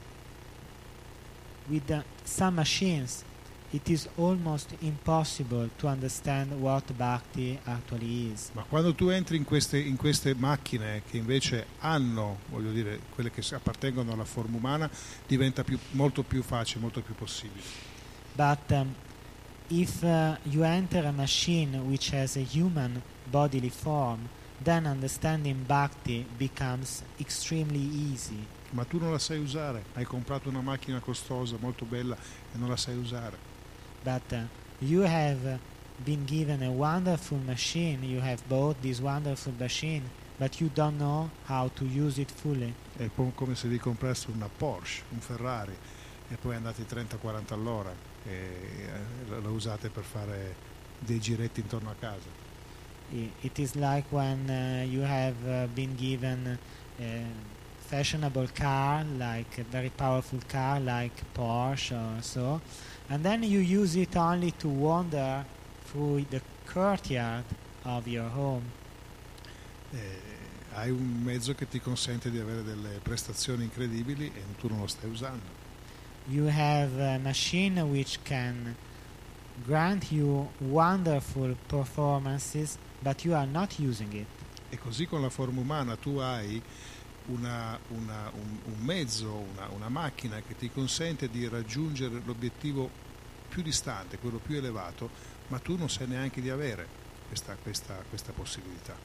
With 1.66 1.90
uh, 1.90 2.04
some 2.24 2.58
machines, 2.58 3.24
it 3.72 3.90
is 3.90 4.08
almost 4.18 4.76
impossible 4.82 5.72
to 5.78 5.88
understand 5.88 6.52
what 6.52 6.94
bhakti 6.94 7.60
actually 7.64 8.32
is. 8.32 8.52
Ma 8.52 8.62
quando 8.62 8.94
tu 8.94 9.10
entri 9.10 9.38
in 9.38 9.44
queste, 9.44 9.80
in 9.80 9.96
queste 9.96 10.36
macchine 10.36 11.02
che 11.10 11.18
invece 11.18 11.66
hanno, 11.80 12.42
voglio 12.52 12.72
dire, 12.72 13.00
quelle 13.16 13.32
che 13.32 13.44
appartengono 13.56 14.14
alla 14.14 14.24
forma 14.24 14.58
umana, 14.58 14.88
diventa 15.26 15.64
più- 15.64 15.80
molto 15.94 16.22
più 16.22 16.44
facile, 16.44 16.80
molto 16.80 17.02
più 17.02 17.16
possibile. 17.16 17.64
But 18.36 18.70
um, 18.70 18.94
if 19.70 20.04
uh, 20.04 20.36
you 20.44 20.62
enter 20.62 21.08
a 21.08 21.12
machine 21.12 21.76
which 21.80 22.14
has 22.14 22.36
a 22.36 22.46
human 22.54 23.02
bodily 23.32 23.72
form, 23.72 24.30
then 24.64 24.86
understanding 24.86 25.66
bhakti 25.66 26.26
becomes 26.38 27.04
extremely 27.20 28.12
easy. 28.12 28.46
Ma 28.72 28.84
tu 28.84 29.00
non 29.00 29.12
la 29.12 29.20
sai 29.20 29.40
usare, 29.40 29.84
hai 29.94 30.06
comprato 30.06 30.50
una 30.50 30.62
macchina 30.62 31.00
costosa, 31.00 31.56
molto 31.60 31.86
bella 31.86 32.16
e 32.16 32.58
non 32.58 32.70
la 32.70 32.78
sai 32.78 32.98
usare. 32.98 33.38
But 34.04 34.32
uh, 34.32 34.48
you 34.80 35.04
have 35.04 35.60
been 36.04 36.26
given 36.26 36.62
a 36.62 36.72
wonderful 36.72 37.40
machine, 37.46 38.04
you 38.04 38.22
have 38.22 38.42
bought 38.48 38.82
this 38.82 39.00
wonderful 39.00 39.54
machine, 39.58 40.04
but 40.38 40.60
you 40.60 40.70
don't 40.74 40.98
know 40.98 41.30
how 41.48 41.70
to 41.76 41.86
use 41.86 42.20
it 42.20 42.32
fully. 42.32 42.74
È 42.98 43.10
come 43.14 43.56
se 43.56 43.68
vi 43.68 43.78
compraste 43.78 44.32
una 44.32 44.50
Porsche, 44.50 45.04
un 45.10 45.20
Ferrari 45.20 45.76
e 46.28 46.36
poi 46.38 46.56
andate 46.56 46.86
30-40 46.88 47.54
all'ora 47.54 47.94
e 48.26 48.32
eh, 48.32 49.42
la 49.42 49.50
usate 49.50 49.90
per 49.90 50.04
fare 50.04 50.56
dei 51.00 51.20
giretti 51.20 51.60
intorno 51.60 51.90
a 51.90 51.96
casa. 51.98 52.45
It 53.12 53.60
is 53.60 53.76
like 53.76 54.06
when 54.12 54.50
uh, 54.50 54.86
you 54.88 55.02
have 55.02 55.36
uh, 55.48 55.68
been 55.68 55.96
given 55.96 56.58
a 57.00 57.26
fashionable 57.80 58.48
car, 58.48 59.04
like 59.18 59.58
a 59.60 59.64
very 59.64 59.90
powerful 59.90 60.40
car, 60.48 60.80
like 60.80 61.14
Porsche 61.34 61.94
or 61.94 62.22
so, 62.22 62.62
and 63.10 63.24
then 63.24 63.44
you 63.44 63.60
use 63.60 63.96
it 63.96 64.16
only 64.18 64.52
to 64.52 64.68
wander 64.68 65.46
through 65.86 66.26
the 66.30 66.42
courtyard 66.66 67.46
of 67.84 68.08
your 68.08 68.30
home. 68.30 68.64
E 69.94 70.00
hai 70.74 70.90
un 70.90 71.22
mezzo 71.24 71.54
che 71.54 71.68
ti 71.68 71.80
consente 71.80 72.30
di 72.32 72.40
avere 72.40 72.64
delle 72.64 73.00
prestazioni 73.02 73.64
incredibili 73.64 74.26
e 74.26 74.42
tu 74.58 74.68
non 74.68 74.80
lo 74.80 74.88
stai 74.88 75.10
usando. 75.10 75.64
You 76.28 76.48
have 76.48 77.00
a 77.00 77.20
machine 77.20 77.80
which 77.84 78.20
can 78.24 78.76
grant 79.64 80.12
you 80.12 80.50
wonderful 80.60 81.56
performances, 81.68 82.78
but 83.02 83.24
you 83.24 83.34
are 83.36 83.48
not 83.48 83.78
using 83.80 84.14
it. 84.14 84.28
E 84.70 84.78
così 84.78 85.06
con 85.08 85.22
la 85.22 85.30
forma 85.30 85.62
umana 85.62 85.96
tu 85.96 86.18
hai 86.18 86.62
una- 87.28 87.78
una- 87.90 88.32
un, 88.34 88.60
un 88.66 88.80
mezzo, 88.84 89.46
una, 89.54 89.68
una 89.70 89.90
macchina 89.90 90.42
che 90.42 90.56
ti 90.56 90.70
consente 90.72 91.30
di 91.30 91.48
raggiungere 91.48 92.22
l'obiettivo 92.26 92.90
più 93.50 93.62
distante, 93.62 94.18
quello 94.18 94.38
più 94.38 94.58
elevato, 94.58 95.10
ma 95.48 95.60
tu 95.60 95.78
non 95.78 95.90
sai 95.90 96.08
neanche 96.08 96.42
di 96.42 96.50
avere 96.50 96.88
questa, 97.28 97.56
questa- 97.62 98.04
questa 98.10 98.32
possibilità. 98.32 98.96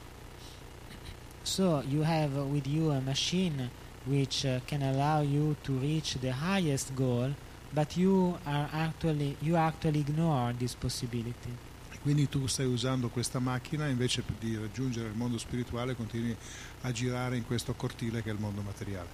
So 1.43 1.81
you 1.87 2.03
have 2.03 2.37
with 2.41 2.67
you 2.67 2.91
a 2.91 2.99
machine 2.99 3.69
which 4.05 4.43
uh, 4.45 4.59
can 4.65 4.81
allow 4.81 5.21
you 5.21 5.55
to 5.63 5.77
reach 5.79 6.17
the 6.19 6.31
highest 6.31 6.93
goal, 6.93 7.33
but 7.71 7.95
you 7.95 8.37
are 8.45 8.67
actually 8.71 9.35
you 9.41 9.55
actually 9.55 9.99
ignore 9.99 10.53
this 10.57 10.75
possibility. 10.75 11.55
Quindi 12.01 12.27
tu 12.27 12.47
stai 12.47 12.65
usando 12.65 13.09
questa 13.09 13.39
macchina 13.39 13.87
invece 13.87 14.23
di 14.39 14.57
raggiungere 14.57 15.07
il 15.07 15.15
mondo 15.15 15.37
spirituale 15.37 15.95
continui 15.95 16.35
a 16.81 16.91
girare 16.91 17.37
in 17.37 17.45
questo 17.45 17.73
cortile 17.73 18.23
che 18.23 18.29
è 18.29 18.33
il 18.33 18.39
mondo 18.39 18.61
materiale. 18.61 19.07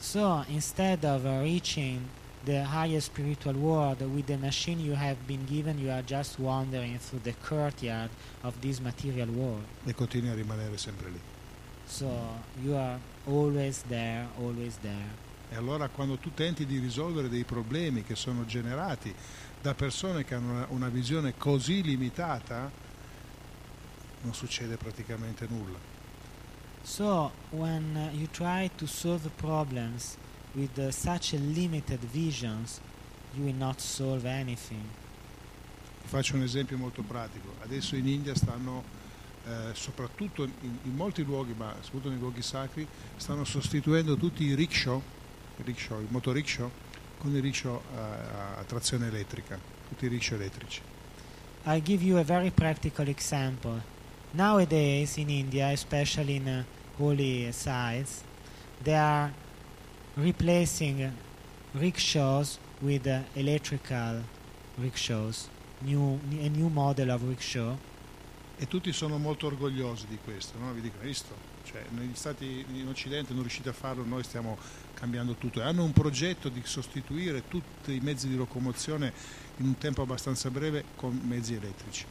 So 0.00 0.44
instead 0.48 1.02
of 1.04 1.24
uh, 1.24 1.40
reaching 1.40 2.02
the 2.44 2.62
highest 2.62 3.06
spiritual 3.06 3.56
world 3.56 4.02
with 4.02 4.26
the 4.26 4.36
machine 4.36 4.78
you 4.78 4.94
have 4.94 5.16
been 5.26 5.46
given, 5.46 5.78
you 5.78 5.90
are 5.90 6.02
just 6.02 6.38
wandering 6.38 6.98
through 6.98 7.22
the 7.22 7.34
courtyard 7.42 8.10
of 8.42 8.54
this 8.60 8.80
material 8.80 9.28
world. 9.28 9.64
E 9.84 9.94
continui 9.94 10.28
a 10.28 10.34
rimanere 10.34 10.76
sempre 10.76 11.08
lì. 11.08 11.20
So 11.86 12.10
you 12.62 12.76
are 12.76 12.98
always 13.26 13.82
there, 13.88 14.28
always 14.38 14.76
there. 14.82 15.32
E 15.50 15.56
allora 15.56 15.88
quando 15.88 16.18
tu 16.18 16.32
tenti 16.34 16.66
di 16.66 16.78
risolvere 16.78 17.30
dei 17.30 17.44
problemi 17.44 18.02
che 18.02 18.14
sono 18.14 18.44
generati 18.44 19.14
da 19.64 19.72
persone 19.72 20.24
che 20.24 20.34
hanno 20.34 20.52
una, 20.52 20.66
una 20.68 20.88
visione 20.90 21.38
così 21.38 21.80
limitata, 21.80 22.70
non 24.20 24.34
succede 24.34 24.76
praticamente 24.76 25.46
nulla. 25.48 25.78
So 26.82 27.32
when 27.48 27.96
uh, 27.96 28.14
you 28.14 28.28
try 28.30 28.70
to 28.76 28.86
solve 28.86 29.26
problems 29.36 30.18
with 30.52 30.76
uh, 30.76 30.90
such 30.90 31.32
a 31.32 31.38
limited 31.38 32.00
visions, 32.12 32.78
you 33.32 33.44
will 33.44 33.56
not 33.56 33.80
solve 33.80 34.28
anything. 34.28 34.84
Faccio 36.02 36.36
un 36.36 36.42
esempio 36.42 36.76
molto 36.76 37.00
pratico. 37.00 37.54
Adesso 37.62 37.96
in 37.96 38.06
India 38.06 38.34
stanno, 38.34 38.84
eh, 39.46 39.70
soprattutto 39.72 40.44
in, 40.44 40.76
in 40.82 40.94
molti 40.94 41.24
luoghi, 41.24 41.54
ma 41.56 41.74
soprattutto 41.80 42.10
nei 42.10 42.18
luoghi 42.18 42.42
sacri, 42.42 42.86
stanno 43.16 43.44
sostituendo 43.44 44.18
tutti 44.18 44.44
i 44.44 44.54
rickshaw, 44.54 45.00
rickshaw, 45.64 46.02
i 46.02 46.06
motorickshaw, 46.10 46.70
con 47.24 47.34
i 47.34 47.40
rickshaw 47.40 47.80
a, 47.96 48.58
a 48.58 48.64
trazione 48.64 49.06
elettrica, 49.06 49.58
tutti 49.88 50.04
i 50.04 50.08
rickshaw 50.08 50.38
elettrici. 50.38 50.82
I'll 51.64 51.80
give 51.80 52.04
you 52.04 52.18
a 52.18 52.22
very 52.22 52.50
practical 52.50 53.08
example. 53.08 53.80
Nowadays 54.32 55.16
in 55.16 55.30
India, 55.30 55.70
especially 55.70 56.36
in 56.36 56.46
uh, 56.46 56.64
holy 56.98 57.50
sites, 57.52 58.22
they 58.82 58.94
are 58.94 59.32
replacing 60.16 61.10
rickshaws 61.72 62.58
with 62.80 63.06
uh, 63.06 63.20
electrical 63.32 64.22
rickshaws, 64.76 65.48
new, 65.80 66.20
a 66.30 66.48
new 66.50 66.68
model 66.68 67.10
of 67.10 67.22
rickshaw. 67.22 67.78
E 68.56 68.66
tutti 68.66 68.92
sono 68.92 69.16
molto 69.16 69.46
orgogliosi 69.46 70.06
di 70.06 70.18
questo, 70.22 70.58
no? 70.58 70.72
Vi 70.72 70.80
hai 70.80 71.06
visto? 71.06 71.34
Cioè, 71.64 71.82
negli 71.88 72.14
stati 72.14 72.64
in 72.68 72.86
Occidente 72.88 73.32
non 73.32 73.40
riuscite 73.40 73.70
a 73.70 73.72
farlo, 73.72 74.04
noi 74.04 74.22
stiamo 74.22 74.58
cambiando 74.94 75.34
tutto. 75.34 75.60
E 75.60 75.64
hanno 75.64 75.84
un 75.84 75.92
progetto 75.92 76.48
di 76.48 76.62
sostituire 76.64 77.48
tutti 77.48 77.94
i 77.94 78.00
mezzi 78.00 78.28
di 78.28 78.36
locomozione 78.36 79.12
in 79.58 79.66
un 79.66 79.78
tempo 79.78 80.02
abbastanza 80.02 80.50
breve 80.50 80.84
con 80.96 81.20
mezzi 81.24 81.54
elettrici. 81.54 82.06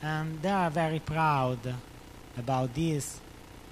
And 0.00 0.40
they 0.40 0.50
are 0.50 0.70
very 0.70 1.00
proud 1.00 1.72
about 2.36 2.72
this. 2.72 3.20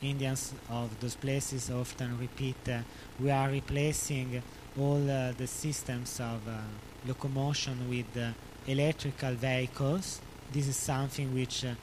Indians 0.00 0.52
of 0.68 0.90
those 0.98 1.16
places 1.16 1.70
often 1.70 2.16
repeat, 2.18 2.56
uh, 2.68 2.82
we 3.18 3.30
are 3.30 3.50
replacing 3.50 4.42
all 4.76 5.08
uh, 5.08 5.32
the 5.36 5.46
systems 5.46 6.18
of 6.18 6.46
uh, 6.48 6.58
locomotion 7.06 7.88
with 7.88 8.16
uh, 8.16 8.32
electrical 8.66 9.34
vehicles. 9.34 10.20
This 10.50 10.66
is 10.66 10.76
something 10.76 11.32
which 11.34 11.64
uh, 11.64 11.74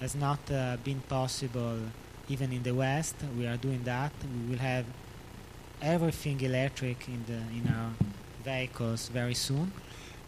has 0.00 0.14
not 0.14 0.38
uh, 0.50 0.76
been 0.84 1.00
possible 1.00 1.78
even 2.28 2.52
in 2.52 2.62
the 2.62 2.74
West. 2.74 3.16
We 3.36 3.46
are 3.46 3.56
doing 3.56 3.82
that. 3.84 4.12
We 4.22 4.50
will 4.50 4.62
have 4.62 4.84
everything 5.80 6.40
electric 6.42 7.06
in, 7.08 7.24
the, 7.26 7.40
in 7.52 7.66
our 7.68 7.92
vehicles 8.42 9.08
very 9.10 9.34
soon. 9.34 9.70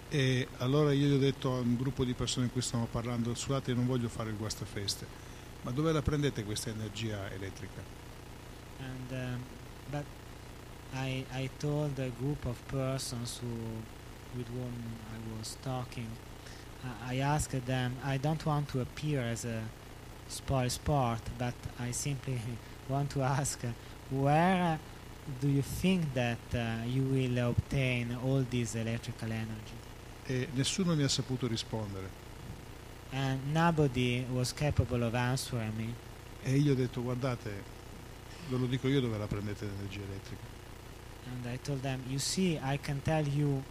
E 0.08 0.46
allora 0.58 0.92
io 0.92 1.08
gli 1.08 1.14
ho 1.14 1.18
detto 1.18 1.52
a 1.52 1.58
un 1.58 1.76
gruppo 1.76 2.04
di 2.04 2.14
persone 2.14 2.46
in 2.46 2.52
cui 2.52 2.62
stiamo 2.62 2.86
parlando, 2.86 3.34
scusate, 3.34 3.74
non 3.74 3.86
voglio 3.86 4.08
fare 4.08 4.30
il 4.30 4.36
guastafeste, 4.36 5.06
ma 5.62 5.72
dove 5.72 5.90
la 5.92 6.02
prendete 6.02 6.44
questa 6.44 6.70
energia 6.70 7.30
elettrica? 7.32 7.82
And 8.78 9.10
um, 9.10 9.42
but 9.90 10.04
I 10.94 11.24
I 11.32 11.50
told 11.58 11.98
a 11.98 12.10
group 12.18 12.44
of 12.44 12.56
persons 12.66 13.40
who 13.40 13.82
with 14.36 14.48
whom 14.48 14.72
I 15.12 15.38
was 15.38 15.56
talking. 15.62 16.08
I 17.04 17.18
asked 17.20 17.66
them. 17.66 17.96
I 18.04 18.16
don't 18.18 18.44
want 18.46 18.68
to 18.68 18.80
appear 18.80 19.20
as 19.20 19.44
a 19.44 19.62
spoil 20.28 20.70
sport, 20.70 21.20
but 21.36 21.54
I 21.80 21.90
simply 21.90 22.40
want 22.88 23.10
to 23.10 23.22
ask 23.22 23.60
where 24.10 24.78
do 25.40 25.48
you 25.48 25.62
think 25.62 26.14
that 26.14 26.38
uh, 26.54 26.84
you 26.86 27.02
will 27.02 27.48
obtain 27.48 28.16
all 28.22 28.44
this 28.48 28.74
electrical 28.74 29.30
energy? 29.30 29.74
E 30.26 30.48
nessuno 30.54 30.94
mi 30.94 31.02
ha 31.02 31.08
saputo 31.08 31.46
rispondere. 31.46 32.24
And 33.12 33.52
nobody 33.52 34.24
was 34.32 34.52
capable 34.52 35.02
of 35.04 35.14
answering 35.14 35.74
me. 35.76 35.94
E 36.42 36.56
io 36.56 36.72
ho 36.72 36.74
detto, 36.74 37.02
guardate, 37.02 37.62
ve 38.48 38.56
lo 38.56 38.66
dico 38.66 38.88
io 38.88 39.00
dove 39.00 39.18
la 39.18 39.26
prendete 39.26 39.66
l'energia 39.66 40.00
elettrica. 40.02 40.54
And 41.32 41.46
I 41.46 41.58
told 41.58 41.80
them, 41.82 42.02
you 42.08 42.18
see, 42.18 42.58
I 42.62 42.78
can 42.78 43.02
tell 43.02 43.26
you 43.26 43.62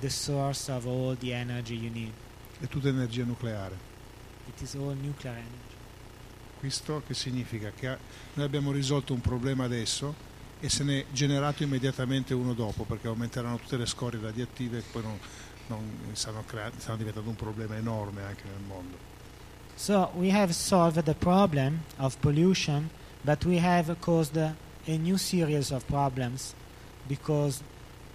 the 0.00 0.10
source 0.10 0.70
of 0.70 0.86
all 0.86 1.16
the 1.16 1.32
energy 1.32 1.74
you 1.76 1.90
need. 1.90 2.12
È 2.58 2.66
tutta 2.66 2.88
energia 2.88 3.24
nucleare. 3.24 3.76
It 4.48 4.60
is 4.60 4.74
all 4.74 4.96
nuclear 4.96 5.36
energy. 5.36 5.78
Questo 6.58 7.02
che 7.06 7.14
significa 7.14 7.70
che 7.70 7.96
noi 8.34 8.44
abbiamo 8.44 8.70
risolto 8.70 9.14
un 9.14 9.22
problema 9.22 9.64
adesso 9.64 10.28
e 10.60 10.68
se 10.68 10.84
ne 10.84 11.00
è 11.00 11.04
generato 11.12 11.62
immediatamente 11.62 12.34
uno 12.34 12.52
dopo, 12.52 12.84
perché 12.84 13.08
aumenteranno 13.08 13.56
tutte 13.56 13.76
le 13.76 13.86
scorie 13.86 14.20
radioattive 14.20 14.78
e 14.78 14.82
poi 14.92 15.02
non, 15.02 15.18
non 15.68 15.82
stanno, 16.12 16.44
crea- 16.46 16.70
stanno 16.76 16.98
diventando 16.98 17.30
un 17.30 17.36
problema 17.36 17.76
enorme 17.76 18.22
anche 18.22 18.44
nel 18.44 18.62
mondo. 18.66 18.96
So 19.76 20.10
we 20.14 20.30
have 20.30 20.52
solved 20.52 21.02
the 21.04 21.14
problem 21.14 21.80
of 21.96 22.18
pollution, 22.20 22.90
but 23.22 23.44
we 23.44 23.58
have 23.58 23.96
caused 24.00 24.36
a, 24.36 24.54
a 24.86 24.96
new 24.98 25.16
series 25.16 25.70
of 25.70 25.84
problems 25.86 26.54
because 27.08 27.62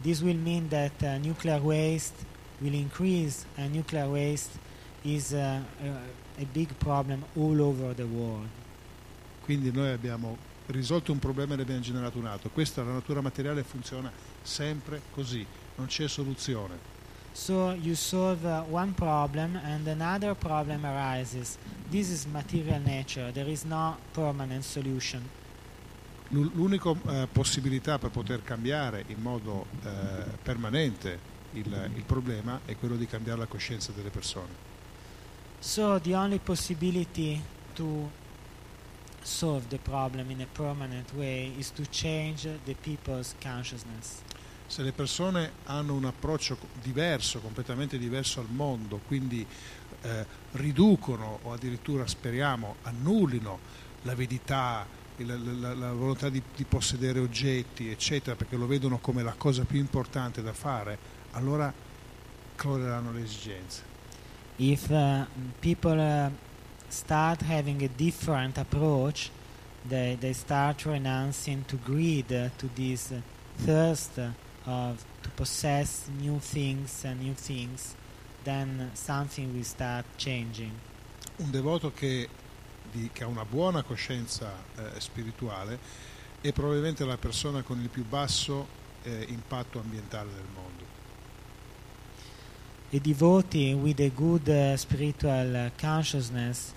this 0.04 0.22
will 0.22 0.38
mean 0.38 0.68
that 0.70 0.92
uh, 1.02 1.18
nuclear 1.18 1.60
waste 1.60 2.14
will 2.62 2.76
increase, 2.76 3.46
and 3.58 3.74
nuclear 3.74 4.08
waste 4.08 4.52
is 5.04 5.34
uh, 5.34 5.60
a, 5.84 6.42
a 6.42 6.46
big 6.54 6.78
problem 6.78 7.24
all 7.36 7.60
over 7.60 7.96
the 7.96 8.06
world. 8.06 8.48
Quindi 9.42 9.72
noi 9.72 9.92
abbiamo 9.92 10.38
risolto 10.68 11.12
un 11.12 11.20
problema 11.20 11.54
e 11.54 11.58
ne 11.58 11.62
abbiamo 11.64 11.82
generato 11.82 12.18
un 12.18 12.26
altro. 12.26 12.50
Questa 12.50 12.84
la 12.84 12.94
natura 12.94 13.22
materiale 13.22 13.64
funziona 13.64 14.12
sempre 14.42 15.02
così, 15.12 15.46
non 15.76 15.88
c'è 15.88 16.08
soluzione. 16.08 16.94
So 17.34 17.74
you 17.74 17.96
solve 17.96 18.46
uh, 18.46 18.64
one 18.74 18.94
problem 18.94 19.60
and 19.62 19.86
another 19.88 20.36
problem 20.36 20.86
arises. 20.86 21.58
This 21.90 22.10
is 22.10 22.26
material 22.26 22.82
nature. 22.82 23.32
There 23.34 23.52
is 23.52 23.64
no 23.64 23.98
permanent 24.14 24.64
solution. 24.64 25.22
L'u- 26.30 26.50
L'unica 26.54 26.96
eh, 27.08 27.28
possibilità 27.30 28.00
per 28.00 28.12
poter 28.12 28.42
cambiare 28.42 29.04
in 29.08 29.22
modo 29.22 29.66
eh, 29.84 29.90
permanente 30.42 31.20
il, 31.52 31.92
il 31.96 32.04
problema 32.04 32.62
è 32.66 32.78
quello 32.78 32.96
di 32.96 33.06
cambiare 33.06 33.40
la 33.40 33.48
coscienza 33.48 33.92
delle 33.92 34.10
persone. 34.10 34.64
So 35.60 36.00
the 36.00 36.16
only 36.16 36.40
possibility 36.40 37.42
to 37.74 38.10
solve 39.26 39.68
the 39.70 39.78
problem 39.78 40.30
in 40.30 40.42
a 40.42 40.48
permanent 40.54 41.12
way 41.14 41.54
is 41.58 41.72
to 41.72 41.84
change 41.90 42.48
the 42.66 42.76
people's 42.82 43.36
consciousness. 43.42 44.22
Se 44.68 44.82
le 44.82 44.92
persone 44.92 45.52
hanno 45.66 45.94
un 45.94 46.06
approccio 46.06 46.58
diverso, 46.82 47.40
completamente 47.40 47.98
diverso 47.98 48.40
al 48.40 48.48
mondo, 48.50 49.00
quindi 49.06 49.46
eh, 50.02 50.26
riducono 50.54 51.40
o 51.44 51.54
addirittura 51.54 52.08
speriamo 52.08 52.76
annullino 52.84 53.60
l'avidità, 54.04 54.86
la, 55.18 55.38
la- 55.38 55.74
la 55.74 55.92
volontà 55.94 56.30
di, 56.30 56.42
di 56.56 56.64
possedere 56.64 57.20
oggetti, 57.20 57.90
eccetera, 57.90 58.36
perché 58.36 58.56
lo 58.56 58.66
vedono 58.66 58.98
come 58.98 59.22
la 59.24 59.36
cosa 59.38 59.64
più 59.66 59.80
importante 59.80 60.42
da 60.42 60.54
fare, 60.54 60.98
allora 61.32 61.72
cloreranno 62.56 63.12
le 63.12 63.24
esigenze. 63.24 63.94
If 64.58 64.90
uh, 64.90 65.26
people 65.60 66.00
uh, 66.00 66.32
start 66.96 67.42
having 67.42 67.84
a 67.84 67.88
different 67.88 68.58
approach, 68.58 69.30
they, 69.88 70.18
they 70.20 70.34
start 70.34 70.86
renouncing 70.86 71.64
to 71.68 71.76
greed, 71.78 72.32
uh, 72.32 72.50
to 72.58 72.70
this 72.76 73.12
uh, 73.12 73.22
thirst 73.66 74.18
uh, 74.18 74.30
of 74.66 75.04
to 75.22 75.30
possess 75.36 76.10
new 76.20 76.40
things 76.40 77.04
and 77.06 77.22
new 77.22 77.34
things, 77.34 77.96
then 78.44 78.92
something 78.94 79.54
will 79.54 79.64
start 79.64 80.06
changing. 80.18 80.72
Un 81.38 81.52
devoto 81.52 81.92
che, 81.92 82.30
di- 82.92 83.10
che 83.12 83.24
ha 83.24 83.28
una 83.28 83.46
buona 83.46 83.84
coscienza 83.84 84.52
eh, 84.78 85.00
spirituale 85.00 85.78
è 86.42 86.52
probabilmente 86.54 87.04
la 87.06 87.18
persona 87.18 87.62
con 87.62 87.80
il 87.82 87.90
più 87.90 88.06
basso 88.06 88.68
eh, 89.04 89.26
impatto 89.30 89.80
ambientale 89.80 90.30
del 90.34 90.48
mondo. 90.54 90.84
A 92.92 93.00
devotee 93.00 93.74
with 93.74 94.00
a 94.00 94.10
good 94.10 94.48
uh, 94.48 94.76
spiritual 94.78 95.54
uh, 95.54 95.72
consciousness 95.82 96.74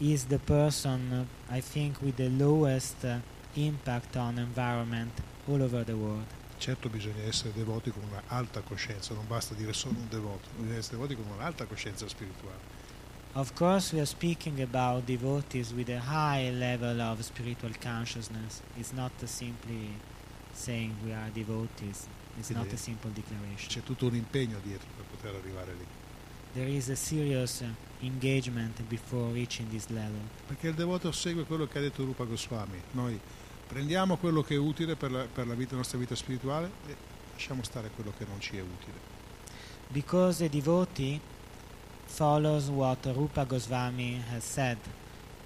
is 0.00 0.24
the 0.26 0.38
person, 0.38 1.12
uh, 1.12 1.54
I 1.54 1.60
think, 1.60 2.00
with 2.00 2.16
the 2.16 2.28
lowest 2.30 3.04
uh, 3.04 3.18
impact 3.54 4.16
on 4.16 4.38
environment 4.38 5.12
all 5.46 5.62
over 5.62 5.84
the 5.84 5.96
world. 5.96 6.26
Certo 6.58 6.88
bisogna 6.90 7.22
essere 7.22 7.52
devoti 7.54 7.90
con 7.90 8.02
un'alta 8.02 8.60
coscienza, 8.60 9.14
non 9.14 9.26
basta 9.26 9.54
dire 9.54 9.72
solo 9.72 9.96
un 9.98 10.08
devoto, 10.08 10.48
bisogna 10.56 10.76
essere 10.76 10.96
devoti 10.96 11.16
con 11.16 11.24
un'alta 11.34 11.64
coscienza 11.64 12.06
spirituale. 12.06 12.78
Of 13.32 13.54
course, 13.54 13.92
we 13.94 14.00
are 14.00 14.06
speaking 14.06 14.60
about 14.60 15.04
devotees 15.06 15.72
with 15.72 15.88
a 15.88 16.00
high 16.00 16.50
level 16.50 17.00
of 17.00 17.22
spiritual 17.22 17.72
consciousness. 17.80 18.60
It's 18.76 18.92
not 18.92 19.12
simply 19.24 19.94
saying 20.52 20.96
we 21.04 21.12
are 21.12 21.30
devotees. 21.32 22.08
It's 22.38 22.50
not 22.50 22.72
a 22.72 22.76
simple 22.76 23.10
declaration. 23.12 23.68
C'è 23.68 23.82
tutto 23.82 24.06
un 24.06 24.16
impegno 24.16 24.58
dietro 24.62 24.88
per 24.96 25.04
poter 25.04 25.34
arrivare 25.36 25.74
lì. 25.74 25.86
There 26.52 26.68
is 26.68 26.88
a 26.88 26.96
serious 26.96 27.62
uh, 27.62 27.66
engagement 28.04 28.80
before 28.88 29.32
reaching 29.32 29.68
this 29.70 29.88
level. 29.88 30.20
Perché 30.46 30.68
il 30.68 30.74
devoto 30.74 31.12
segue 31.12 31.44
quello 31.44 31.66
che 31.66 31.78
ha 31.78 31.80
detto 31.80 32.04
Rupa 32.04 32.24
Goswami. 32.24 32.80
Noi 32.92 33.20
prendiamo 33.66 34.16
quello 34.16 34.42
che 34.42 34.54
è 34.54 34.58
utile 34.58 34.96
per 34.96 35.10
la, 35.10 35.26
per 35.32 35.46
la 35.46 35.54
vita, 35.54 35.76
nostra 35.76 35.98
vita 35.98 36.14
spirituale 36.14 36.70
e 36.88 36.96
lasciamo 37.32 37.62
stare 37.62 37.90
quello 37.94 38.12
che 38.16 38.24
non 38.28 38.40
ci 38.40 38.56
è 38.56 38.60
utile. 38.60 39.18
Because 39.88 40.44
a 40.44 40.48
devotee 40.48 41.20
follows 42.04 42.68
what 42.68 43.06
Rupa 43.06 43.44
Goswami 43.44 44.22
has 44.32 44.44
said. 44.44 44.78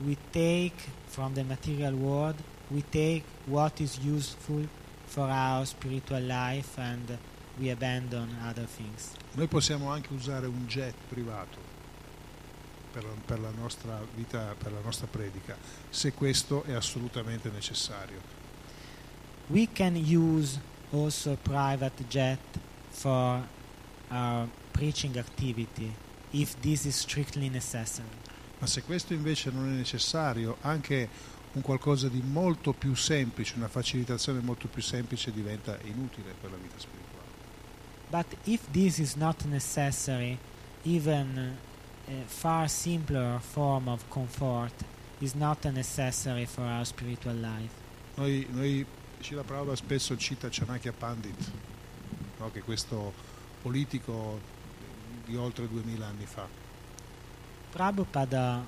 we 0.00 0.16
take 0.32 0.76
from 1.06 1.34
the 1.34 1.44
material 1.44 1.94
world, 1.94 2.36
we 2.70 2.82
take 2.82 3.24
what 3.46 3.80
is 3.80 3.98
useful 3.98 4.66
for 5.06 5.28
our 5.28 5.64
spiritual 5.66 6.20
life 6.20 6.78
and 6.78 7.18
we 7.60 7.70
abandon 7.70 8.28
other 8.44 8.64
things. 8.64 9.14
Noi 9.34 9.48
possiamo 9.48 9.90
anche 9.90 10.12
usare 10.12 10.46
un 10.46 10.66
jet 10.66 10.94
privato 11.08 11.58
per 12.92 13.02
la, 13.02 13.10
per 13.24 13.40
la 13.40 13.50
nostra 13.50 14.00
vita, 14.14 14.54
per 14.56 14.72
la 14.72 14.80
nostra 14.80 15.08
predica, 15.08 15.56
se 15.90 16.12
questo 16.12 16.62
è 16.62 16.72
assolutamente 16.72 17.50
necessario. 17.50 18.20
We 19.48 19.68
can 19.72 19.96
use 19.96 20.60
also 20.92 21.32
a 21.32 21.36
private 21.36 22.04
jet 22.08 22.38
for 22.90 23.42
our 24.08 24.48
preaching 24.70 25.16
activity 25.16 25.92
if 26.30 26.54
this 26.60 26.84
is 26.84 26.96
strictly 26.96 27.48
necessary. 27.48 28.08
Ma 28.58 28.66
se 28.66 28.82
questo 28.82 29.14
invece 29.14 29.50
non 29.50 29.66
è 29.66 29.76
necessario, 29.76 30.58
anche 30.60 31.08
un 31.52 31.62
qualcosa 31.62 32.08
di 32.08 32.22
molto 32.22 32.72
più 32.72 32.94
semplice, 32.94 33.54
una 33.56 33.68
facilitazione 33.68 34.40
molto 34.40 34.68
più 34.68 34.80
semplice 34.80 35.32
diventa 35.32 35.76
inutile 35.82 36.34
per 36.40 36.50
la 36.50 36.56
vita 36.56 36.78
spirituale. 36.78 37.03
But 38.14 38.26
if 38.46 38.72
this 38.72 39.00
is 39.00 39.16
not 39.16 39.44
necessary, 39.44 40.38
even 40.84 41.56
a 42.06 42.24
far 42.28 42.68
simpler 42.68 43.40
form 43.40 43.88
of 43.88 44.08
comfort 44.08 44.70
is 45.20 45.34
not 45.34 45.64
necessary 45.64 46.44
for 46.44 46.62
our 46.62 46.84
spiritual 46.84 47.34
life. 47.34 47.74
Noi, 48.16 48.46
noi 48.52 48.86
Srila 49.20 49.42
Prabhupada 49.42 49.74
spesso 49.74 50.16
cita 50.16 50.48
Chanakya 50.48 50.92
Pandit, 50.92 51.50
no? 52.38 52.52
che 52.52 52.60
è 52.60 52.62
questo 52.62 53.12
politico 53.60 54.38
di 55.26 55.34
oltre 55.34 55.66
2000 55.66 56.06
anni 56.06 56.26
fa. 56.26 56.46
Prabhupada, 57.72 58.64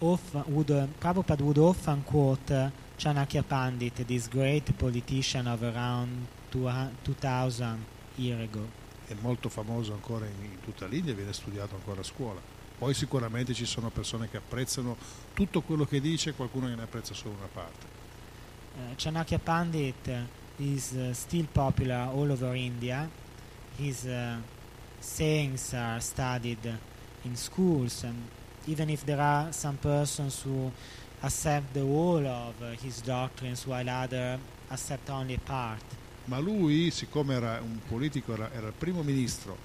often, 0.00 0.44
would, 0.48 0.68
uh, 0.68 0.86
Prabhupada 0.98 1.42
would 1.42 1.56
often 1.56 2.04
quote 2.04 2.50
uh, 2.50 2.68
Chanakya 2.98 3.44
Pandit, 3.44 4.04
this 4.04 4.28
great 4.28 4.76
politician 4.76 5.46
of 5.46 5.62
around 5.62 6.26
2000 6.50 7.96
ago. 8.26 8.86
È 9.06 9.14
molto 9.20 9.48
famoso 9.48 9.92
ancora 9.92 10.26
in, 10.26 10.60
tutta 10.62 10.86
l'India 10.86 11.12
e 11.12 11.16
viene 11.16 11.32
studiato 11.32 11.74
ancora 11.74 12.00
a 12.00 12.04
scuola. 12.04 12.40
Poi 12.78 12.94
sicuramente 12.94 13.54
ci 13.54 13.64
sono 13.64 13.90
persone 13.90 14.28
che 14.28 14.36
apprezzano 14.36 14.96
tutto 15.34 15.62
quello 15.62 15.84
che 15.84 16.00
dice 16.00 16.30
e 16.30 16.32
qualcuno 16.34 16.68
che 16.68 16.74
ne 16.74 16.82
apprezza 16.82 17.14
solo 17.14 17.34
una 17.34 17.48
parte. 17.52 17.86
Uh, 18.76 18.94
Chanakya 18.96 19.38
Pandit 19.38 20.10
is 20.58 20.92
uh, 20.92 21.12
still 21.12 21.46
popular 21.50 22.08
all 22.08 22.30
over 22.30 22.54
India. 22.54 23.08
His 23.76 24.04
uh, 24.04 24.36
sayings 25.00 25.72
are 25.72 26.00
studied 26.00 26.78
in 27.22 27.36
schools, 27.36 28.04
and 28.04 28.28
even 28.66 28.88
if 28.90 29.04
there 29.04 29.20
are 29.20 29.52
some 29.52 29.76
persons 29.78 30.40
who 30.42 30.70
accept 31.22 31.72
the 31.72 31.80
whole 31.80 32.26
of 32.26 32.54
uh, 32.62 32.76
his 32.80 33.00
doctrines 33.00 33.66
while 33.66 33.88
others 33.88 34.38
accept 34.70 35.10
only 35.10 35.34
a 35.34 35.40
part. 35.40 35.82
Ma 36.28 36.38
lui, 36.38 36.90
siccome 36.90 37.34
era 37.34 37.58
un 37.62 37.78
politico, 37.86 38.34
era, 38.34 38.52
era 38.52 38.66
il 38.66 38.74
primo 38.76 39.02
ministro 39.02 39.56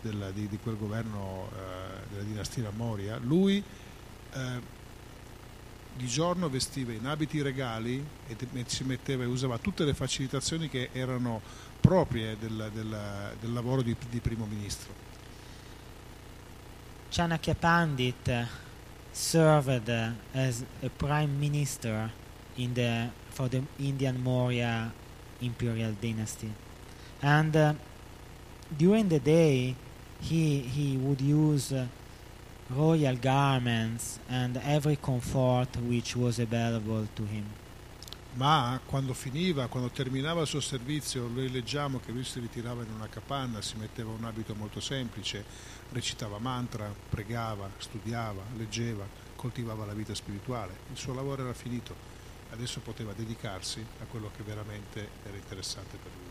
del- 0.00 0.30
di, 0.34 0.48
di 0.48 0.58
quel 0.58 0.76
governo 0.78 1.50
eh, 1.52 2.08
della 2.10 2.22
dinastia 2.22 2.70
Moria, 2.74 3.18
lui 3.18 3.62
eh, 4.32 4.74
di 5.94 6.06
giorno 6.06 6.48
vestiva 6.48 6.92
in 6.92 7.06
abiti 7.06 7.40
regali 7.42 8.02
e 8.28 8.36
si 8.66 8.84
metteva 8.84 9.24
e 9.24 9.26
usava 9.26 9.58
tutte 9.58 9.84
le 9.84 9.92
facilitazioni 9.94 10.68
che 10.68 10.88
erano 10.92 11.40
proprie 11.80 12.36
del, 12.38 12.70
del- 12.72 13.34
del 13.38 13.52
lavoro 13.52 13.82
di, 13.82 13.94
di 14.08 14.20
primo 14.20 14.46
ministro. 14.46 14.92
Chanakya 17.10 17.54
Pandit 17.54 18.46
served 19.12 19.88
as 20.32 20.64
a 20.82 20.88
prime 20.96 21.38
minister 21.38 22.10
in 22.56 22.72
the, 22.72 23.10
for 23.28 23.48
the 23.48 23.62
Indian 23.76 24.16
Maurya 24.16 24.92
imperial 25.40 25.92
dynasty. 26.00 26.52
And 27.22 27.56
uh, 27.56 27.74
during 28.76 29.08
the 29.08 29.20
day, 29.20 29.74
he, 30.20 30.60
he 30.60 30.96
would 30.96 31.20
use 31.20 31.72
uh, 31.72 31.86
royal 32.70 33.16
garments 33.16 34.18
and 34.28 34.56
every 34.64 34.96
comfort 34.96 35.76
which 35.88 36.16
was 36.16 36.38
available 36.38 37.06
to 37.14 37.22
him. 37.24 37.44
Ma 38.36 38.78
quando 38.84 39.14
finiva, 39.14 39.66
quando 39.66 39.88
terminava 39.88 40.42
il 40.42 40.46
suo 40.46 40.60
servizio, 40.60 41.26
noi 41.26 41.50
leggiamo 41.50 42.00
che 42.00 42.12
lui 42.12 42.22
si 42.22 42.38
ritirava 42.38 42.82
in 42.82 42.90
una 42.94 43.08
capanna, 43.08 43.62
si 43.62 43.76
metteva 43.78 44.10
un 44.10 44.24
abito 44.24 44.54
molto 44.54 44.78
semplice, 44.78 45.42
recitava 45.92 46.38
mantra, 46.38 46.92
pregava, 47.08 47.70
studiava, 47.78 48.42
leggeva, 48.58 49.06
coltivava 49.36 49.86
la 49.86 49.94
vita 49.94 50.14
spirituale. 50.14 50.76
Il 50.90 50.98
suo 50.98 51.14
lavoro 51.14 51.44
era 51.44 51.54
finito, 51.54 51.94
adesso 52.50 52.80
poteva 52.80 53.12
dedicarsi 53.12 53.84
a 54.00 54.04
quello 54.04 54.30
che 54.34 54.42
veramente 54.42 55.08
era 55.24 55.36
interessante 55.36 55.96
per 55.96 56.10
lui. 56.12 56.26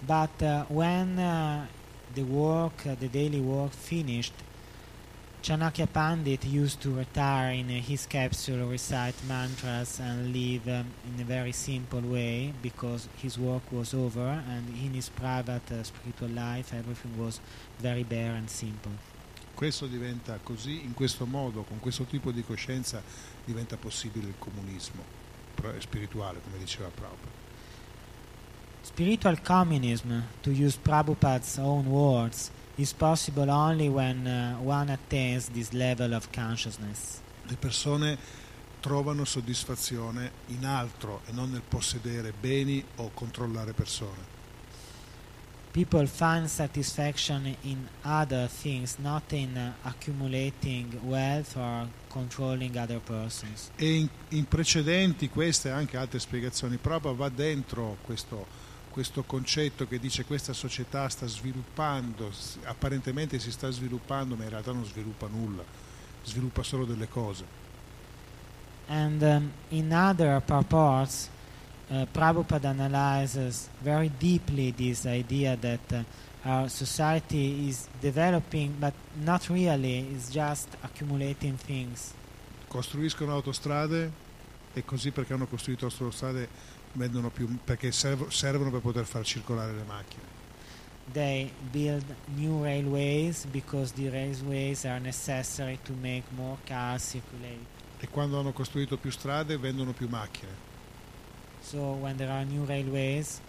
But 0.00 0.42
uh, 0.42 0.64
when 0.68 1.18
uh, 1.18 1.66
the 2.12 2.22
work, 2.22 2.84
uh, 2.84 2.94
the 2.98 3.08
daily 3.08 3.40
work 3.40 3.72
finished, 3.72 4.34
Chanakya 5.42 5.86
Pandit 5.86 6.44
used 6.44 6.80
to 6.80 6.94
retire 6.94 7.52
in 7.52 7.68
his 7.68 8.06
capsule, 8.06 8.66
recite 8.66 9.14
mantras, 9.28 10.00
and 10.00 10.32
live 10.32 10.66
um, 10.68 10.86
in 11.06 11.20
a 11.20 11.24
very 11.24 11.52
simple 11.52 12.00
way 12.00 12.52
because 12.62 13.08
his 13.16 13.38
work 13.38 13.70
was 13.70 13.92
over 13.92 14.42
and 14.48 14.68
in 14.68 14.94
his 14.94 15.10
private 15.10 15.70
uh, 15.70 15.82
spiritual 15.82 16.30
life 16.30 16.72
everything 16.72 17.18
was 17.18 17.40
very 17.78 18.04
bare 18.04 18.36
and 18.36 18.48
simple. 18.48 18.92
Questo 19.54 19.86
diventa 19.86 20.38
così, 20.42 20.82
in 20.82 20.94
questo 20.94 21.26
modo, 21.26 21.62
con 21.62 21.78
questo 21.78 22.04
tipo 22.04 22.32
di 22.32 22.42
coscienza, 22.42 23.02
diventa 23.44 23.76
possibile 23.76 24.28
il 24.28 24.34
comunismo 24.38 25.23
spirituale, 25.78 26.40
come 26.42 26.58
diceva 26.58 26.88
Prabhupada. 26.88 27.42
Spiritual 28.82 29.40
communism, 29.40 30.22
to 30.42 30.50
use 30.50 30.76
Prabhupada's 30.76 31.58
own 31.58 31.86
words, 31.86 32.50
is 32.76 32.92
possible 32.92 33.50
only 33.50 33.88
when 33.88 34.26
uh, 34.26 34.56
one 34.60 34.90
attains 34.90 35.48
this 35.48 35.72
level 35.72 36.12
of 36.12 36.30
consciousness. 36.30 37.20
Le 37.46 37.56
persone 37.56 38.18
trovano 38.80 39.24
soddisfazione 39.24 40.32
in 40.48 40.66
altro 40.66 41.22
e 41.26 41.32
non 41.32 41.50
nel 41.50 41.62
possedere 41.62 42.32
beni 42.38 42.84
o 42.96 43.10
controllare 43.14 43.72
persone. 43.72 44.33
People 45.74 46.06
find 46.06 46.48
satisfaction 46.48 47.56
in 47.62 47.88
other 48.04 48.46
things, 48.46 48.96
not 48.98 49.32
in 49.32 49.56
uh, 49.56 49.72
accumulating 49.82 51.00
wealth 51.02 51.56
or 51.56 51.88
controlling 52.08 52.76
other 52.76 53.00
persons. 53.00 53.72
E 53.74 53.96
in, 53.96 54.08
in 54.28 54.46
precedenti 54.46 55.28
queste 55.28 55.70
e 55.70 55.72
anche 55.72 55.96
altre 55.96 56.20
spiegazioni, 56.20 56.76
Prabhupada 56.76 57.16
va 57.16 57.28
dentro 57.28 57.96
questo, 58.02 58.46
questo 58.88 59.24
concetto 59.24 59.88
che 59.88 59.98
dice 59.98 60.24
questa 60.24 60.52
società 60.52 61.08
sta 61.08 61.26
sviluppando, 61.26 62.30
apparentemente 62.66 63.40
si 63.40 63.50
sta 63.50 63.68
sviluppando, 63.68 64.36
ma 64.36 64.44
in 64.44 64.50
realtà 64.50 64.70
non 64.70 64.84
sviluppa 64.84 65.26
nulla, 65.26 65.64
sviluppa 66.22 66.62
solo 66.62 66.84
delle 66.84 67.08
cose. 67.08 67.44
And 68.86 69.20
um, 69.22 69.50
in 69.70 69.92
other 69.92 70.40
purports, 70.40 71.30
uh, 71.90 72.06
Prabhupada 72.12 72.70
analyzes 72.70 73.68
very 73.82 74.10
deeply 74.18 74.72
this 74.72 75.06
idea 75.06 75.56
that 75.56 75.92
uh, 75.92 76.02
our 76.44 76.68
society 76.68 77.68
is 77.68 77.88
developing, 78.00 78.74
but 78.78 78.94
not 79.24 79.48
really, 79.48 80.00
it's 80.14 80.30
just 80.30 80.68
accumulating 80.82 81.56
things. 81.56 82.12
Costruiscono 82.68 83.32
autostrade 83.32 84.10
e 84.74 84.84
così 84.84 85.10
perché 85.10 85.32
hanno 85.32 85.46
costruito 85.46 85.86
autostrade 85.86 86.48
vendono 86.92 87.30
più, 87.30 87.48
perché 87.64 87.92
serv- 87.92 88.28
servono 88.28 88.70
per 88.70 88.80
poter 88.80 89.04
far 89.04 89.24
circolare 89.24 89.72
le 89.72 89.84
macchine. 89.84 90.32
They 91.12 91.52
build 91.70 92.04
new 92.34 92.62
railways 92.62 93.44
because 93.44 93.92
the 93.92 94.08
railways 94.08 94.84
are 94.84 94.98
necessary 94.98 95.78
to 95.84 95.92
make 96.00 96.24
more 96.34 96.56
cars 96.64 97.10
circulate. 97.10 97.72
E 98.00 98.08
quando 98.08 98.38
hanno 98.38 98.52
costruito 98.52 98.96
più 98.96 99.10
strade 99.10 99.56
vendono 99.58 99.92
più 99.92 100.08
macchine. 100.08 100.63
So 101.64 101.92
when 101.92 102.16
there 102.18 102.30
are 102.30 102.44
new 102.44 102.64
railways, 102.64 103.40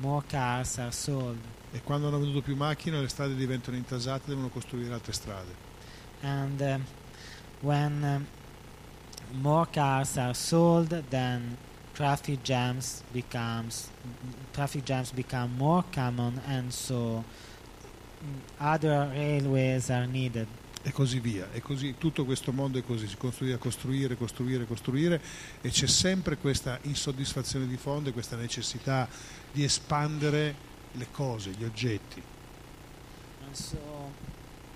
more 0.00 0.22
cars 0.22 0.78
are 0.78 0.92
sold. 0.92 1.38
E 1.72 1.80
quando 1.82 2.06
hanno 2.06 2.20
venduto 2.20 2.40
più 2.40 2.54
macchine 2.54 3.00
le 3.00 3.08
strade 3.08 3.34
diventano 3.34 3.76
intasate, 3.76 4.28
devono 4.28 4.48
costruire 4.48 4.92
altre 4.92 5.12
strade. 5.12 5.52
And 6.22 6.60
um, 6.62 6.84
when 7.62 8.04
um, 8.04 8.26
more 9.32 9.66
cars 9.66 10.16
are 10.16 10.34
sold, 10.34 10.90
then 11.10 11.56
traffic 11.94 12.42
jams 12.42 13.02
becomes 13.12 13.90
traffic 14.52 14.84
jams 14.84 15.10
become 15.10 15.56
more 15.56 15.84
common, 15.92 16.40
and 16.46 16.72
so 16.72 17.24
mm, 18.22 18.40
other 18.60 19.10
railways 19.12 19.90
are 19.90 20.06
needed. 20.06 20.46
E 20.84 20.92
così 20.92 21.18
via. 21.18 21.48
E 21.52 21.60
così 21.60 21.96
tutto 21.98 22.24
questo 22.26 22.52
mondo 22.52 22.78
è 22.78 22.84
così, 22.84 23.08
si 23.08 23.16
costruisce 23.16 23.56
a 23.56 23.58
costruire, 23.58 24.16
costruire, 24.16 24.66
costruire 24.66 25.20
e 25.62 25.70
c'è 25.70 25.86
sempre 25.86 26.36
questa 26.36 26.78
insoddisfazione 26.82 27.66
di 27.66 27.78
fondo 27.78 28.10
e 28.10 28.12
questa 28.12 28.36
necessità 28.36 29.08
di 29.50 29.64
espandere 29.64 30.54
le 30.92 31.06
cose, 31.10 31.50
gli 31.50 31.64
oggetti. 31.64 32.22
And 33.46 33.54
so 33.54 33.78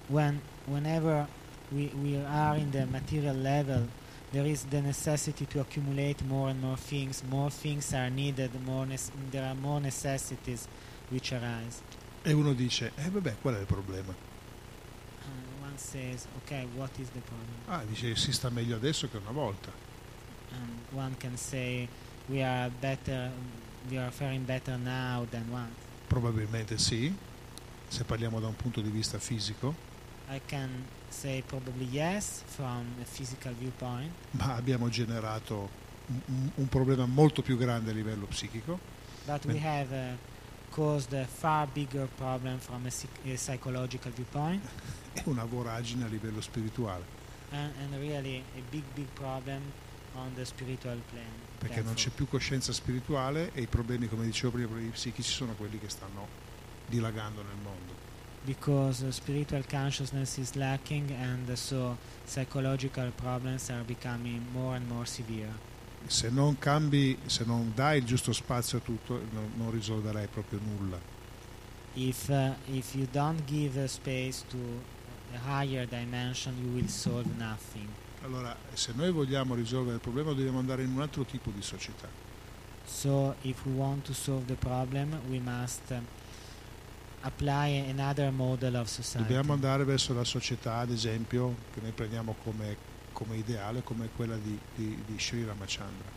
when 0.08 0.40
whenever 0.64 1.28
we, 1.70 1.90
we 2.02 2.24
are 2.24 2.58
in 2.58 2.70
the 2.70 2.86
material 2.86 3.36
level, 3.36 3.86
there 4.32 4.48
is 4.48 4.64
the 4.70 4.80
necessity 4.80 5.46
to 5.46 5.60
accumulate 5.60 6.24
more 6.24 6.50
and 6.50 6.60
more 6.60 6.78
things. 6.78 7.22
More 7.28 7.50
things 7.50 7.92
are 7.92 8.08
needed. 8.08 8.50
More 8.64 8.86
there 9.30 9.44
are 9.44 9.54
more 9.54 9.80
necessities 9.80 10.66
which 11.10 11.32
arise. 11.32 11.82
E 12.22 12.32
uno 12.32 12.54
dice, 12.54 12.92
eh 12.96 13.10
vabbè, 13.10 13.36
qual 13.40 13.56
è 13.56 13.60
il 13.60 13.66
problema? 13.66 14.27
Says, 15.78 16.26
okay, 16.44 16.66
what 16.76 16.90
is 16.98 17.08
the 17.10 17.20
problem? 17.20 17.56
Ah, 17.66 17.84
dice, 17.84 18.16
si 18.16 18.32
sta 18.32 18.50
meglio 18.50 18.76
adesso 18.76 19.08
che 19.08 19.16
una 19.16 19.30
volta. 19.30 19.70
And 20.52 20.78
one 20.92 21.14
can 21.18 21.36
say, 21.36 21.88
we 22.26 22.42
are 22.42 22.68
better, 22.80 23.30
we 23.88 23.96
are 23.98 24.10
faring 24.10 24.44
better 24.44 24.76
now 24.76 25.24
than 25.30 25.48
once. 25.50 25.76
Probabilmente 26.08 26.78
sì, 26.78 27.14
se 27.86 28.04
parliamo 28.04 28.40
da 28.40 28.48
un 28.48 28.56
punto 28.56 28.80
di 28.80 28.90
vista 28.90 29.18
fisico, 29.18 29.74
I 30.30 30.40
can 30.46 30.84
say 31.08 31.42
probably 31.42 31.86
yes 31.90 32.42
from 32.46 32.86
a 33.00 33.04
physical 33.04 33.54
viewpoint, 33.54 34.10
ma 34.32 34.54
abbiamo 34.56 34.88
generato 34.88 35.68
un, 36.26 36.50
un- 36.56 36.68
problema 36.68 37.06
molto 37.06 37.40
più 37.40 37.56
grande 37.56 37.90
a 37.90 37.94
livello 37.94 38.26
psichico 38.26 38.78
but 39.26 39.44
we 39.46 39.58
have 39.58 39.90
uh, 39.94 40.16
caused 40.70 41.12
a 41.12 41.24
far 41.24 41.66
bigger 41.66 42.08
problem 42.16 42.58
from 42.58 42.86
a, 42.86 42.90
psych- 42.90 43.24
a 43.26 43.36
psychological 43.36 44.12
viewpoint, 44.12 44.62
e 45.12 45.22
una 45.24 45.44
voragine 45.44 46.04
a 46.04 46.08
livello 46.08 46.40
spirituale, 46.40 47.04
and, 47.50 47.72
and 47.80 47.94
really 48.00 48.42
a 48.56 48.62
big, 48.70 48.84
big 48.94 49.08
problem 49.14 49.60
on 50.14 50.32
the 50.34 50.44
spiritual 50.44 51.00
plane. 51.10 51.46
perché 51.58 51.82
non 51.82 51.94
c'è 51.94 52.10
più 52.10 52.28
coscienza 52.28 52.72
spirituale 52.72 53.50
e 53.52 53.62
i 53.62 53.66
problemi, 53.66 54.08
come 54.08 54.24
dicevo 54.24 54.52
prima, 54.52 54.66
i 54.66 54.68
problemi 54.68 54.92
psichici 54.92 55.30
sono 55.30 55.54
quelli 55.54 55.78
che 55.78 55.88
stanno 55.88 56.26
dilagando 56.86 57.42
nel 57.42 57.56
mondo. 57.62 58.06
because 58.44 59.02
uh, 59.02 59.10
spiritual 59.10 59.62
consciousness 59.62 60.38
is 60.38 60.56
lacking 60.56 61.10
and 61.10 61.50
uh, 61.50 61.56
so 61.56 61.98
psychological 62.24 63.10
problems 63.16 63.68
are 63.68 63.82
becoming 63.82 64.46
more 64.54 64.76
and 64.76 64.88
more 64.88 65.04
severe. 65.04 65.52
Se 66.08 66.30
non 66.30 66.58
cambi, 66.58 67.18
se 67.26 67.44
non 67.44 67.70
dai 67.74 67.98
il 67.98 68.04
giusto 68.04 68.32
spazio 68.32 68.78
a 68.78 68.80
tutto, 68.80 69.20
non, 69.30 69.52
non 69.56 69.70
risolverai 69.70 70.26
proprio 70.26 70.58
nulla. 70.58 70.98
If, 71.92 72.28
uh, 72.28 72.54
if 72.66 72.94
you 72.94 73.06
don't 73.10 73.44
give 73.44 73.86
space 73.88 74.42
to 74.48 74.56
a 75.34 75.38
higher 75.38 75.86
dimension, 75.86 76.56
you 76.62 76.72
will 76.72 76.88
solve 76.88 77.28
nothing. 77.36 77.88
Allora, 78.22 78.56
se 78.72 78.92
noi 78.96 79.12
vogliamo 79.12 79.54
risolvere 79.54 79.96
il 79.96 80.00
problema, 80.00 80.32
dobbiamo 80.32 80.58
andare 80.58 80.82
in 80.82 80.92
un 80.92 81.02
altro 81.02 81.24
tipo 81.24 81.50
di 81.50 81.62
società. 81.62 82.08
So, 82.86 83.34
if 83.42 83.66
we 83.66 83.74
want 83.74 84.06
to 84.06 84.14
solve 84.14 84.46
the 84.46 84.54
problem, 84.54 85.20
we 85.28 85.38
must 85.38 85.90
uh, 85.90 86.00
apply 87.20 87.90
another 87.90 88.32
model 88.32 88.76
of 88.76 88.88
society. 88.88 89.18
Dobbiamo 89.18 89.52
andare 89.52 89.84
verso 89.84 90.14
la 90.14 90.24
società, 90.24 90.78
ad 90.78 90.90
esempio, 90.90 91.54
che 91.74 91.80
noi 91.82 91.92
prendiamo 91.92 92.34
come, 92.42 92.76
come 93.18 93.36
ideale, 93.36 93.82
come 93.82 94.08
quella 94.14 94.36
di, 94.36 94.56
di, 94.76 94.96
di 95.04 95.18
Sri 95.18 95.44
Ramachandra. 95.44 96.08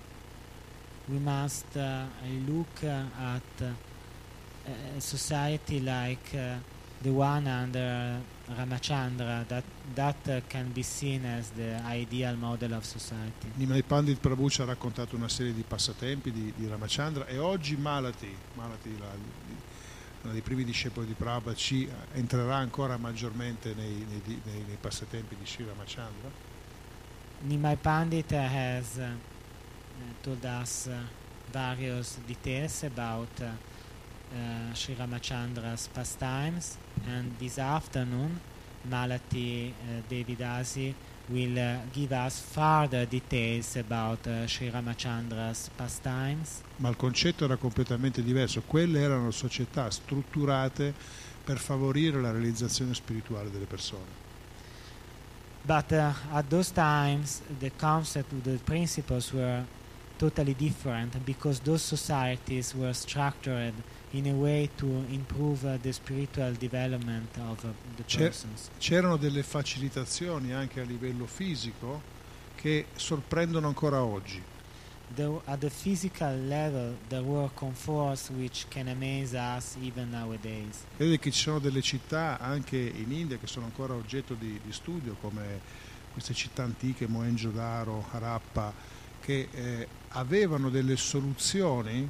We 1.08 1.18
must 1.18 1.76
uh, 1.76 2.06
look 2.45 2.84
uh, 2.84 3.06
at 3.18 3.41
uh, 3.62 4.97
a 4.97 4.99
society 4.99 5.82
like 5.82 6.32
uh, 6.36 6.58
the 7.02 7.10
one 7.10 7.47
under 7.47 8.22
Ramachandra 8.56 9.43
that 9.47 9.64
that 9.95 10.28
uh, 10.28 10.41
can 10.47 10.72
be 10.72 10.84
seen 10.84 11.26
as 11.26 11.49
the 11.56 11.82
ideal 11.89 12.36
model 12.36 12.74
of 12.74 12.86
society. 12.86 13.49
Nimai 13.58 13.82
Pandit 13.84 14.20
Prabhu 14.20 14.47
ci 14.49 14.62
ha 14.62 14.66
raccontato 14.66 15.16
una 15.16 15.28
serie 15.28 15.54
di 15.54 15.64
passatempi 15.68 16.32
di, 16.32 16.54
di 16.56 16.68
Ramachandra 16.68 17.26
e 17.26 17.39
oggi 17.39 17.76
Malati, 17.78 18.32
Malati 18.54 18.95
la- 18.99 19.39
uno 20.24 20.34
dei 20.34 20.41
primi 20.41 20.64
discepoli 20.64 21.08
di 21.08 21.14
Prabhupada, 21.14 21.56
ci 21.58 21.89
entrerà 22.14 22.58
ancora 22.58 22.95
maggiormente 22.97 23.74
nei, 23.74 24.06
nei 24.08 24.22
nei- 24.45 24.64
nei 24.68 24.78
passatempi 24.80 25.36
di 25.36 25.47
Sri 25.47 25.66
Ramachandra. 25.66 26.51
Nimai 27.44 27.76
Pandit 27.76 28.30
has 28.30 29.00
uh, 29.00 29.10
told 30.22 30.46
us 30.46 30.88
uh, 30.88 30.94
various 31.52 32.20
details 32.28 32.84
about 32.84 33.30
uh, 33.42 33.46
uh, 33.46 34.74
Sri 34.74 34.94
Ramachandra's 34.94 35.88
pastimes, 35.88 36.78
and 37.08 37.36
this 37.39 37.58
afternoon, 37.58 38.39
Malati 38.88 39.72
uh, 39.72 40.02
Devidasi 40.08 40.94
will 41.30 41.58
uh, 41.58 41.78
give 41.92 42.12
us 42.12 42.39
further 42.39 43.06
details 43.06 43.76
about 43.76 44.20
Sri 44.46 44.70
Ramachandra's 44.70 45.72
pastimes. 45.76 46.62
Ma 46.78 46.89
il 46.89 46.96
concetto 46.96 47.46
era 47.46 47.56
completamente 47.56 48.22
diverso. 48.22 48.62
Quelle 48.68 49.00
erano 49.00 49.32
società 49.32 49.89
strutturate 49.89 50.94
per 51.44 51.58
favorire 51.58 52.22
la 52.22 52.30
realizzazione 52.30 52.94
spirituale 52.94 53.50
delle 53.50 53.66
persone. 53.66 54.20
But 55.66 55.93
uh, 55.93 56.14
at 56.34 56.49
those 56.49 56.72
times, 56.72 57.41
the 57.59 57.70
concept, 57.70 58.43
the 58.43 58.57
principles 58.57 59.32
were 59.32 59.64
totally 60.18 60.53
different 60.53 61.24
because 61.26 61.59
those 61.59 61.82
societies 61.82 62.76
were 62.76 62.93
structured 62.93 63.74
in 64.14 64.28
a 64.28 64.34
way 64.34 64.70
to 64.78 64.86
improve 65.09 65.66
uh, 65.66 65.78
the 65.82 65.91
spiritual 65.93 66.53
development 66.53 67.30
of 67.38 67.64
uh, 67.64 67.70
the 67.95 68.03
persons. 68.03 68.70
C'erano 68.78 69.18
delle 69.18 69.43
facilitazioni 69.43 70.51
anche 70.51 70.82
a 70.82 70.84
livello 70.84 71.26
fisico 71.26 72.01
che 72.55 72.88
sorprendono 72.95 73.68
ancora 73.68 74.03
oggi. 74.03 74.41
There, 75.16 75.41
at 75.45 75.59
the 75.59 75.70
physical 75.70 76.34
level, 76.47 76.95
there 77.09 77.22
were 77.22 77.49
comforts 77.55 78.30
which 78.30 78.66
can 78.70 78.88
amaze 78.88 79.34
us 79.34 79.76
even 79.82 80.09
nowadays. 80.09 80.86
Vedete 80.97 81.20
che 81.20 81.32
ci 81.32 81.41
sono 81.41 81.59
delle 81.59 81.82
città 81.82 82.39
anche 82.39 82.78
in 82.78 83.12
India 83.12 83.38
che 83.38 83.47
sono 83.47 83.66
ancora 83.66 83.93
oggetto 83.93 84.36
di, 84.36 84.59
di 84.64 84.72
studio, 84.72 85.18
come 85.20 85.59
queste 86.14 86.34
città 86.34 86.64
antiche, 86.64 87.07
Mohenjo-Daro, 87.07 88.05
Harappa, 88.12 88.74
che 89.20 89.49
eh, 89.51 89.88
avevano 90.09 90.70
delle 90.70 90.95
soluzioni 90.95 92.09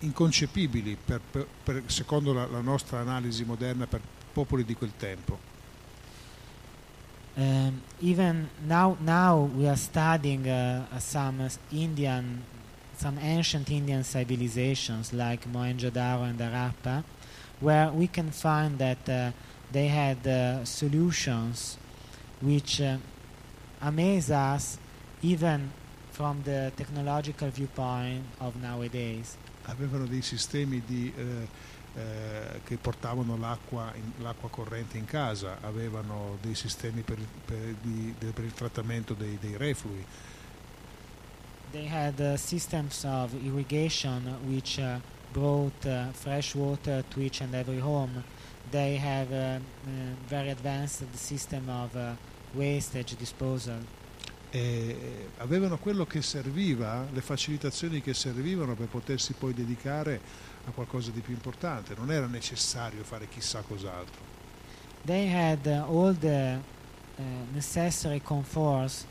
inconcepibili 0.00 0.96
per- 1.02 1.46
per- 1.62 1.82
secondo 1.86 2.32
la, 2.32 2.46
la 2.46 2.60
nostra 2.60 3.00
analisi 3.00 3.44
moderna 3.44 3.86
per 3.86 4.00
popoli 4.32 4.64
di 4.64 4.74
quel 4.74 4.92
tempo. 4.96 5.52
Um, 7.36 7.82
even 8.00 8.48
now, 8.66 8.96
now 9.00 9.50
we 9.56 9.66
are 9.66 9.76
studying 9.76 10.48
uh, 10.48 10.98
some 10.98 11.48
Indian, 11.72 12.44
some 12.96 13.18
ancient 13.18 13.70
Indian 13.70 14.04
civilizations 14.04 15.12
like 15.12 15.44
Mohenjo-daro 15.50 16.30
and 16.30 16.38
Harappa, 16.38 17.02
where 17.60 17.90
we 17.90 18.06
can 18.06 18.30
find 18.30 18.78
that 18.78 19.08
uh, 19.08 19.32
they 19.72 19.88
had 19.88 20.24
uh, 20.26 20.64
solutions 20.64 21.76
which 22.40 22.80
amaze 23.80 24.30
us 24.30 24.78
even 25.22 25.70
from 26.12 26.42
the 26.44 26.70
technological 26.76 27.48
viewpoint 27.48 28.22
of 28.40 28.54
nowadays. 28.62 29.36
Avevano 29.66 30.06
dei 30.06 30.20
sistemi 30.20 30.82
di, 30.86 31.12
eh, 31.16 31.48
eh, 31.94 32.60
che 32.64 32.76
portavano 32.76 33.36
l'acqua, 33.36 33.92
in- 33.94 34.22
l'acqua 34.22 34.48
corrente 34.50 34.98
in 34.98 35.04
casa, 35.04 35.58
avevano 35.60 36.38
dei 36.42 36.54
sistemi 36.54 37.02
per, 37.02 37.18
il- 37.18 37.28
per- 37.44 37.74
di- 37.80 38.14
per 38.32 38.44
il 38.44 38.52
trattamento 38.52 39.14
dei, 39.14 39.38
dei 39.40 39.56
reflui, 39.56 40.04
They 41.72 41.86
had 41.88 42.20
uh, 42.20 42.36
systems 42.36 43.04
of 43.04 43.32
irrigation 43.34 44.38
which 44.46 44.78
uh, 44.78 45.00
brought 45.32 45.84
uh, 45.84 46.12
fresh 46.12 46.54
water 46.54 47.02
to 47.10 47.20
each 47.20 47.40
and 47.40 47.52
every 47.54 47.80
home. 47.80 48.22
They 48.70 48.96
have 48.96 49.32
a 49.32 49.60
very 50.28 50.50
advanced 50.50 51.04
system 51.16 51.68
of 51.68 51.94
uh, 51.96 52.14
wastage 52.52 53.16
disposal. 53.16 53.84
e 54.50 55.30
avevano 55.38 55.78
quello 55.78 56.06
che 56.06 56.22
serviva, 56.22 57.08
le 57.12 57.20
facilitazioni 57.20 58.00
che 58.00 58.14
servivano 58.14 58.76
per 58.76 58.86
potersi 58.86 59.32
poi 59.32 59.52
dedicare 59.52 60.20
a 60.66 60.70
qualcosa 60.70 61.10
di 61.10 61.20
più 61.20 61.34
importante, 61.34 61.94
non 61.96 62.10
era 62.10 62.26
necessario 62.26 63.02
fare 63.04 63.28
chissà 63.28 63.60
cos'altro. 63.62 64.32
They 65.04 65.28
had 65.30 65.66
uh, 65.66 65.84
all 65.86 66.16
the 66.16 66.58
uh, 67.18 67.22
necessary 67.52 68.20
comforts 68.22 69.04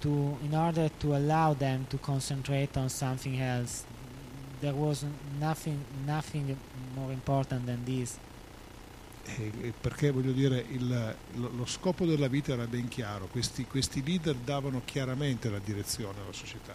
to, 0.00 0.36
in 0.42 0.54
order 0.54 0.90
to 0.98 1.14
allow 1.14 1.54
them 1.54 1.86
to 1.88 1.98
concentrate 1.98 2.76
on 2.76 2.88
something 2.88 3.38
else. 3.40 3.84
There 4.60 4.74
was 4.74 5.04
nothing, 5.38 5.78
nothing 6.04 6.56
more 6.94 7.12
important 7.12 7.66
than 7.66 7.84
this. 7.84 8.18
E- 9.26 9.52
e 9.62 9.72
perché 9.80 10.10
voglio 10.10 10.32
dire, 10.32 10.64
il- 10.68 11.16
lo, 11.34 11.50
lo 11.50 11.64
scopo 11.66 12.04
della 12.04 12.28
vita 12.28 12.52
era 12.52 12.66
ben 12.66 12.88
chiaro, 12.88 13.26
questi, 13.26 13.64
questi 13.66 14.02
leader 14.02 14.34
davano 14.34 14.82
chiaramente 14.84 15.48
la 15.48 15.60
direzione 15.60 16.20
alla 16.20 16.32
società. 16.32 16.74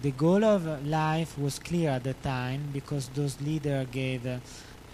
The 0.00 0.12
goal 0.14 0.44
of 0.44 0.86
life 0.86 1.40
was 1.40 1.58
clear 1.58 1.90
at 1.90 2.02
the 2.02 2.14
time 2.20 2.70
because 2.72 3.08
those 3.14 3.36
leaders 3.40 3.86
gave 3.90 4.24
uh, 4.26 4.38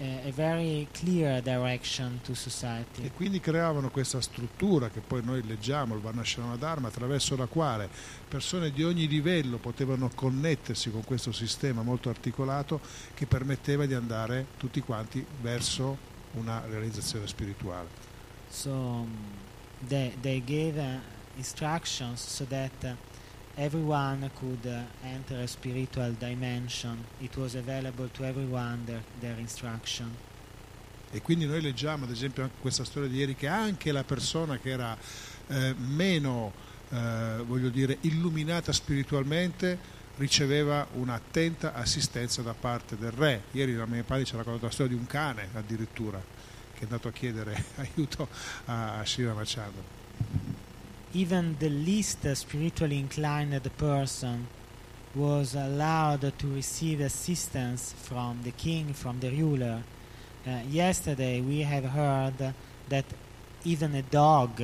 a, 0.01 0.31
very 0.33 0.89
clear 0.93 1.43
direction 1.43 2.21
to 2.25 2.35
society. 2.35 3.03
E 3.03 3.11
quindi 3.13 3.39
creavano 3.39 3.91
questa 3.91 4.21
struttura 4.23 4.89
che 4.89 5.01
poi 5.01 5.23
noi 5.23 5.47
leggiamo, 5.47 5.95
il 5.95 6.01
Varnashrama 6.01 6.57
Dharma, 6.57 6.89
attraverso 6.89 7.37
la 7.37 7.47
quale 7.47 7.89
persone 8.27 8.71
di 8.71 8.83
ogni 8.83 9.07
livello 9.07 9.59
potevano 9.59 10.11
connettersi 10.15 10.91
con 10.91 11.05
questo 11.05 11.33
sistema 11.33 11.83
molto 11.83 12.09
articolato 12.09 12.81
che 13.13 13.27
permetteva 13.27 13.85
di 13.85 13.95
andare 13.95 14.47
tutti 14.57 14.81
quanti 14.81 15.25
verso 15.43 16.13
una 16.33 16.63
realizzazione 16.67 17.27
spirituale. 17.27 17.89
So 18.49 18.71
um, 18.71 19.09
they, 19.87 20.15
they 20.21 20.43
gave 20.43 20.81
a, 20.81 21.01
instructions 21.37 22.21
so 22.21 22.45
that 22.47 22.73
uh, 22.85 22.95
everyone 23.57 24.31
could 24.39 24.67
uh, 24.67 24.83
enter 25.07 25.41
a 25.41 25.47
spiritual 25.47 26.13
dimension. 26.19 27.05
It 27.21 27.37
was 27.37 27.55
available 27.55 28.09
to 28.09 28.25
everyone 28.25 28.85
their, 28.87 29.03
their 29.21 29.39
instruction. 29.39 30.11
E 31.11 31.23
quindi 31.23 31.47
noi 31.47 31.61
leggiamo, 31.61 32.07
ad 32.07 32.11
esempio, 32.11 32.43
anche 32.43 32.57
questa 32.61 32.85
storia 32.85 33.09
di 33.09 33.19
ieri, 33.19 33.37
che 33.37 33.47
anche 33.47 33.93
la 33.93 34.03
persona 34.03 34.59
che 34.59 34.71
era 34.71 34.97
eh, 35.47 35.73
meno, 35.79 36.53
eh, 36.91 37.43
voglio 37.47 37.69
dire, 37.69 37.99
illuminata 38.01 38.73
spiritualmente 38.73 39.79
riceveva 40.17 40.87
un'attenta 40.93 41.73
assistenza 41.75 42.43
da 42.43 42.55
parte 42.55 42.97
del 42.97 43.13
re. 43.13 43.45
Ieri 43.53 43.75
la 43.75 43.87
mia 43.87 44.03
padre 44.03 44.25
ci 44.25 44.35
ha 44.35 44.39
raccontato 44.39 44.67
la 44.67 44.73
storia 44.73 44.95
di 44.95 44.99
un 44.99 45.07
cane 45.07 45.49
addirittura 45.53 46.21
che 46.75 46.81
è 46.81 46.83
andato 46.83 47.09
a 47.09 47.13
chiedere 47.13 47.65
aiuto 47.77 48.29
a, 48.67 49.03
Shiva 49.05 49.35
Machandra. 49.35 49.83
Even 51.17 51.57
the 51.61 51.69
least 51.69 52.27
spiritually 52.35 52.99
inclined 52.99 53.62
person 53.79 54.49
was 55.15 55.55
allowed 55.55 56.37
to 56.39 56.47
receive 56.49 57.01
assistance 57.01 57.95
from 57.97 58.41
the 58.43 58.51
king, 58.51 58.93
from 58.93 59.21
the 59.21 59.31
ruler. 59.31 59.85
Uh, 60.45 60.59
yesterday 60.69 61.41
we 61.41 61.61
have 61.61 61.85
heard 61.85 62.55
that 62.89 63.05
even 63.65 63.95
a 63.95 64.03
dog 64.03 64.61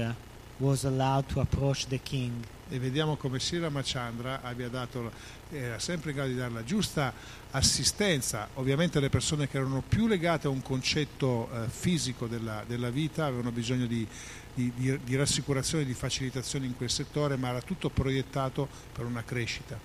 was 0.58 0.84
allowed 0.84 1.28
to 1.28 1.40
approach 1.40 1.86
the 1.86 1.98
king. 1.98 2.44
E 2.72 2.78
vediamo 2.78 3.16
come 3.16 3.40
Sri 3.40 3.58
Ramachandra 3.58 4.42
abbia 4.42 4.68
dato, 4.68 5.10
era 5.50 5.80
sempre 5.80 6.10
in 6.10 6.16
grado 6.16 6.30
di 6.30 6.36
dare 6.36 6.52
la 6.52 6.62
giusta 6.62 7.12
assistenza. 7.50 8.46
Ovviamente 8.54 9.00
le 9.00 9.08
persone 9.08 9.48
che 9.48 9.56
erano 9.56 9.82
più 9.82 10.06
legate 10.06 10.46
a 10.46 10.50
un 10.50 10.62
concetto 10.62 11.50
eh, 11.52 11.68
fisico 11.68 12.28
della, 12.28 12.62
della 12.64 12.90
vita 12.90 13.24
avevano 13.24 13.50
bisogno 13.50 13.86
di, 13.86 14.06
di, 14.54 14.72
di, 14.76 15.00
di 15.02 15.16
rassicurazione, 15.16 15.84
di 15.84 15.94
facilitazione 15.94 16.66
in 16.66 16.76
quel 16.76 16.90
settore, 16.90 17.36
ma 17.36 17.48
era 17.48 17.60
tutto 17.60 17.90
proiettato 17.90 18.68
per 18.92 19.04
una 19.04 19.24
crescita. 19.24 19.76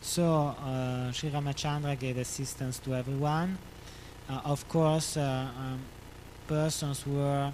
So 0.00 0.56
uh, 0.60 1.12
Sri 1.12 1.30
Ramachandra 1.30 1.94
gave 1.94 2.18
assistance 2.18 2.80
to 2.80 2.94
everyone. 2.94 3.56
Uh, 4.28 4.40
of 4.42 4.66
course, 4.66 5.16
uh, 5.16 5.22
um, 5.56 5.78
persons 6.48 7.02
who 7.02 7.12
were 7.12 7.52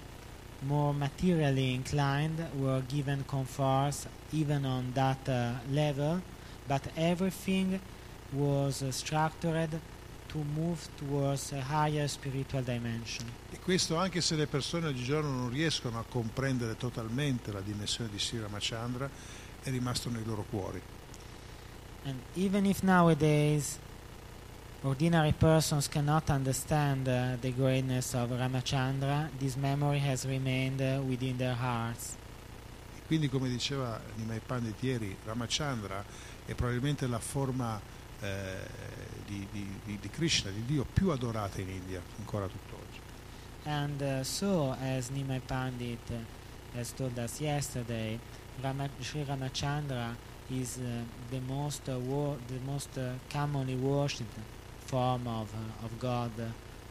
more 0.61 0.91
materially 0.91 1.75
inclined 1.75 2.43
were 2.57 2.81
given 2.87 3.23
comforts 3.27 4.07
even 4.31 4.65
on 4.65 4.91
that 4.93 5.27
uh, 5.27 5.51
level, 5.71 6.21
but 6.67 6.81
everything 6.95 7.79
was 8.31 8.81
uh, 8.81 8.91
structured 8.91 9.79
to 10.27 10.37
move 10.37 10.87
towards 10.95 11.51
a 11.53 11.61
higher 11.61 12.07
spiritual 12.07 12.61
dimension. 12.63 13.25
E 13.51 13.59
questo 13.59 13.97
anche 13.97 14.21
se 14.21 14.35
le 14.35 14.45
persone 14.45 14.87
oggigiorno 14.87 15.29
non 15.29 15.49
riescono 15.49 15.99
a 15.99 16.05
comprendere 16.07 16.77
totalmente 16.77 17.51
la 17.51 17.61
dimensione 17.61 18.09
di 18.11 18.19
Sri 18.19 18.39
Ramachandra, 18.39 19.09
è 19.61 19.69
rimasto 19.69 20.09
nei 20.09 20.23
loro 20.23 20.45
cuori. 20.47 20.81
And 22.05 22.19
even 22.35 22.65
if 22.65 22.81
nowadays 22.83 23.79
ordinary 24.83 25.33
persons 25.33 25.89
cannot 25.89 26.29
understand 26.29 27.07
uh, 27.07 27.35
the 27.41 27.51
greatness 27.51 28.13
of 28.13 28.29
Ramachandra, 28.29 29.29
this 29.37 29.55
memory 29.55 29.99
has 29.99 30.25
remained 30.25 30.81
uh, 30.81 31.01
within 31.01 31.37
their 31.37 31.55
hearts. 31.55 32.15
Quindi, 33.09 33.27
come 33.27 33.49
diceva 33.49 33.99
Nimai 34.17 34.39
Pandit 34.39 34.83
ieri, 34.83 35.17
Ramachandra 35.25 36.05
è 36.45 36.53
probabilmente 36.53 37.07
la 37.07 37.17
forma 37.17 37.81
eh, 38.19 38.67
di, 39.25 39.47
di, 39.51 39.97
di, 39.99 40.09
Krishna, 40.11 40.51
di 40.51 40.63
Dio 40.63 40.85
più 40.85 41.09
adorata 41.09 41.59
in 41.59 41.69
India, 41.69 42.03
ancora 42.19 42.45
tutt'oggi. 42.45 42.99
And 43.63 43.99
uh, 43.99 44.21
so, 44.21 44.75
as 44.79 45.09
Nimai 45.09 45.41
Pandit 45.43 46.07
uh, 46.11 46.77
has 46.77 46.93
told 46.93 47.17
us 47.17 47.39
yesterday, 47.39 48.19
Rama- 48.61 48.91
Sri 48.99 49.23
Ramachandra 49.23 50.15
is 50.49 50.77
uh, 50.77 51.01
the 51.31 51.39
most 51.39 51.89
uh, 51.89 51.95
the 51.95 52.59
most 52.63 52.95
uh, 52.95 53.13
commonly 53.27 53.73
worshipped 53.73 54.37
form 54.85 55.25
of, 55.25 55.51
uh, 55.55 55.85
of 55.85 55.97
God 55.97 56.29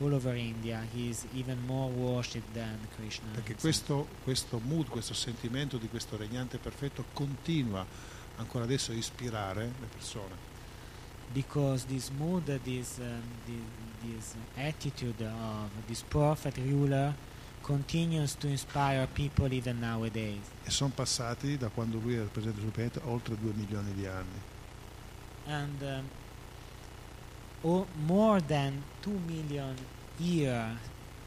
all 0.00 0.14
over 0.14 0.34
India. 0.34 0.82
He 0.94 1.08
is 1.08 1.26
even 1.34 1.58
more 1.66 1.90
worshipped 1.90 2.52
than 2.54 2.78
Krishna. 2.96 3.28
Perché 3.34 3.54
questo, 3.56 4.06
questo 4.22 4.60
mood, 4.64 4.88
questo 4.88 5.14
sentimento 5.14 5.76
di 5.76 5.88
questo 5.88 6.16
regnante 6.16 6.58
perfetto 6.58 7.04
continua 7.12 7.84
ancora 8.36 8.64
adesso 8.64 8.92
a 8.92 8.94
ispirare 8.94 9.64
le 9.64 9.86
persone. 9.86 10.56
because 11.32 11.84
this 11.84 12.10
mood, 12.18 12.46
this, 12.64 12.98
um, 12.98 13.22
this, 13.46 14.02
this 14.02 14.36
attitude 14.56 15.20
of 15.22 15.70
this 15.86 16.02
perfect 16.02 16.58
ruler 16.58 17.14
continues 17.62 18.34
to 18.36 18.48
inspire 18.48 19.06
people 19.14 19.52
even 19.52 19.80
nowadays. 19.80 20.40
E 20.64 20.70
sono 20.70 20.92
passati, 20.94 21.56
da 21.56 21.68
quando 21.68 21.98
lui 21.98 22.14
era 22.14 22.22
il 22.22 22.28
presidente 22.28 22.60
sul 22.60 22.70
pianeta, 22.70 23.00
oltre 23.04 23.36
due 23.36 23.52
milioni 23.54 23.92
di 23.94 24.06
anni. 24.06 24.40
And 25.46 25.82
um, 25.82 26.04
o- 27.62 27.86
more 28.06 28.40
than 28.40 28.82
2 29.02 29.10
million 29.26 29.74
years 30.18 30.76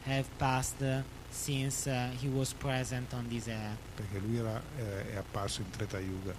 have 0.04 0.26
passed 0.38 0.80
uh, 0.82 1.02
since 1.30 1.86
uh, 1.88 2.10
he 2.20 2.28
was 2.28 2.52
present 2.54 3.12
on 3.14 3.26
this 3.28 3.46
earth 3.48 3.78
Perché 3.96 4.18
lui 4.18 4.36
era, 4.38 4.60
eh, 4.78 5.12
è 5.12 5.16
apparso 5.16 5.60
in 5.62 5.70
Treta 5.70 5.98
Yuga. 5.98 6.34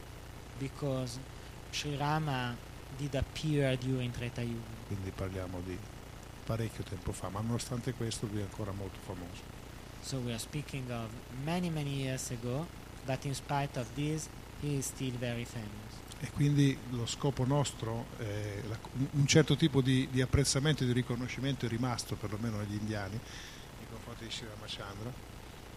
because 0.59 1.17
Sri 1.71 1.95
Rama 1.97 2.55
did 2.97 3.15
appear 3.15 3.75
during 3.77 4.11
Treta 4.11 4.41
Yuga. 4.41 4.85
quindi 4.87 5.11
parliamo 5.11 5.59
di 5.65 5.77
parecchio 6.45 6.83
tempo 6.83 7.11
fa, 7.11 7.29
ma 7.29 7.39
nonostante 7.41 7.93
questo 7.93 8.27
lui 8.27 8.39
è 8.39 8.43
ancora 8.43 8.71
molto 8.71 8.99
famoso. 9.05 9.41
So 10.01 10.17
we 10.19 10.31
are 10.31 10.37
speaking 10.39 10.91
of 10.91 11.07
many, 11.45 11.69
many 11.69 12.01
years 12.03 12.29
ago, 12.31 12.67
but 13.05 13.23
in 13.25 13.33
spite 13.33 13.79
of 13.79 13.87
this, 13.95 14.27
he 14.61 14.75
is 14.77 14.85
still 14.87 15.13
very 15.17 15.45
famous. 15.45 15.82
E 16.23 16.31
quindi 16.31 16.77
lo 16.91 17.05
scopo 17.05 17.43
nostro, 17.45 18.05
è 18.17 18.61
la- 18.69 18.79
un- 19.11 19.27
certo 19.27 19.57
tipo 19.57 19.81
di, 19.81 20.07
di 20.09 20.21
apprezzamento 20.21 20.83
e 20.83 20.85
di 20.85 20.93
riconoscimento 20.93 21.65
è 21.65 21.67
rimasto, 21.69 22.15
perlomeno 22.15 22.59
negli 22.59 22.75
indiani, 22.75 23.15
nei 23.19 23.87
confronti 23.91 24.23
di 24.23 24.31
Sri 24.31 24.47
Ramachandra, 24.47 25.11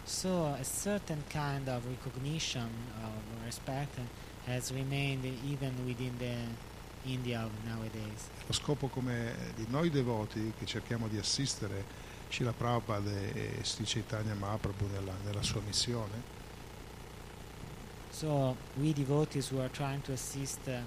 So 0.05 0.45
a 0.53 0.63
certain 0.63 1.21
kind 1.27 1.67
of 1.67 1.83
recognition 1.85 2.69
of 3.03 3.43
respect 3.43 3.99
has 4.45 4.71
remained 4.71 5.25
even 5.25 5.73
within 5.85 6.15
the 6.17 6.33
India 7.03 7.45
nowadays. 7.65 8.29
lo 8.45 8.53
scopo 8.53 8.87
come 8.87 9.35
di 9.55 9.65
noi 9.67 9.89
devoti 9.89 10.53
che 10.57 10.65
cerchiamo 10.65 11.09
di 11.09 11.17
assistere 11.17 11.83
Srila 12.29 12.53
Prabhupada 12.53 13.09
e 13.11 13.59
Sri 13.63 13.83
Chaitanya 13.83 14.33
Mahaprabhu 14.33 14.87
nella, 14.93 15.13
nella 15.25 15.41
sua 15.43 15.59
missione, 15.65 16.23
So 18.17 18.57
we 18.81 18.93
devotees 18.93 19.47
who 19.49 19.59
are 19.59 19.69
trying 19.69 20.01
to 20.01 20.13
assist 20.13 20.67
uh, 20.67 20.71
uh, 20.71 20.81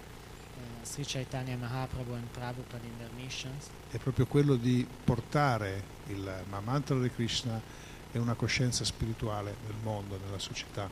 Sri 0.83 1.05
Chaitanya 1.05 1.57
Mahaprabhu 1.57 2.15
and 2.15 2.29
Prabhupada 2.33 2.83
in 2.83 2.99
their 2.99 3.13
missions 3.17 3.69
è 3.93 3.99
proprio 3.99 4.27
quello 4.27 4.57
di 4.57 4.85
portare 5.05 5.81
il 6.09 6.29
mantra 6.65 6.99
di 6.99 7.09
Krishna 7.09 7.63
e 8.11 8.19
una 8.19 8.35
coscienza 8.35 8.85
spirituale 8.85 9.55
nel 9.65 9.77
mondo, 9.81 10.19
nella 10.25 10.41
società. 10.41 10.91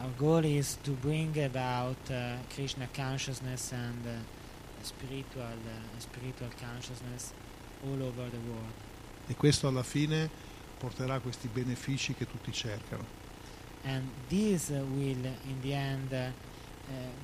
Our 0.00 0.14
goal 0.16 0.46
is 0.46 0.78
to 0.82 0.92
bring 0.92 1.36
about 1.36 1.98
uh, 2.08 2.38
Krishna 2.48 2.88
consciousness 2.94 3.70
and 3.72 4.06
uh, 4.06 4.10
spiritual, 4.80 5.44
uh, 5.44 5.98
spiritual 6.00 6.48
consciousness 6.58 7.34
all 7.82 8.00
over 8.00 8.30
the 8.30 8.40
world. 8.48 8.72
E 9.26 9.34
questo 9.34 9.68
alla 9.68 9.82
fine 9.82 10.30
porterà 10.78 11.20
questi 11.20 11.48
benefici 11.48 12.14
che 12.14 12.26
tutti 12.26 12.50
cercano. 12.50 13.23
And 13.86 14.08
this 14.28 14.70
will, 14.70 14.80
in 14.98 15.60
the 15.62 15.74
end, 15.74 16.12
uh, 16.12 16.30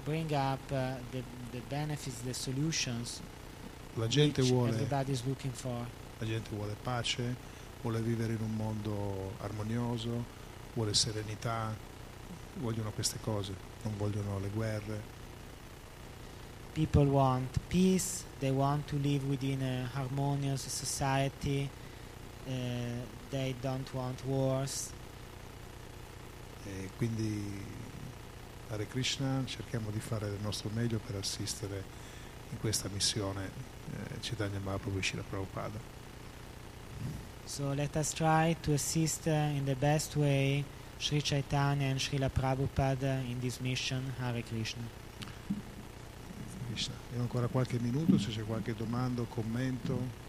bring 0.04 0.32
up 0.34 0.60
uh, 0.70 0.94
the, 1.10 1.22
the 1.52 1.60
benefits, 1.68 2.20
the 2.20 2.34
solutions 2.34 3.22
La 3.96 4.06
gente, 4.06 4.42
vuole, 4.42 4.70
everybody 4.70 5.12
is 5.12 5.24
looking 5.26 5.52
for. 5.52 5.86
la 6.20 6.26
gente 6.26 6.50
vuole 6.54 6.76
pace, 6.82 7.34
vuole 7.82 8.00
vivere 8.00 8.34
in 8.34 8.40
un 8.42 8.54
mondo 8.54 9.32
armonioso, 9.40 10.24
vuole 10.74 10.94
serenità, 10.94 11.74
vogliono 12.58 12.92
queste 12.92 13.18
cose, 13.20 13.54
non 13.82 13.96
vogliono 13.96 14.38
le 14.38 14.50
guerre. 14.50 15.18
People 16.72 17.06
want 17.06 17.58
peace, 17.68 18.24
they 18.38 18.50
want 18.50 18.86
to 18.86 18.96
live 18.96 19.26
within 19.28 19.60
a 19.62 19.90
harmonious 19.92 20.62
society, 20.68 21.68
uh, 22.46 22.50
they 23.30 23.54
don't 23.60 23.92
want 23.92 24.24
wars. 24.24 24.92
E 26.78 26.90
quindi 26.96 27.62
Hare 28.68 28.86
Krishna 28.86 29.42
cerchiamo 29.46 29.90
di 29.90 29.98
fare 29.98 30.28
del 30.28 30.40
nostro 30.40 30.70
meglio 30.72 30.98
per 30.98 31.16
assistere 31.16 31.82
in 32.50 32.58
questa 32.58 32.88
missione 32.92 33.50
eh, 33.92 34.18
Chaitanya 34.20 34.58
Mahaprabhu 34.60 34.98
e 34.98 35.02
Srila 35.02 35.22
Prabhupada. 35.28 35.78
So 37.44 37.72
let 37.74 37.96
us 37.96 38.12
try 38.12 38.56
to 38.60 38.72
assist 38.74 39.26
uh, 39.26 39.30
in 39.30 39.64
the 39.64 39.74
best 39.74 40.14
way 40.14 40.64
Sri 40.98 41.20
Chaitanya 41.20 41.88
and 41.88 41.98
Srila 41.98 42.30
Prabhupada 42.30 43.20
in 43.28 43.40
this 43.40 43.58
mission. 43.58 44.12
Hare 44.20 44.42
Krishna. 44.42 44.82
Krishna. 46.68 46.94
Abbiamo 47.06 47.24
ancora 47.24 47.48
qualche 47.48 47.78
minuto, 47.80 48.18
se 48.18 48.30
c'è 48.30 48.44
qualche 48.44 48.74
domanda 48.74 49.22
o 49.22 49.24
commento. 49.24 50.28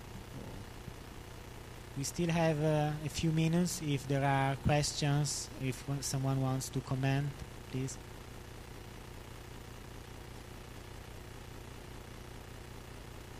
We 1.97 2.03
still 2.03 2.29
have 2.29 2.63
uh, 2.63 2.91
a 3.05 3.09
few 3.09 3.31
minutes 3.31 3.81
if 3.85 4.07
there 4.07 4.23
are 4.23 4.55
questions, 4.55 5.49
if 5.61 5.83
someone 5.99 6.41
wants 6.41 6.69
to 6.69 6.79
comment. 6.79 7.27
please. 7.71 7.97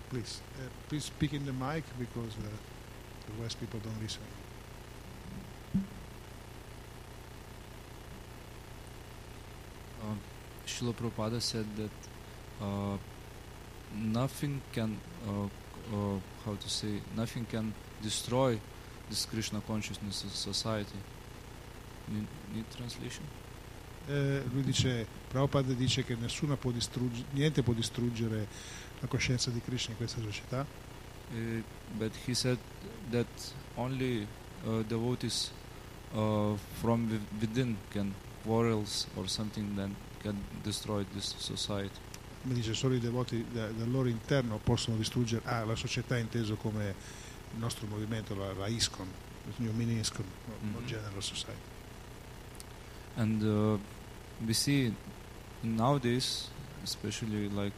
Please, 0.09 0.41
uh, 0.57 0.67
please 0.89 1.05
speak 1.05 1.33
in 1.33 1.45
the 1.45 1.53
mic 1.53 1.83
because 1.97 2.35
uh, 2.35 3.31
otherwise 3.31 3.55
people 3.55 3.79
don't 3.79 4.01
listen. 4.01 4.21
Uh, 10.01 10.15
Srila 10.67 10.93
Prabhupada 10.93 11.41
said 11.41 11.65
that 11.77 11.91
uh, 12.61 12.97
nothing 13.95 14.61
can, 14.73 14.99
uh, 15.25 15.45
uh, 15.45 16.19
how 16.45 16.55
to 16.55 16.69
say, 16.69 17.01
nothing 17.15 17.45
can 17.45 17.73
destroy 18.01 18.59
this 19.07 19.25
Krishna 19.25 19.61
consciousness 19.65 20.25
society. 20.33 20.97
Need, 22.07 22.27
need 22.53 22.65
translation? 22.75 23.23
Eh, 24.07 24.41
lui 24.51 24.63
dice, 24.63 25.05
Prabhupada 25.29 25.73
dice 25.73 26.03
che 26.03 26.15
nessuna 26.15 26.55
può 26.57 26.71
distrugge- 26.71 27.25
niente 27.31 27.61
può 27.61 27.73
distruggere 27.73 28.47
la 28.99 29.07
coscienza 29.07 29.49
di 29.51 29.61
Krishna 29.61 29.91
in 29.91 29.97
questa 29.97 30.21
società, 30.21 30.65
Uh, 31.33 31.63
but 31.97 32.11
he 32.27 32.33
said 32.33 32.57
that 33.09 33.25
only 33.75 34.27
uh, 34.65 34.81
devotees 34.85 35.49
uh, 36.13 36.57
from 36.81 37.07
wi- 37.07 37.21
within 37.39 37.77
can 37.89 38.13
quarrels 38.43 39.07
or 39.15 39.29
something 39.29 39.73
that 39.77 39.89
can 40.21 40.35
destroy 40.61 41.05
this 41.13 41.33
society. 41.37 41.97
come 42.41 42.53
dice 42.53 42.73
solo 42.73 42.95
i 42.95 42.99
devoti 42.99 43.45
da- 43.49 43.69
dal 43.71 43.89
loro 43.89 44.09
interno 44.09 44.57
possono 44.57 44.97
distruggere 44.97 45.41
ah, 45.45 45.63
la 45.63 45.75
società 45.75 46.17
inteso 46.17 46.57
come 46.57 46.95
il 47.53 47.59
nostro 47.59 47.87
movimento, 47.87 48.35
la, 48.35 48.53
la 48.53 48.67
ISKCON, 48.67 49.07
il 49.47 49.53
New 49.57 49.73
Mini 49.73 49.99
ISKCON, 49.99 50.25
no, 50.47 50.53
non 50.73 50.81
Mhm. 50.81 50.87
General 50.87 51.21
Society. 51.21 51.69
And 53.15 53.41
uh, 53.43 53.77
we 54.45 54.53
see 54.53 54.93
nowadays, 55.61 56.49
especially 56.83 57.49
like 57.49 57.73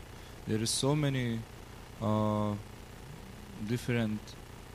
there 0.47 0.61
is 0.61 0.69
so 0.69 0.93
many 0.95 1.39
uh, 1.99 2.53
different 3.67 4.19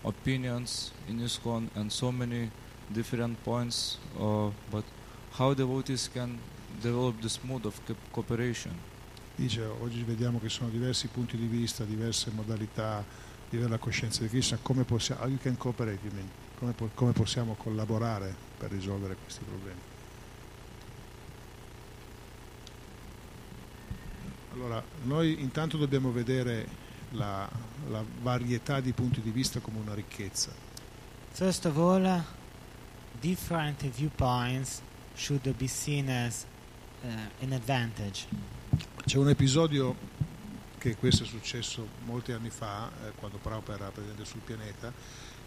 opinions 0.05 0.93
in 1.09 1.21
ISKCON 1.21 1.69
and 1.75 1.91
so 1.93 2.11
many 2.11 2.51
different 2.93 3.37
points. 3.45 3.99
Uh, 4.19 4.51
but 4.71 4.85
how 5.39 5.55
devotees 5.55 6.09
can 6.13 6.39
develop 6.83 7.21
this 7.21 7.39
mood 7.45 7.65
of 7.67 7.79
co- 7.87 7.97
cooperation? 8.13 8.73
Dice 9.37 9.63
oggi 9.81 10.03
vediamo 10.03 10.41
che 10.41 10.49
sono 10.49 10.69
diversi 10.71 11.07
punti 11.07 11.37
di 11.37 11.47
vista, 11.47 11.85
diverse 11.85 12.31
modalità 12.33 13.05
di 13.49 13.57
avere 13.57 13.71
la 13.71 13.79
coscienza 13.79 14.23
di 14.23 14.29
Krishna, 14.29 14.59
come 14.61 14.85
possiamo, 14.85 15.23
come, 16.59 16.75
come 16.95 17.13
possiamo 17.13 17.55
collaborare 17.55 18.35
per 18.59 18.71
risolvere 18.71 19.17
questi 19.17 19.45
problemi. 19.45 19.81
Allora, 24.53 24.83
noi 25.05 25.41
intanto 25.41 25.77
dobbiamo 25.77 26.11
vedere 26.11 26.67
la, 27.13 27.49
la 27.89 28.05
varietà 28.23 28.81
di 28.81 28.93
punti 28.93 29.21
di 29.21 29.31
vista 29.31 29.61
come 29.61 29.79
una 29.79 29.95
ricchezza. 29.95 30.51
First 31.31 31.67
of 31.67 31.77
all, 31.77 32.05
uh, 32.05 32.23
different 33.21 33.89
viewpoints 33.91 34.83
should 35.15 35.49
be 35.57 35.69
seen 35.69 36.09
as 36.09 36.45
uh, 37.03 37.07
an 37.41 37.53
advantage. 37.53 38.27
C'è 39.05 39.17
un 39.17 39.29
episodio 39.29 39.95
che 40.79 40.97
questo 40.97 41.25
è 41.25 41.27
successo 41.27 41.87
molti 42.05 42.33
anni 42.33 42.51
fa, 42.51 42.91
eh, 43.05 43.13
quando 43.17 43.39
Prabhupada 43.39 43.85
era 43.85 43.91
presente 43.91 44.25
sul 44.25 44.41
pianeta, 44.41 44.93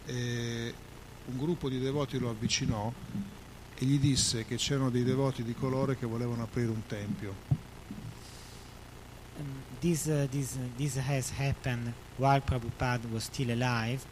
e 0.06 0.74
un 1.24 1.38
gruppo 1.38 1.68
di 1.68 1.78
devoti 1.78 2.18
lo 2.18 2.30
avvicinò 2.30 2.92
e 3.74 3.84
gli 3.84 3.98
disse 3.98 4.44
che 4.44 4.56
c'erano 4.56 4.90
dei 4.90 5.04
devoti 5.04 5.42
di 5.42 5.54
colore 5.54 5.96
che 5.96 6.06
volevano 6.06 6.42
aprire 6.42 6.70
un 6.70 6.86
tempio. 6.86 7.34
Um, 9.38 9.62
this, 9.80 10.06
uh, 10.06 10.26
this, 10.30 10.56
uh, 10.56 10.76
this 10.76 10.96
has 10.96 11.30
happened 11.30 11.92
while 12.16 12.40
Prabhupada 12.40 13.08
was 13.10 13.24
still 13.24 13.50
alive. 13.50 14.04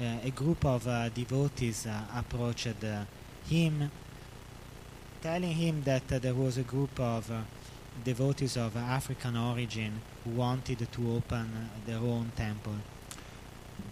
Uh, 0.00 0.18
a 0.24 0.30
group 0.30 0.64
of 0.64 0.86
uh, 0.86 1.08
devotees 1.10 1.86
uh, 1.86 2.04
approached 2.16 2.82
uh, 2.82 3.04
him, 3.48 3.90
telling 5.20 5.52
him 5.52 5.82
that 5.82 6.10
uh, 6.10 6.18
there 6.18 6.34
was 6.34 6.56
a 6.56 6.62
group 6.62 6.98
of 6.98 7.30
uh, 7.30 7.42
devotees 8.02 8.56
of 8.56 8.76
African 8.76 9.36
origin 9.36 10.00
who 10.24 10.30
wanted 10.34 10.86
to 10.90 11.14
open 11.14 11.70
their 11.84 12.00
own 12.00 12.30
temple. 12.34 12.90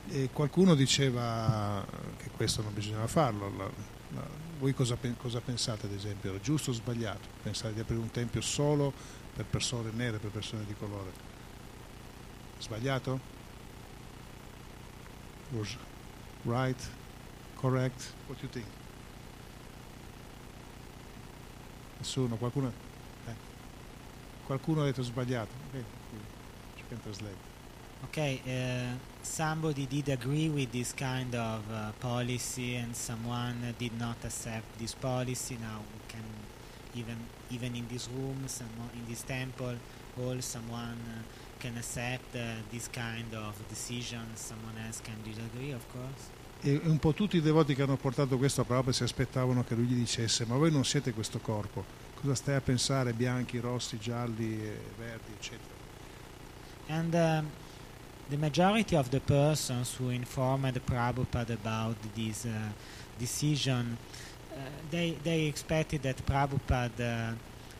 E 0.08 0.30
qualcuno 0.32 0.74
diceva 0.74 1.84
che 2.16 2.30
questo 2.30 2.62
non 2.62 2.74
bisognava 2.74 3.06
farlo. 3.06 3.72
Voi 4.58 4.74
cosa, 4.74 4.96
cosa 5.16 5.40
pensate 5.40 5.86
ad 5.86 5.92
esempio? 5.92 6.30
Era 6.30 6.40
giusto 6.40 6.70
o 6.70 6.74
sbagliato? 6.74 7.28
Pensare 7.42 7.72
di 7.72 7.80
aprire 7.80 8.00
un 8.00 8.10
tempio 8.10 8.40
solo 8.40 8.92
per 9.34 9.44
persone 9.44 9.90
nere, 9.92 10.18
per 10.18 10.30
persone 10.30 10.64
di 10.64 10.74
colore? 10.78 11.12
Sbagliato? 12.58 13.20
Was 15.50 15.76
right? 16.44 16.90
Correct? 17.54 18.12
What 18.26 18.38
do 18.38 18.46
you 18.46 18.52
think? 18.52 18.66
Nessuno? 21.98 22.36
Qualcuno? 22.36 22.88
Eh. 24.54 24.56
Qualcuno 24.56 24.82
ha 24.82 24.84
detto 24.84 25.02
sbagliato? 25.02 25.52
Ok, 25.68 25.84
you 26.76 26.84
can 26.88 27.00
translate. 27.00 27.48
Okay, 28.02 28.40
uh, 28.46 28.98
somebody 29.20 29.86
did 29.86 30.08
agree 30.08 30.48
with 30.48 30.70
this 30.70 30.92
kind 30.94 31.34
of 31.34 31.60
uh, 31.70 31.92
policy, 32.00 32.76
and 32.76 32.94
someone 32.94 33.74
did 33.78 33.92
not 33.98 34.16
accept 34.24 34.78
this 34.78 34.94
policy. 34.94 35.56
Now 35.60 35.82
we 35.92 36.00
can 36.08 36.24
even 36.94 37.16
even 37.50 37.74
in 37.76 37.86
this 37.88 38.08
room, 38.08 38.46
someone 38.46 38.88
in 38.94 39.06
this 39.06 39.22
temple, 39.22 39.76
all 40.18 40.40
someone 40.40 40.98
uh, 41.06 41.22
can 41.60 41.76
accept 41.76 42.34
uh, 42.34 42.62
this 42.70 42.88
kind 42.88 43.34
of 43.34 43.54
decision. 43.68 44.26
Someone 44.34 44.78
else 44.84 45.00
can 45.02 45.22
disagree, 45.22 45.72
of 45.72 45.84
course. 45.92 46.38
E 46.62 46.80
un 46.84 46.98
po' 46.98 47.12
tutti 47.12 47.36
i 47.36 47.40
devoti 47.40 47.74
che 47.74 47.82
hanno 47.82 47.96
portato 47.96 48.36
questo 48.36 48.62
a 48.62 48.64
Prabhupada 48.64 48.92
si 48.92 49.02
aspettavano 49.02 49.64
che 49.64 49.74
lui 49.74 49.86
gli 49.86 49.94
dicesse 49.94 50.44
ma 50.44 50.56
voi 50.56 50.70
non 50.70 50.84
siete 50.84 51.12
questo 51.12 51.38
corpo, 51.38 51.84
cosa 52.20 52.34
stai 52.34 52.56
a 52.56 52.60
pensare 52.60 53.12
bianchi, 53.12 53.58
rossi, 53.58 53.98
gialli, 53.98 54.62
eh, 54.62 54.78
verdi, 54.96 55.32
eccetera. 55.32 55.78
And 56.88 57.14
um, 57.14 57.50
the 58.28 58.36
majority 58.36 58.96
of 58.96 59.08
the 59.10 59.20
persons 59.20 59.94
who 59.94 60.10
informed 60.10 60.80
Prabhupada 60.84 61.54
about 61.54 61.96
this 62.14 62.44
uh, 62.44 62.50
decision, 63.18 63.96
uh, 64.52 64.56
they, 64.90 65.16
they 65.22 65.46
expected 65.46 66.02
that 66.02 66.24
Prabhupada 66.26 67.30
uh, 67.30 67.34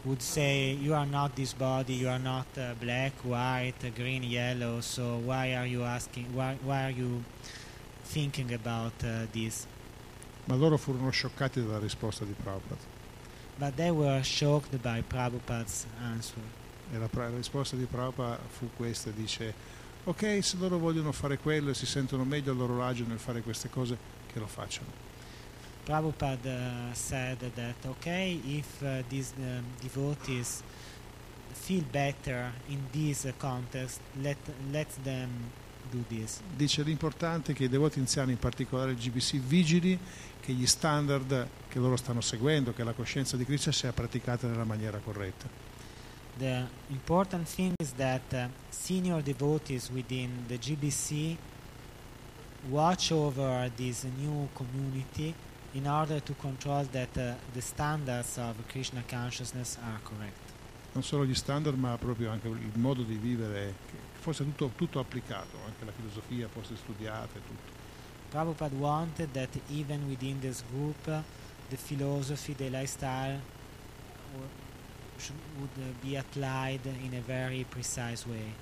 would 0.05 0.23
say, 0.23 0.73
You 0.73 0.95
are 0.95 1.07
not 1.07 1.37
this 1.37 1.53
body, 1.53 1.95
you 1.95 2.09
are 2.09 2.19
not 2.19 2.47
uh, 2.57 2.75
black, 2.81 3.13
white, 3.23 3.95
green, 3.95 4.23
yellow, 4.23 4.81
so 4.81 5.19
why 5.19 5.55
are 5.55 5.67
you 5.67 5.83
asking, 5.83 6.35
why, 6.35 6.57
why 6.63 6.85
are 6.85 6.91
you 6.91 7.23
thinking 8.05 8.55
about 8.55 8.93
uh, 9.05 9.27
this? 9.33 9.67
Ma 10.47 10.55
loro 10.55 10.79
furono 10.79 11.11
scioccati 11.11 11.61
dalla 11.61 11.79
risposta 11.79 12.25
di 12.25 12.33
Prabhupada. 12.33 12.90
But 13.61 13.77
they 13.77 13.91
were 13.91 14.23
shocked 14.23 14.75
by 14.83 15.03
Prabhupada's 15.03 15.87
answer. 16.03 16.41
E 16.91 16.97
la, 16.97 17.09
la 17.13 17.29
risposta 17.29 17.77
di 17.77 17.85
Prabhupada 17.85 18.39
fu 18.49 18.71
questa, 18.75 19.11
dice 19.11 19.53
ok 20.05 20.43
se 20.43 20.57
loro 20.57 20.79
vogliono 20.79 21.13
fare 21.13 21.37
quello 21.37 21.69
e 21.69 21.75
si 21.75 21.85
sentono 21.85 22.25
meglio 22.25 22.53
a 22.53 22.55
loro 22.55 22.79
raggio 22.79 23.05
nel 23.07 23.19
fare 23.19 23.43
queste 23.43 23.69
cose, 23.69 23.99
che 24.33 24.39
lo 24.39 24.47
facciano. 24.47 24.89
Prabhupada 25.85 26.89
uh, 26.91 26.95
said 26.95 27.39
that 27.55 27.85
okay, 27.85 28.41
if 28.47 28.81
uh, 28.81 29.03
these 29.09 29.35
um, 29.37 29.63
devotees 29.81 30.63
feel 31.53 31.85
better 31.91 32.51
in 32.69 32.79
this 32.93 33.25
uh, 33.25 33.33
context, 33.37 34.01
let 34.23 34.39
let 34.73 34.89
them 35.05 35.51
do 35.91 36.05
this. 36.09 36.41
Dice 36.57 36.83
l'importante 36.83 37.53
è 37.53 37.55
che 37.55 37.65
i 37.65 37.69
devoti 37.69 37.99
anziani, 37.99 38.33
in 38.33 38.39
particolare 38.39 38.93
il 38.93 38.97
GBC, 38.97 39.37
vigili 39.37 39.99
che 40.41 40.53
gli 40.53 40.67
standard 40.67 41.49
che 41.69 41.79
loro 41.79 41.97
stanno 41.97 42.21
seguendo, 42.21 42.73
che 42.73 42.83
la 42.83 42.93
coscienza 42.93 43.37
di 43.37 43.45
Krishna 43.45 43.73
sia 43.73 43.93
praticata 43.93 44.47
nella 44.47 44.65
maniera 44.65 44.99
corretta. 44.99 45.49
The 46.39 46.65
important 46.89 47.47
thing 47.47 47.75
is 47.79 47.93
that 47.97 48.33
uh, 48.33 48.49
senior 48.71 49.23
devotees 49.23 49.91
within 49.91 50.45
the 50.47 50.59
GBC 50.59 51.37
watch 52.69 53.11
over 53.11 53.71
this 53.77 54.05
new 54.17 54.49
community 54.55 55.35
in 55.73 55.87
order 55.87 56.21
to 56.21 56.35
control 56.35 56.85
that 56.93 57.17
uh, 57.17 57.35
the 57.53 57.61
standards 57.61 58.39
of 58.39 58.55
Krishna 58.69 59.03
consciousness 59.07 59.77
are 59.83 60.01
correct. 60.03 60.49
Non 60.93 61.03
solo 61.03 61.25
gli 61.25 61.35
standard, 61.35 61.77
ma 61.77 61.97
proprio 61.99 62.31
anche 62.31 62.49
il 62.49 62.73
modo 62.75 63.03
di 63.03 63.17
vivere, 63.17 63.75
fosse 64.21 64.45
tutto, 64.45 64.71
tutto 64.77 65.01
applicato, 65.01 65.57
anche 65.67 65.85
la 65.85 65.93
filosofia 65.93 66.49
fosse 66.49 66.77
studiata 66.77 67.39
e 67.39 67.41
tutto. 67.47 67.79
Prabhupada 68.31 68.77
wanted 68.77 69.33
that 69.33 69.49
even 69.71 70.07
within 70.07 70.39
this 70.39 70.63
group, 70.71 71.07
uh, 71.07 71.21
the 71.69 71.77
philosophy, 71.77 72.55
the 72.55 72.71
lifestyle 72.71 73.41
should, 75.19 75.37
would 75.59 76.01
be 76.01 76.17
applied 76.17 76.85
in 76.87 77.15
a 77.15 77.21
very 77.27 77.65
precise 77.69 78.25
way. 78.29 78.55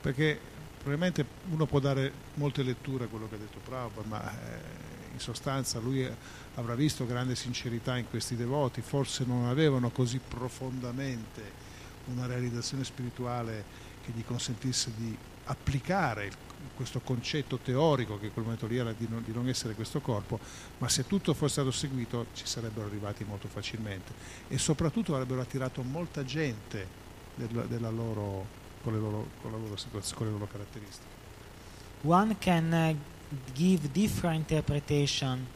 Perché 0.00 0.38
probabilmente 0.78 1.26
uno 1.50 1.66
può 1.66 1.78
dare 1.78 2.12
molte 2.34 2.62
letture 2.62 3.04
a 3.04 3.06
quello 3.08 3.28
che 3.28 3.34
ha 3.34 3.38
detto 3.38 3.58
Prabhupada, 3.58 4.08
ma 4.08 4.30
eh, 4.30 4.60
in 5.12 5.20
sostanza 5.20 5.78
lui 5.78 6.08
avrà 6.54 6.74
visto 6.74 7.04
grande 7.04 7.34
sincerità 7.34 7.98
in 7.98 8.08
questi 8.08 8.34
devoti, 8.34 8.80
forse 8.80 9.24
non 9.26 9.46
avevano 9.46 9.90
così 9.90 10.18
profondamente 10.26 11.70
una 12.06 12.26
realizzazione 12.26 12.82
spirituale 12.84 13.90
che 14.02 14.12
gli 14.14 14.24
consentisse 14.24 14.92
di 14.96 15.16
applicare 15.44 16.30
questo 16.74 17.00
concetto 17.00 17.58
teorico 17.58 18.18
che 18.18 18.26
in 18.26 18.32
quel 18.32 18.44
momento 18.44 18.66
lì 18.66 18.76
era 18.76 18.92
di 18.92 19.06
non, 19.08 19.22
di 19.24 19.32
non 19.32 19.48
essere 19.48 19.74
questo 19.74 20.00
corpo, 20.00 20.38
ma 20.78 20.88
se 20.88 21.06
tutto 21.06 21.34
fosse 21.34 21.52
stato 21.52 21.70
seguito 21.70 22.26
ci 22.34 22.46
sarebbero 22.46 22.86
arrivati 22.86 23.24
molto 23.24 23.48
facilmente 23.48 24.12
e 24.48 24.58
soprattutto 24.58 25.14
avrebbero 25.14 25.40
attirato 25.40 25.82
molta 25.82 26.24
gente 26.24 26.86
della- 27.34 27.64
della 27.64 27.90
loro- 27.90 28.46
con, 28.82 28.92
le 28.92 28.98
loro, 28.98 29.28
con 29.40 29.52
la 29.52 29.58
loro 29.58 29.76
situazione, 29.76 30.16
con 30.16 30.26
le 30.26 30.32
loro 30.32 30.46
caratteristiche. 30.46 31.20
One 32.02 32.36
can 32.38 32.72
uh, 32.72 32.96
give 33.54 33.90
different 33.92 34.50
interpretation, 34.50 35.46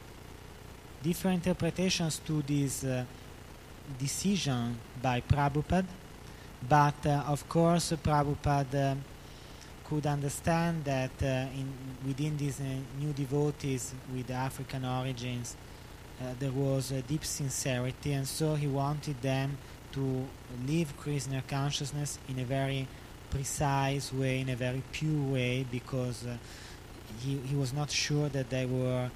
different 1.00 1.44
interpretations 1.44 2.20
to 2.24 2.42
this 2.44 2.82
uh, 2.82 3.04
decision 3.98 4.78
by 5.00 5.20
Prabhupada, 5.20 6.04
but 6.68 6.94
uh, 7.06 7.24
of 7.26 7.48
course 7.48 7.92
Prabhupada 8.02 8.96
could 9.84 10.06
understand 10.06 10.84
that 10.84 11.10
uh, 11.22 11.46
in, 11.54 11.72
within 12.06 12.36
these 12.36 12.60
uh, 12.60 12.64
new 12.98 13.12
devotees 13.12 13.94
with 14.12 14.30
African 14.30 14.84
origins 14.84 15.56
there 16.40 16.50
was 16.50 16.92
a 16.92 17.02
deep 17.02 17.24
sincerity, 17.24 18.14
and 18.14 18.26
so 18.26 18.54
he 18.54 18.66
wanted 18.66 19.20
them 19.20 19.58
to 19.92 20.26
live 20.66 20.96
Krishna 20.96 21.42
consciousness 21.46 22.18
in 22.28 22.38
a 22.38 22.44
very 22.44 22.86
precise 23.30 24.12
way, 24.12 24.40
in 24.40 24.48
a 24.48 24.56
very 24.56 24.82
pure 24.92 25.22
way, 25.32 25.64
because 25.70 26.26
uh, 26.26 26.36
he, 27.20 27.38
he 27.38 27.56
was 27.56 27.72
not 27.72 27.90
sure 27.90 28.28
that 28.28 28.50
they 28.50 28.66
were 28.66 29.10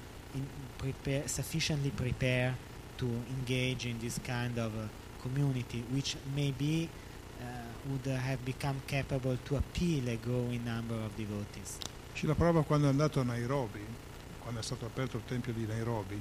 prepare, 0.77 1.27
sufficiently 1.27 1.91
prepared 1.91 2.53
to 2.97 3.05
engage 3.05 3.85
in 3.85 3.99
this 3.99 4.19
kind 4.19 4.57
of 4.57 4.75
uh, 4.75 4.87
community, 5.21 5.83
which 5.91 6.15
maybe 6.35 6.89
uh, 6.91 7.00
would 7.87 8.05
have 8.07 8.39
become 8.43 8.81
capable 8.85 9.37
to 9.45 9.55
appeal 9.55 10.07
a 10.09 10.17
growing 10.17 10.63
number 10.63 10.95
of 10.95 11.11
devotees. 11.15 11.77
Ci 12.13 12.25
la 12.27 12.35
prova 12.35 12.63
quando 12.63 12.87
è 12.87 12.89
andato 12.89 13.19
a 13.19 13.23
Nairobi, 13.23 13.79
quando 14.39 14.59
è 14.59 14.63
stato 14.63 14.85
aperto 14.85 15.17
il 15.17 15.23
tempio 15.25 15.53
di 15.53 15.65
Nairobi, 15.65 16.19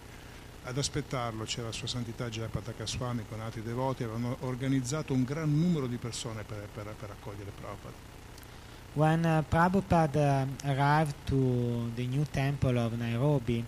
ad 0.64 0.76
aspettarlo 0.76 1.44
c'era 1.44 1.72
Sua 1.72 1.86
Santità 1.86 2.28
Jayapataka 2.28 2.86
Swami 2.86 3.24
con 3.28 3.40
altri 3.40 3.62
devoti, 3.62 4.04
avevano 4.04 4.36
organizzato 4.40 5.12
un 5.12 5.24
gran 5.24 5.52
numero 5.58 5.86
di 5.86 5.96
persone 5.96 6.44
per, 6.44 6.68
per- 6.72 6.94
per 6.98 7.10
accogliere 7.10 7.50
Prabhupada. 7.50 8.08
When 8.92 9.24
uh, 9.24 9.44
Prabhupada 9.48 10.42
uh, 10.42 10.68
arrived 10.68 11.14
to 11.26 11.90
the 11.94 12.06
new 12.06 12.24
temple 12.24 12.76
of 12.76 12.92
Nairobi, 12.98 13.64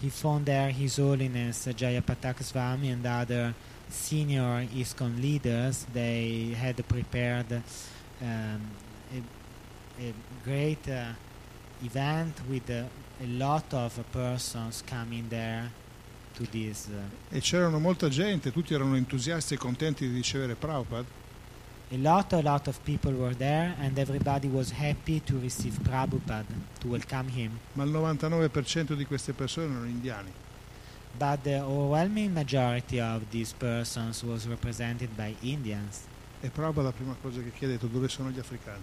he 0.00 0.08
found 0.08 0.46
there 0.46 0.70
His 0.70 0.98
Holiness 0.98 1.66
Jayapataka 1.66 2.42
Swami 2.42 2.90
and 2.90 3.04
other 3.04 3.54
senior 3.92 4.66
ISKCON 4.74 5.20
leaders. 5.20 5.86
They 5.92 6.54
had 6.58 6.82
prepared 6.88 7.52
um, 8.20 8.60
a, 9.12 9.22
a 10.00 10.12
great 10.44 10.88
uh, 10.88 11.12
event 11.84 12.40
with 12.48 12.68
uh, 12.70 12.84
a 13.22 13.26
lot 13.26 13.72
of 13.74 13.98
persons 14.12 14.82
coming 14.86 15.28
there 15.28 15.70
to 16.34 16.46
this. 16.50 16.88
Uh, 16.88 17.36
E 17.36 17.40
c'erano 17.40 17.78
molta 17.78 18.08
gente, 18.08 18.50
tutti 18.50 18.74
erano 18.74 18.96
entusiasti 18.96 19.54
e 19.54 19.56
contenti 19.58 20.08
di 20.08 20.14
ricevere 20.14 20.54
Prabhupada, 20.54 21.20
a 21.90 21.96
lot, 21.98 22.32
a 22.32 22.40
lot 22.40 22.68
of 22.68 22.78
people 22.84 23.12
were 23.12 23.34
there, 23.34 23.74
and 23.78 23.98
everybody 23.98 24.48
was 24.48 24.70
happy 24.70 25.20
to 25.20 25.38
receive 25.38 25.78
Prabhupada 25.82 26.46
to 26.80 26.88
welcome 26.88 27.28
him. 27.28 27.58
ma 27.74 27.84
il 27.84 27.90
99% 27.90 28.94
di 28.94 29.04
queste 29.04 29.34
persone 29.34 29.66
erano 29.66 29.86
indiani. 29.86 30.32
But 31.18 31.42
the 31.44 31.60
overwhelming 31.60 32.32
majority 32.32 33.00
of 33.00 33.22
these 33.30 33.52
persons 33.52 34.22
was 34.22 34.46
represented 34.46 35.10
by 35.16 35.34
Indians. 35.42 36.06
E 36.40 36.50
Prabhupada 36.50 36.88
la 36.88 36.92
prima 36.92 37.16
cosa 37.20 37.40
che 37.40 37.52
chiede 37.52 37.74
è 37.74 37.86
dove 37.86 38.08
sono 38.08 38.30
gli 38.30 38.38
africani? 38.38 38.82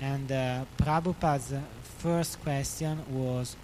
And 0.00 0.30
uh, 0.30 0.64
Prabhupada's 0.76 1.54
first 1.98 2.38
question 2.42 3.02
was, 3.10 3.56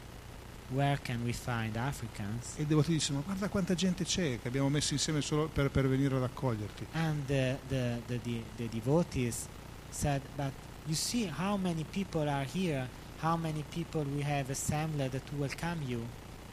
Where 0.72 0.98
can 1.02 1.24
we 1.24 1.32
find 1.32 1.76
Africans? 1.76 2.54
E 2.56 2.62
i 2.62 2.66
devoti 2.66 3.00
ma 3.10 3.20
guarda 3.24 3.48
quanta 3.48 3.74
gente 3.74 4.04
c'è 4.04 4.38
che 4.40 4.46
abbiamo 4.46 4.68
messo 4.68 4.92
insieme 4.92 5.20
solo 5.20 5.48
per, 5.48 5.68
per 5.68 5.88
venire 5.88 6.14
ad 6.14 6.22
accoglierti. 6.22 6.86
And 6.92 7.26
the, 7.26 7.58
the, 7.66 8.00
the, 8.06 8.20
the, 8.22 8.42
the 8.56 8.68
devotees 8.68 9.48
said, 9.90 10.22
But 10.36 10.52
you 10.86 10.94
see 10.94 11.26
how 11.26 11.56
many 11.56 11.84
people 11.84 12.28
are 12.28 12.44
here, 12.44 12.88
how 13.20 13.36
many 13.36 13.64
people 13.70 14.04
we 14.04 14.22
have 14.22 14.48
assembled 14.50 15.10
to 15.10 15.36
welcome 15.36 15.82
you. 15.84 16.06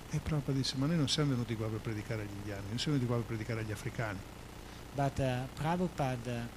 E 0.09 0.19
Prabhupada 0.19 0.57
disse 0.57 0.77
ma 0.77 0.85
noi 0.85 0.95
non 0.95 1.09
siamo 1.09 1.31
venuti 1.31 1.55
qua 1.55 1.67
per 1.67 1.79
predicare 1.79 2.21
agli 2.21 2.35
indiani, 2.37 2.67
noi 2.69 2.77
siamo 2.77 2.97
venuti 2.97 3.05
qua 3.05 3.15
per 3.17 3.25
predicare 3.25 3.61
agli 3.61 3.71
africani. 3.71 4.19
But 4.95 5.19
uh, 5.19 5.47
Prabhupada 5.55 6.47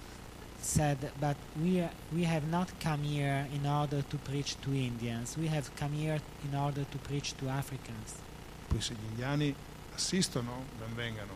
said, 0.61 1.11
but 1.19 1.37
we, 1.61 1.87
we 2.13 2.25
have 2.25 2.47
not 2.49 2.71
come 2.81 3.03
here 3.03 3.47
in 3.53 3.67
order 3.67 4.03
to 4.03 4.17
preach 4.19 4.57
to 4.61 4.73
Indians. 4.73 5.37
We 5.37 5.49
have 5.49 5.71
come 5.75 5.93
here 5.95 6.21
in 6.45 6.55
order 6.55 6.85
to 6.85 6.99
preach 6.99 7.35
to 7.37 7.49
Africans. 7.49 8.15
Poi 8.69 8.81
se 8.81 8.95
gli 8.95 9.09
indiani 9.11 9.55
assistono, 9.95 10.65
ben 10.79 10.95
vengano. 10.95 11.35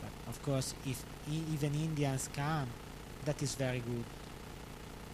But 0.00 0.10
of 0.28 0.40
course, 0.42 0.74
if 0.84 1.02
even 1.26 1.74
Indians 1.74 2.28
come, 2.32 2.68
that 3.24 3.40
is 3.42 3.56
very 3.56 3.82
good. 3.84 4.04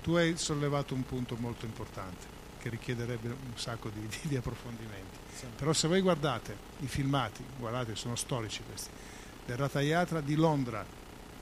Tu 0.02 0.14
hai 0.16 0.36
sollevato 0.36 0.92
un 0.92 1.04
punto 1.04 1.36
molto 1.36 1.64
importante 1.64 2.33
che 2.64 2.70
richiederebbe 2.70 3.28
un 3.28 3.56
sacco 3.56 3.90
di, 3.90 4.00
di- 4.00 4.28
di 4.28 4.36
approfondimenti. 4.36 5.18
So, 5.36 5.46
Però 5.54 5.74
se 5.74 5.86
voi 5.86 6.00
guardate 6.00 6.56
i 6.78 6.86
filmati, 6.86 7.44
guardate, 7.58 7.94
sono 7.94 8.16
storici 8.16 8.62
questi, 8.66 8.88
del 9.44 9.58
Ratha 9.58 9.82
Yatra 9.82 10.22
di 10.22 10.34
Londra, 10.34 10.82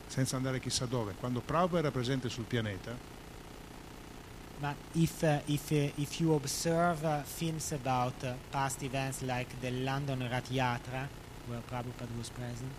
senza 0.08 0.34
andare 0.34 0.58
chissà 0.58 0.84
dove, 0.84 1.14
quando 1.20 1.40
Prabhupada 1.40 1.78
era 1.78 1.90
presente 1.92 2.28
sul 2.28 2.42
pianeta, 2.42 2.98
but 4.58 4.74
if, 4.94 5.22
uh, 5.22 5.40
if, 5.46 5.70
uh, 5.70 5.92
if 5.94 6.18
you 6.18 6.34
observe 6.34 7.04
uh, 7.04 7.22
films 7.22 7.70
about 7.70 8.14
uh, 8.24 8.32
past 8.50 8.82
events 8.82 9.22
like 9.22 9.54
the 9.60 9.70
London 9.70 10.26
Rath 10.28 10.50
Yatra, 10.50 11.06
where 11.46 11.62
Prabhupada 11.68 12.10
was 12.16 12.30
present, 12.30 12.70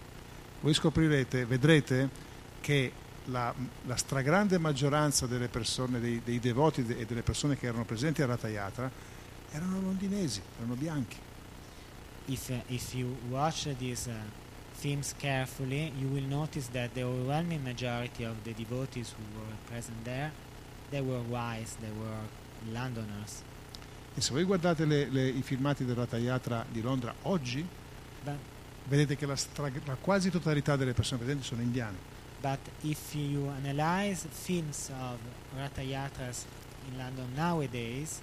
voi 0.59 0.73
scoprirete, 0.73 1.45
vedrete 1.45 2.09
che 2.59 2.91
la, 3.25 3.53
la 3.85 3.95
stragrande 3.95 4.57
maggioranza 4.57 5.25
delle 5.27 5.47
persone, 5.47 5.99
dei, 5.99 6.21
dei 6.23 6.39
devoti 6.39 6.83
de- 6.83 6.97
e 6.99 7.05
delle 7.05 7.21
persone 7.23 7.57
che 7.57 7.67
erano 7.67 7.85
presenti 7.85 8.21
a 8.21 8.25
Ratha 8.25 8.47
Yatra 8.49 8.89
erano 9.51 9.79
londinesi, 9.81 10.41
erano 10.57 10.73
bianchi. 10.75 11.17
if 12.25 12.49
uh, 12.49 12.61
if 12.67 12.93
you 12.93 13.15
watch 13.29 13.67
these 13.77 14.09
uh, 14.09 14.13
films 14.71 15.13
carefully, 15.17 15.91
you 15.97 16.07
will 16.09 16.25
notice 16.25 16.69
that 16.71 16.91
the 16.93 17.03
overwhelming 17.03 17.61
majority 17.63 18.23
of 18.25 18.35
the 18.43 18.53
devotees 18.53 19.13
who 19.13 19.39
were 19.39 19.55
present 19.69 20.03
there, 20.03 20.31
they 20.89 21.01
were 21.01 21.21
wise, 21.29 21.75
they 21.81 21.91
were 21.91 22.27
Londoners. 22.71 23.41
E 24.15 24.21
se 24.21 24.31
voi 24.31 24.43
guardate 24.43 24.85
le- 24.85 25.09
le- 25.09 25.27
i 25.27 25.41
filmati 25.41 25.85
del 25.85 25.95
Ratha 25.95 26.17
Yatra 26.17 26.65
di 26.69 26.81
Londra 26.81 27.13
oggi, 27.23 27.65
But 28.23 28.35
vedete 28.85 29.15
che 29.15 29.25
la, 29.25 29.35
stra- 29.35 29.71
la 29.85 29.95
quasi 29.95 30.29
totalità 30.29 30.75
delle 30.75 30.93
persone 30.93 31.19
presenti 31.21 31.43
sono 31.43 31.61
indiane. 31.61 32.11
But 32.43 32.59
if 32.83 33.15
you 33.15 33.47
analyze 33.63 34.27
films 34.29 34.91
of 35.01 35.17
Ratha 35.57 35.81
Yatras 35.81 36.43
in 36.91 36.97
London 36.97 37.33
nowadays, 37.37 38.21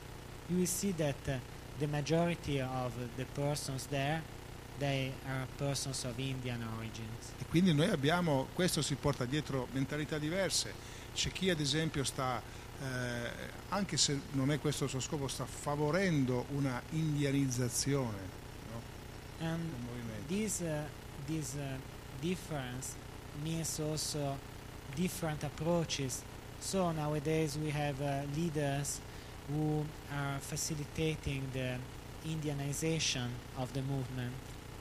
you 0.51 0.59
will 0.59 0.67
see 0.67 0.93
that 0.93 1.17
uh, 1.27 1.39
the 1.79 1.87
majority 1.87 2.61
of 2.61 2.93
the 3.17 3.25
persons 3.25 3.87
there, 3.87 4.23
they 4.79 5.13
are 5.27 5.47
persons 5.57 6.05
of 6.05 6.19
Indian 6.19 6.63
origins. 6.77 7.33
E 7.39 7.47
quindi 7.49 7.73
noi 7.73 7.89
abbiamo, 7.89 8.49
questo 8.55 8.83
si 8.83 8.95
porta 8.95 9.25
dietro 9.25 9.69
mentalità 9.73 10.19
diverse. 10.19 10.75
C'è 11.15 11.33
chi 11.33 11.49
ad 11.49 11.59
esempio 11.59 12.05
sta, 12.05 12.43
eh, 12.79 13.31
anche 13.71 13.97
se 13.97 14.21
non 14.33 14.53
è 14.53 14.61
questo 14.61 14.85
il 14.85 14.91
suo 14.91 15.01
scopo, 15.01 15.29
sta 15.29 15.47
favorendo 15.47 16.45
una 16.51 16.83
indianizzazione 16.91 18.19
no, 18.71 18.83
And 19.47 19.63
del 19.63 19.81
movimento. 19.81 20.27
This, 20.27 20.61
uh, 20.61 20.85
this 21.27 21.55
uh, 21.55 21.81
difference 22.21 23.00
means 23.43 23.79
also 23.81 24.37
different 24.95 25.43
approaches. 25.45 26.23
So 26.61 26.93
nowadays 26.93 27.57
we 27.57 27.71
have 27.71 28.01
uh, 28.01 28.23
leaders 28.35 29.01
who 29.49 29.85
are 30.13 30.39
facilitating 30.41 31.49
the 31.53 31.79
Indianization 32.27 33.29
of 33.57 33.73
the 33.73 33.81
movement. 33.81 34.33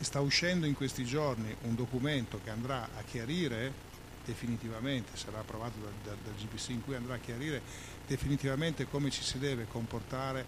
Sta 0.02 0.20
uscendo 0.20 0.66
in 0.66 0.76
questi 0.76 1.06
giorni 1.06 1.56
un 1.64 1.76
documento 1.76 2.40
che 2.44 2.50
andrà 2.50 2.90
a 2.98 3.02
chiarire 3.04 3.88
definitivamente, 4.26 5.18
sarà 5.18 5.40
approvato 5.40 5.80
dal, 5.80 5.94
dal- 6.04 6.18
dal 6.24 6.36
GPC, 6.36 6.70
in 6.70 6.84
cui 6.84 6.96
andrà 6.96 7.16
a 7.16 7.18
chiarire 7.18 7.62
definitivamente 8.06 8.88
come 8.88 9.10
ci 9.10 9.24
si 9.24 9.40
deve 9.40 9.68
comportare 9.68 10.46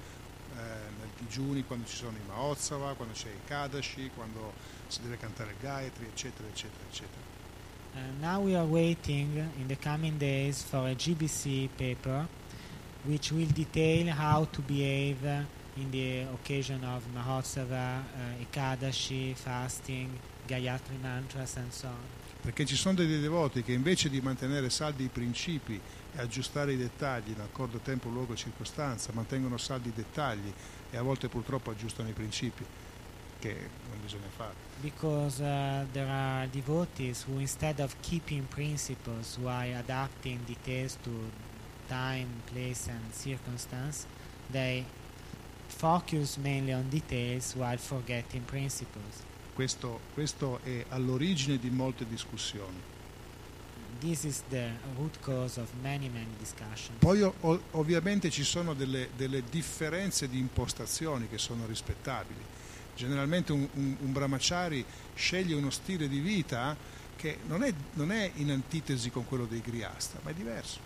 eh, 0.54 0.56
nel 1.00 1.10
digiuni, 1.18 1.64
quando 1.64 1.88
ci 1.88 1.96
sono 1.96 2.18
i 2.18 2.28
Mahotsava, 2.28 2.94
quando 2.94 3.14
c'è 3.14 3.30
il 3.30 3.40
Kadashi, 3.46 4.12
quando 4.14 4.54
si 4.88 5.02
deve 5.02 5.18
cantare 5.18 5.52
il 5.52 5.58
Gayatri, 5.60 6.06
eccetera, 6.06 6.48
eccetera, 6.48 6.84
eccetera. 6.90 7.31
And 7.96 8.22
now 8.22 8.40
we 8.42 8.56
are 8.56 8.66
waiting 8.66 9.38
in 9.60 9.68
the 9.68 9.76
coming 9.76 10.18
days 10.18 10.64
for 10.64 10.88
a 10.88 10.96
GBC 10.96 11.70
paper 11.78 12.28
which 13.04 13.32
will 13.32 13.48
detail 13.48 14.08
how 14.14 14.46
to 14.46 14.62
behave 14.62 15.26
uh, 15.26 15.42
in 15.78 15.90
the 15.92 16.22
occasion 16.34 16.84
of 16.84 17.04
Mahotsava, 17.14 18.00
uh, 18.00 18.44
Ekadashi, 18.44 19.36
fasting, 19.36 20.20
Gayatri 20.48 21.02
mantras, 21.02 21.58
and 21.58 21.72
so 21.72 21.88
on. 21.88 22.20
Perché 22.42 22.66
ci 22.66 22.76
sono 22.76 22.96
dei 22.96 23.20
devoti 23.20 23.62
che 23.62 23.72
invece 23.72 24.10
di 24.10 24.20
mantenere 24.20 24.70
saldi 24.72 25.04
i 25.04 25.10
principi 25.10 25.80
e 26.14 26.20
aggiustare 26.20 26.74
i 26.74 26.78
dettagli 26.78 27.30
in 27.30 27.40
accordo 27.40 27.78
tempo, 27.78 28.10
luogo 28.10 28.34
e 28.34 28.36
circostanza, 28.36 29.12
mantengono 29.14 29.58
saldi 29.58 29.90
i 29.90 29.94
dettagli 29.94 30.52
e 30.90 30.98
a 30.98 31.04
volte 31.04 31.28
purtroppo 31.28 31.70
aggiustano 31.70 32.10
i 32.10 32.14
principi, 32.14 32.66
che 33.42 33.70
non 33.90 34.00
bisogna 34.02 34.30
fare. 34.30 34.54
Because 34.82 35.42
uh, 35.42 35.86
there 35.92 36.10
are 36.10 36.48
devotees 36.48 37.26
who, 37.28 37.40
instead 37.40 37.80
of 37.80 37.94
keeping 38.02 38.48
principles 38.48 39.38
while 39.38 39.76
adapting 39.78 40.40
details 40.46 40.98
to 41.04 41.12
time, 41.88 42.28
place, 42.52 42.88
and 42.88 43.02
circumstance, 43.14 44.06
they 44.52 44.86
focus 45.68 46.38
mainly 46.38 46.74
on 46.74 46.88
details 46.90 47.54
while 47.56 47.78
forgetting 47.78 48.44
principles. 48.46 49.24
Questo, 49.54 50.00
questo 50.14 50.60
è 50.64 50.86
all'origine 50.90 51.58
di 51.58 51.70
molte 51.70 52.06
discussioni. 52.08 52.90
This 54.00 54.24
is 54.24 54.42
the 54.50 54.72
root 54.98 55.20
cause 55.20 55.60
of 55.60 55.70
many, 55.82 56.10
many 56.10 56.34
discussions. 56.40 56.98
Poi 56.98 57.22
ovviamente 57.72 58.32
ci 58.32 58.44
sono 58.44 58.74
delle, 58.74 59.10
delle 59.16 59.44
differenze 59.48 60.28
di 60.28 60.40
impostazioni 60.40 61.28
che 61.28 61.38
sono 61.38 61.68
rispettabili. 61.68 62.40
Generalmente 63.02 63.52
un, 63.52 63.68
un, 63.74 63.96
un 64.00 64.12
brahmachari 64.12 64.86
sceglie 65.16 65.56
uno 65.56 65.72
stile 65.72 66.08
di 66.08 66.20
vita 66.20 66.78
che 67.16 67.40
non 67.48 67.64
è, 67.64 67.74
non 67.94 68.12
è 68.12 68.30
in 68.36 68.52
antitesi 68.52 69.10
con 69.10 69.26
quello 69.26 69.46
dei 69.46 69.60
griasta, 69.60 70.20
ma 70.22 70.30
è 70.30 70.34
diverso. 70.36 70.80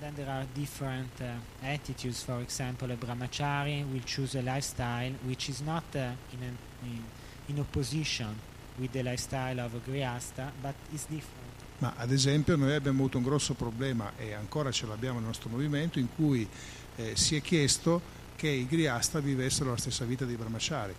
Then 0.00 0.14
there 0.14 0.30
are 0.30 0.46
different 0.54 1.20
uh, 1.20 1.66
attitudes. 1.66 2.22
For 2.22 2.40
example, 2.40 2.90
a 2.90 2.96
brahmachari 2.96 3.84
will 3.90 4.02
choose 4.02 4.38
a 4.38 4.40
lifestyle 4.40 5.12
which 5.26 5.48
is 5.48 5.60
not 5.60 5.84
uh, 5.92 5.98
in, 6.30 6.42
an, 6.42 6.56
in, 6.84 7.04
in 7.48 7.58
opposition 7.58 8.34
with 8.78 8.92
the 8.92 9.02
lifestyle 9.02 9.60
of 9.60 9.74
a 9.74 9.80
grihasta, 9.84 10.50
but 10.62 10.74
is 10.90 11.04
different. 11.06 11.48
Ma 11.80 11.92
ad 11.98 12.12
esempio 12.12 12.56
noi 12.56 12.74
abbiamo 12.74 13.00
avuto 13.00 13.18
un 13.18 13.24
grosso 13.24 13.52
problema 13.52 14.12
e 14.16 14.32
ancora 14.32 14.70
ce 14.70 14.86
l'abbiamo 14.86 15.18
nel 15.18 15.26
nostro 15.26 15.50
movimento 15.50 15.98
in 15.98 16.08
cui 16.14 16.48
eh, 16.96 17.14
si 17.14 17.36
è 17.36 17.42
chiesto 17.42 18.00
che 18.36 18.48
i 18.48 18.66
griasta 18.66 19.20
vivessero 19.20 19.68
la 19.68 19.76
stessa 19.76 20.06
vita 20.06 20.24
dei 20.24 20.36
brahmachari. 20.36 20.94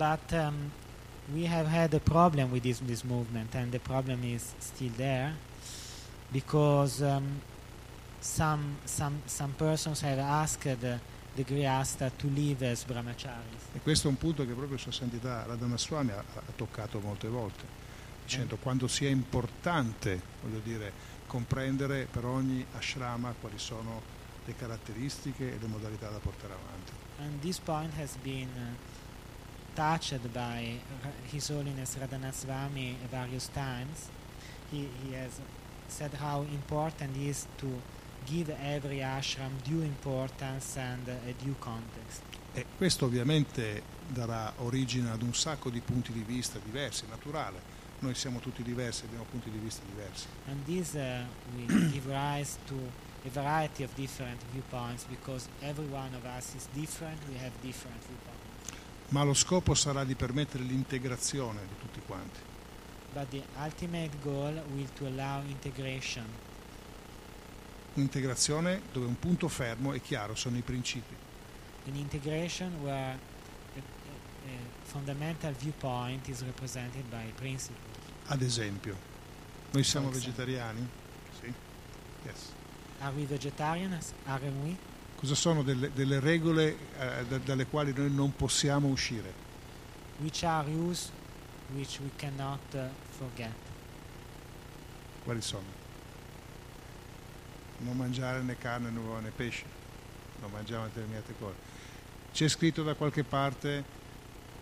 But 0.00 0.32
um, 0.32 0.72
we 1.34 1.44
have 1.44 1.66
had 1.66 1.92
a 1.92 2.00
problem 2.00 2.50
with 2.50 2.62
this, 2.62 2.78
this 2.78 3.04
movement, 3.04 3.54
and 3.54 3.70
the 3.70 3.80
problem 3.80 4.24
is 4.24 4.54
still 4.58 4.92
there 4.96 5.34
because 6.32 7.02
um, 7.02 7.42
some, 8.18 8.78
some, 8.86 9.20
some 9.26 9.52
persons 9.58 10.00
have 10.00 10.18
asked 10.18 10.66
uh, 10.66 10.96
the 11.36 11.44
grihasta 11.44 12.10
to 12.16 12.28
live 12.28 12.62
as 12.62 12.84
brahmacharis. 12.84 13.74
E 13.74 13.80
questo 13.82 14.08
è 14.08 14.10
un 14.10 14.16
punto 14.16 14.46
che 14.46 14.54
proprio 14.54 14.78
Sua 14.78 14.90
Santità 14.90 15.44
Radhana 15.46 15.76
Swami 15.76 16.12
ha, 16.12 16.24
ha 16.34 16.52
toccato 16.56 16.98
molte 17.00 17.28
volte, 17.28 17.64
dicendo 18.24 18.56
quanto 18.56 18.88
sia 18.88 19.10
importante, 19.10 20.18
voglio 20.42 20.60
dire, 20.64 20.92
comprendere 21.26 22.08
per 22.10 22.24
ogni 22.24 22.64
ashrama 22.74 23.34
quali 23.38 23.58
sono 23.58 24.00
le 24.46 24.56
caratteristiche 24.56 25.52
e 25.52 25.58
le 25.60 25.66
modalità 25.66 26.08
da 26.08 26.18
portare 26.20 26.54
avanti. 26.54 26.92
And 27.18 27.38
this 27.42 27.58
point 27.58 27.92
has 27.98 28.16
been 28.22 28.48
uh, 28.56 28.89
touched 29.80 30.30
by 30.34 30.78
His 31.32 31.48
Holiness 31.48 31.96
Radhanaswami 31.96 32.96
various 33.10 33.48
times. 33.48 34.10
He, 34.70 34.86
he 35.02 35.14
has 35.14 35.40
said 35.88 36.12
how 36.20 36.42
important 36.42 37.16
it 37.16 37.28
is 37.28 37.46
to 37.56 37.66
give 38.26 38.50
every 38.62 38.98
ashram 38.98 39.52
due 39.64 39.80
importance 39.80 40.76
and 40.76 41.08
a 41.08 41.32
due 41.42 41.56
context. 41.58 42.20
E 42.52 42.66
questo 42.76 43.06
ovviamente 43.06 43.82
darà 44.06 44.52
origine 44.58 45.08
ad 45.10 45.22
un 45.22 45.32
sacco 45.32 45.70
di 45.70 45.80
punti 45.80 46.12
di 46.12 46.24
vista 46.26 46.58
diversi, 46.62 47.06
naturale. 47.08 47.78
Noi 48.00 48.14
siamo 48.14 48.38
tutti 48.40 48.62
diversi, 48.62 49.04
abbiamo 49.06 49.24
punti 49.30 49.50
di 49.50 49.58
vista 49.58 49.82
diversi. 49.86 50.26
And 50.48 50.62
this 50.66 50.92
uh, 50.92 51.24
will 51.56 51.88
give 51.92 52.06
rise 52.06 52.58
to 52.66 52.76
a 53.24 53.30
variety 53.30 53.82
of 53.82 53.94
different 53.94 54.42
viewpoints 54.52 55.04
because 55.04 55.48
every 55.62 55.88
one 55.90 56.14
of 56.14 56.24
us 56.26 56.54
is 56.54 56.68
different, 56.74 57.18
we 57.30 57.38
have 57.38 57.52
different 57.62 58.02
viewpoints. 58.04 58.29
Ma 59.10 59.22
lo 59.22 59.34
scopo 59.34 59.74
sarà 59.74 60.04
di 60.04 60.14
permettere 60.14 60.64
l'integrazione 60.64 61.60
di 61.66 61.74
tutti 61.78 62.00
quanti. 62.06 62.38
But 63.12 63.28
the 63.30 63.42
ultimate 63.56 64.10
goal 64.22 64.62
will 64.72 64.88
to 64.94 65.06
allow 65.06 65.42
integration 65.46 66.24
Un'integrazione 67.94 68.82
dove 68.92 69.06
un 69.06 69.18
punto 69.18 69.48
fermo 69.48 69.92
e 69.92 70.00
chiaro 70.00 70.34
sono 70.36 70.56
i 70.56 70.62
principi. 70.62 71.14
an 71.86 71.96
integration 71.96 72.72
where 72.82 73.18
a 73.76 74.50
fundamental 74.84 75.52
viewpoint 75.54 76.28
is 76.28 76.42
represented 76.44 77.04
by 77.10 77.32
principles. 77.34 77.96
Ad 78.26 78.42
esempio, 78.42 78.96
noi 79.72 79.82
siamo 79.82 80.10
vegetariani? 80.10 80.88
Sì. 81.40 81.52
Yes. 82.24 82.52
Are 83.00 83.12
we 83.14 83.24
vegetarians? 83.24 84.12
Aren't 84.26 84.62
we? 84.62 84.76
Cosa 85.20 85.34
sono 85.34 85.62
delle, 85.62 85.92
delle 85.92 86.18
regole 86.18 86.76
eh, 86.98 87.26
da- 87.26 87.36
dalle 87.36 87.66
quali 87.66 87.92
noi 87.94 88.10
non 88.10 88.34
possiamo 88.34 88.88
uscire? 88.88 89.30
Which 90.20 90.44
are 90.44 90.66
rules 90.66 91.12
which 91.74 91.98
we 92.00 92.08
cannot 92.16 92.60
uh, 92.72 92.88
forget? 93.10 93.52
Quali 95.22 95.42
sono? 95.42 95.66
Non 97.80 97.98
mangiare 97.98 98.40
né 98.40 98.56
carne 98.56 98.88
né 98.88 98.98
uova 98.98 99.20
né 99.20 99.30
pesce, 99.30 99.64
non 100.40 100.50
mangiare 100.52 100.88
determinate 100.88 101.34
cose. 101.38 101.56
C'è 102.32 102.48
scritto 102.48 102.82
da 102.82 102.94
qualche 102.94 103.22
parte 103.22 103.84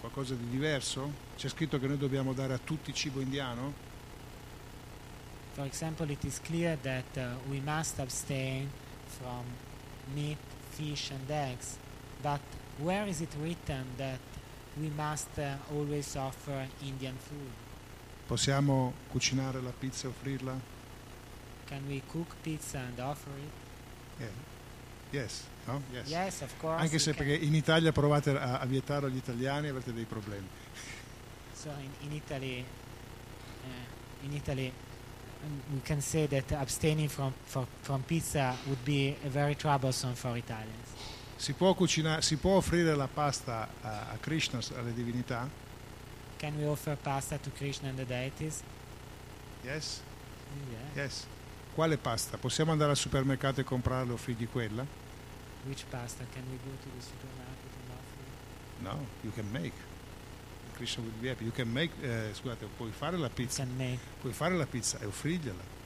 qualcosa 0.00 0.34
di 0.34 0.48
diverso? 0.48 1.12
C'è 1.36 1.48
scritto 1.48 1.78
che 1.78 1.86
noi 1.86 1.98
dobbiamo 1.98 2.32
dare 2.32 2.54
a 2.54 2.58
tutti 2.58 2.92
cibo 2.92 3.20
indiano? 3.20 3.72
For 5.52 5.64
example, 5.64 6.10
it 6.10 6.24
is 6.24 6.40
clear 6.40 6.76
that 6.78 7.16
uh, 7.16 7.48
we 7.48 7.60
must 7.60 8.00
abstain 8.00 8.68
from 9.06 9.44
meat, 10.14 10.38
fish, 10.78 11.10
and 11.10 11.30
eggs. 11.30 11.76
But 12.22 12.40
where 12.78 13.08
is 13.08 13.20
it 13.20 13.34
written 13.40 13.84
that 13.96 14.20
we 14.76 14.90
must 14.96 15.38
uh, 15.38 15.56
always 15.74 16.14
offer 16.16 16.66
Indian 16.80 17.16
food? 17.18 17.52
Possiamo 18.26 18.92
cucinare 19.10 19.60
la 19.60 19.72
pizza 19.72 20.06
e 20.06 20.10
offrirla? 20.10 20.60
Can 21.66 21.86
we 21.86 22.02
cook 22.06 22.34
pizza 22.42 22.78
and 22.78 22.98
offer 22.98 23.30
it? 23.36 24.20
Yeah. 24.20 24.28
Yes, 25.10 25.46
no? 25.66 25.82
Yes. 25.92 26.08
Yes, 26.08 26.42
of 26.42 26.52
course. 26.58 26.80
Anche 26.82 26.98
se 26.98 27.14
perché 27.14 27.34
in 27.34 27.54
Italia 27.54 27.92
provate 27.92 28.30
a, 28.30 28.58
a 28.58 28.66
vietarlo 28.66 29.06
agli 29.06 29.16
italiani 29.16 29.66
e 29.66 29.70
avrete 29.70 29.92
dei 29.92 30.04
problemi. 30.04 30.46
So 31.54 31.70
in, 31.70 31.90
in 32.06 32.12
Italy, 32.12 32.64
uh, 33.64 34.24
in 34.24 34.32
Italy, 34.34 34.72
we 35.72 35.80
can 35.82 36.00
say 36.00 36.26
that 36.26 36.52
abstaining 36.52 37.08
from 37.08 37.32
for, 37.44 37.66
from 37.82 38.02
pizza 38.02 38.56
would 38.66 38.84
be 38.84 39.16
very 39.24 39.54
troublesome 39.54 40.14
for 40.14 40.36
Italians. 40.36 40.88
Si 41.36 41.52
può, 41.52 41.74
cucinare, 41.74 42.20
si 42.20 42.36
può 42.36 42.56
offrire 42.56 42.94
la 42.96 43.06
pasta 43.06 43.68
a, 43.82 44.10
a 44.10 44.16
Krishna, 44.18 44.58
alle 44.76 44.92
divinità? 44.92 45.48
Can 46.36 46.56
we 46.56 46.66
offer 46.66 46.96
pasta 46.96 47.38
to 47.38 47.50
Krishna 47.50 47.88
and 47.88 47.98
the 47.98 48.04
deities? 48.04 48.62
Yes? 49.62 50.00
Yeah. 50.70 51.02
Yes. 51.02 51.26
Quale 51.74 51.96
pasta? 51.96 52.38
Possiamo 52.38 52.72
andare 52.72 52.90
al 52.90 52.96
supermercato 52.96 53.60
e 53.60 53.64
comprarla 53.64 54.10
e 54.10 54.14
offrirgli 54.14 54.48
quella? 54.48 54.84
Which 55.64 55.84
pasta? 55.90 56.24
Can 56.32 56.42
we 56.50 56.58
go 56.64 56.70
to 56.70 56.88
the 56.96 57.02
supermarket 57.02 57.72
and 57.76 57.90
offer? 57.92 58.96
No, 58.96 59.06
you 59.22 59.32
can 59.32 59.50
make. 59.52 59.74
Will 61.00 61.10
be 61.20 61.28
happy. 61.28 61.44
You 61.44 61.52
can 61.52 61.70
make, 61.70 61.92
eh, 62.00 62.32
scusate, 62.34 62.66
puoi 62.76 62.90
fare 62.90 63.16
la 63.16 63.28
pizza, 63.28 63.66
puoi 64.20 64.32
fare 64.32 64.56
la 64.56 64.66
pizza 64.66 64.98
e 65.00 65.06
offrirgliela. 65.06 65.76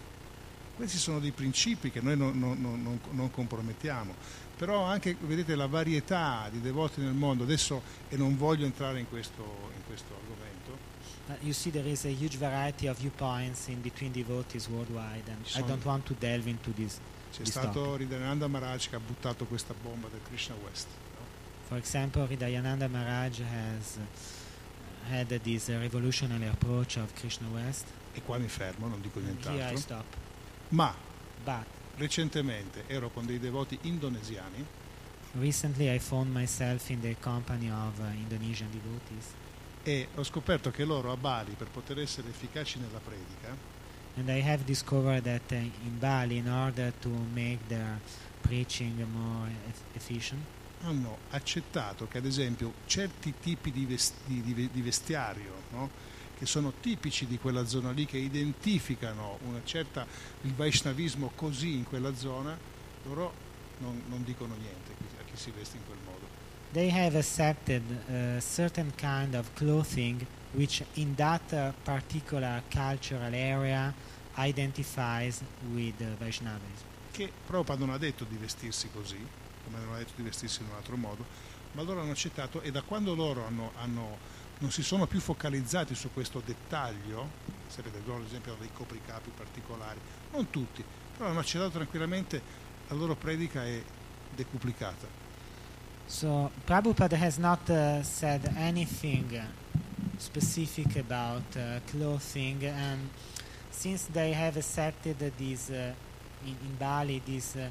Questi 0.76 0.98
sono 0.98 1.18
dei 1.20 1.32
principi 1.32 1.90
che 1.90 2.00
noi 2.00 2.16
non, 2.16 2.38
non- 2.38 2.60
non- 2.60 3.00
non- 3.10 3.30
compromettiamo. 3.30 4.14
Però 4.56 4.82
anche, 4.82 5.16
vedete, 5.20 5.54
la 5.54 5.66
varietà 5.66 6.48
di 6.50 6.60
devoti 6.60 7.00
nel 7.00 7.12
mondo, 7.14 7.42
adesso, 7.44 7.82
e 8.08 8.16
non 8.16 8.36
voglio 8.36 8.64
entrare 8.64 8.98
in 9.00 9.08
questo, 9.08 9.42
in 9.76 9.82
questo 9.86 10.14
argomento, 10.14 10.50
you 11.40 11.52
see, 11.52 11.70
there 11.70 11.88
is 11.88 12.04
a 12.04 12.08
huge 12.08 12.36
variety 12.36 12.86
of 12.88 12.98
viewpoints 12.98 13.68
in 13.68 13.80
between 13.80 14.12
devotees 14.12 14.68
worldwide, 14.68 15.30
and 15.30 15.46
I 15.54 15.62
don't 15.66 15.84
want 15.84 16.04
to 16.06 16.14
delve 16.18 16.48
into 16.48 16.72
this. 16.72 16.98
c'è 17.32 17.42
Di 17.42 17.50
stato 17.50 17.82
stop. 17.84 17.96
Ridananda 17.98 18.46
Maharaj 18.46 18.88
che 18.88 18.96
ha 18.96 19.00
buttato 19.00 19.46
questa 19.46 19.74
bomba 19.80 20.08
del 20.08 20.20
Krishna 20.22 20.54
West. 20.62 20.86
no? 21.18 21.24
For 21.68 21.78
example, 21.78 22.24
Hridayananda 22.26 22.86
Maharaj 22.88 23.40
has 23.40 23.98
had 25.10 25.28
this 25.40 25.68
revolutionary 25.68 26.48
approach 26.48 26.96
of 26.96 27.12
Krishna 27.14 27.48
West. 27.52 27.86
E 28.14 28.22
qua 28.22 28.38
mi 28.38 28.48
fermo, 28.48 28.86
non 28.86 29.00
dico 29.00 29.20
nient'altro. 29.20 30.04
Ma 30.68 30.94
But 31.44 31.66
recentemente 31.96 32.84
ero 32.86 33.10
con 33.10 33.26
dei 33.26 33.38
devoti 33.38 33.78
indonesiani 33.82 34.64
recently 35.34 35.90
I 35.90 35.98
found 35.98 36.32
myself 36.32 36.90
in 36.90 37.00
the 37.00 37.16
company 37.20 37.70
of 37.70 37.98
uh, 38.00 38.04
Indonesian 38.14 38.70
devotees, 38.70 39.34
e 39.82 40.08
ho 40.14 40.22
scoperto 40.22 40.70
che 40.70 40.84
loro 40.84 41.10
a 41.10 41.16
Bali, 41.16 41.54
per 41.56 41.68
poter 41.68 42.00
essere 42.00 42.28
efficaci 42.28 42.78
nella 42.78 42.98
predica, 42.98 43.56
and 44.16 44.28
I 44.28 44.40
have 44.40 44.64
discovered 44.64 45.24
that 45.24 45.50
uh, 45.50 45.56
in 45.56 45.98
Bali, 45.98 46.36
in 46.36 46.48
order 46.48 46.92
to 47.00 47.08
make 47.08 47.58
their 47.68 47.98
preaching 48.42 49.04
more 49.12 49.48
eff- 49.68 49.82
efficient, 49.94 50.42
hanno 50.84 51.18
accettato 51.30 52.08
che 52.08 52.18
ad 52.18 52.26
esempio 52.26 52.72
certi 52.86 53.34
tipi 53.40 53.70
di, 53.70 53.86
vest- 53.86 54.14
di- 54.26 54.42
di- 54.72 54.80
vestiario, 54.82 55.52
no? 55.70 55.90
che 56.38 56.46
sono 56.46 56.72
tipici 56.80 57.26
di 57.26 57.38
quella 57.38 57.64
zona 57.66 57.92
lì, 57.92 58.04
che 58.04 58.18
identificano 58.18 59.38
una 59.46 59.60
certa, 59.64 60.06
il 60.42 60.52
Vaishnavismo 60.54 61.30
così 61.36 61.74
in 61.74 61.84
quella 61.84 62.14
zona, 62.14 62.58
loro 63.04 63.32
non, 63.78 64.02
non 64.08 64.24
dicono 64.24 64.54
niente 64.56 64.92
a 65.18 65.22
chi- 65.24 65.36
si 65.36 65.50
veste 65.50 65.76
in 65.76 65.82
quel 65.86 65.98
modo. 66.04 66.26
They 66.72 66.90
have 66.90 67.16
accepted 67.16 67.82
a 68.08 68.40
certain 68.40 68.92
kind 68.96 69.34
of 69.34 69.52
clothing 69.54 70.24
which 70.52 70.82
in 70.94 71.14
that 71.14 71.52
uh, 71.52 71.72
particular 71.84 72.62
cultural 72.70 73.32
area 73.34 73.92
identifies 74.36 75.40
with 75.72 76.00
uh, 76.00 76.16
Vaishnavism. 76.18 76.84
che 77.12 77.30
Prabhupada 77.46 77.78
non 77.84 77.90
ha 77.94 77.98
detto 77.98 78.24
di 78.24 78.36
vestirsi 78.36 78.88
così, 78.90 79.18
come 79.64 79.78
ha 79.94 79.98
detto 79.98 80.12
di 80.16 80.22
vestirsi 80.22 80.62
in 80.62 80.68
un 80.68 80.76
altro 80.76 80.96
modo, 80.96 81.24
ma 81.72 81.82
loro 81.82 82.00
hanno 82.00 82.12
accettato 82.12 82.60
e 82.60 82.70
da 82.70 82.82
quando 82.82 83.14
loro 83.14 83.46
hanno- 83.46 83.72
hanno- 83.76 84.18
non 84.58 84.70
si 84.70 84.82
sono 84.82 85.06
più 85.06 85.20
focalizzati 85.20 85.94
su 85.94 86.10
questo 86.12 86.42
dettaglio, 86.44 87.28
se 87.68 87.82
vedete 87.82 88.04
loro 88.06 88.20
ad 88.20 88.26
esempio 88.26 88.52
hanno 88.52 88.60
dei 88.60 88.72
copricapi 88.72 89.30
particolari, 89.36 89.98
non 90.32 90.50
tutti, 90.50 90.84
però 91.16 91.30
hanno 91.30 91.40
accettato 91.40 91.70
tranquillamente, 91.70 92.40
la 92.88 92.94
loro 92.94 93.14
predica 93.14 93.64
è 93.64 93.82
decuplicata. 94.34 95.20
So 96.06 96.50
Prabhupada 96.64 97.16
has 97.16 97.38
not 97.38 97.68
uh, 97.70 98.02
said 98.02 98.44
anything 98.56 99.40
specific 100.18 100.96
about 100.96 101.56
uh, 101.56 101.80
clothing, 101.90 102.62
and 102.64 103.08
since 103.70 104.08
they 104.12 104.32
have 104.32 104.58
accepted 104.58 105.16
this 105.36 105.70
uh, 105.70 105.94
in, 106.44 106.56
in 106.62 106.76
Bali, 106.76 107.22
this 107.24 107.54
uh, 107.54 107.70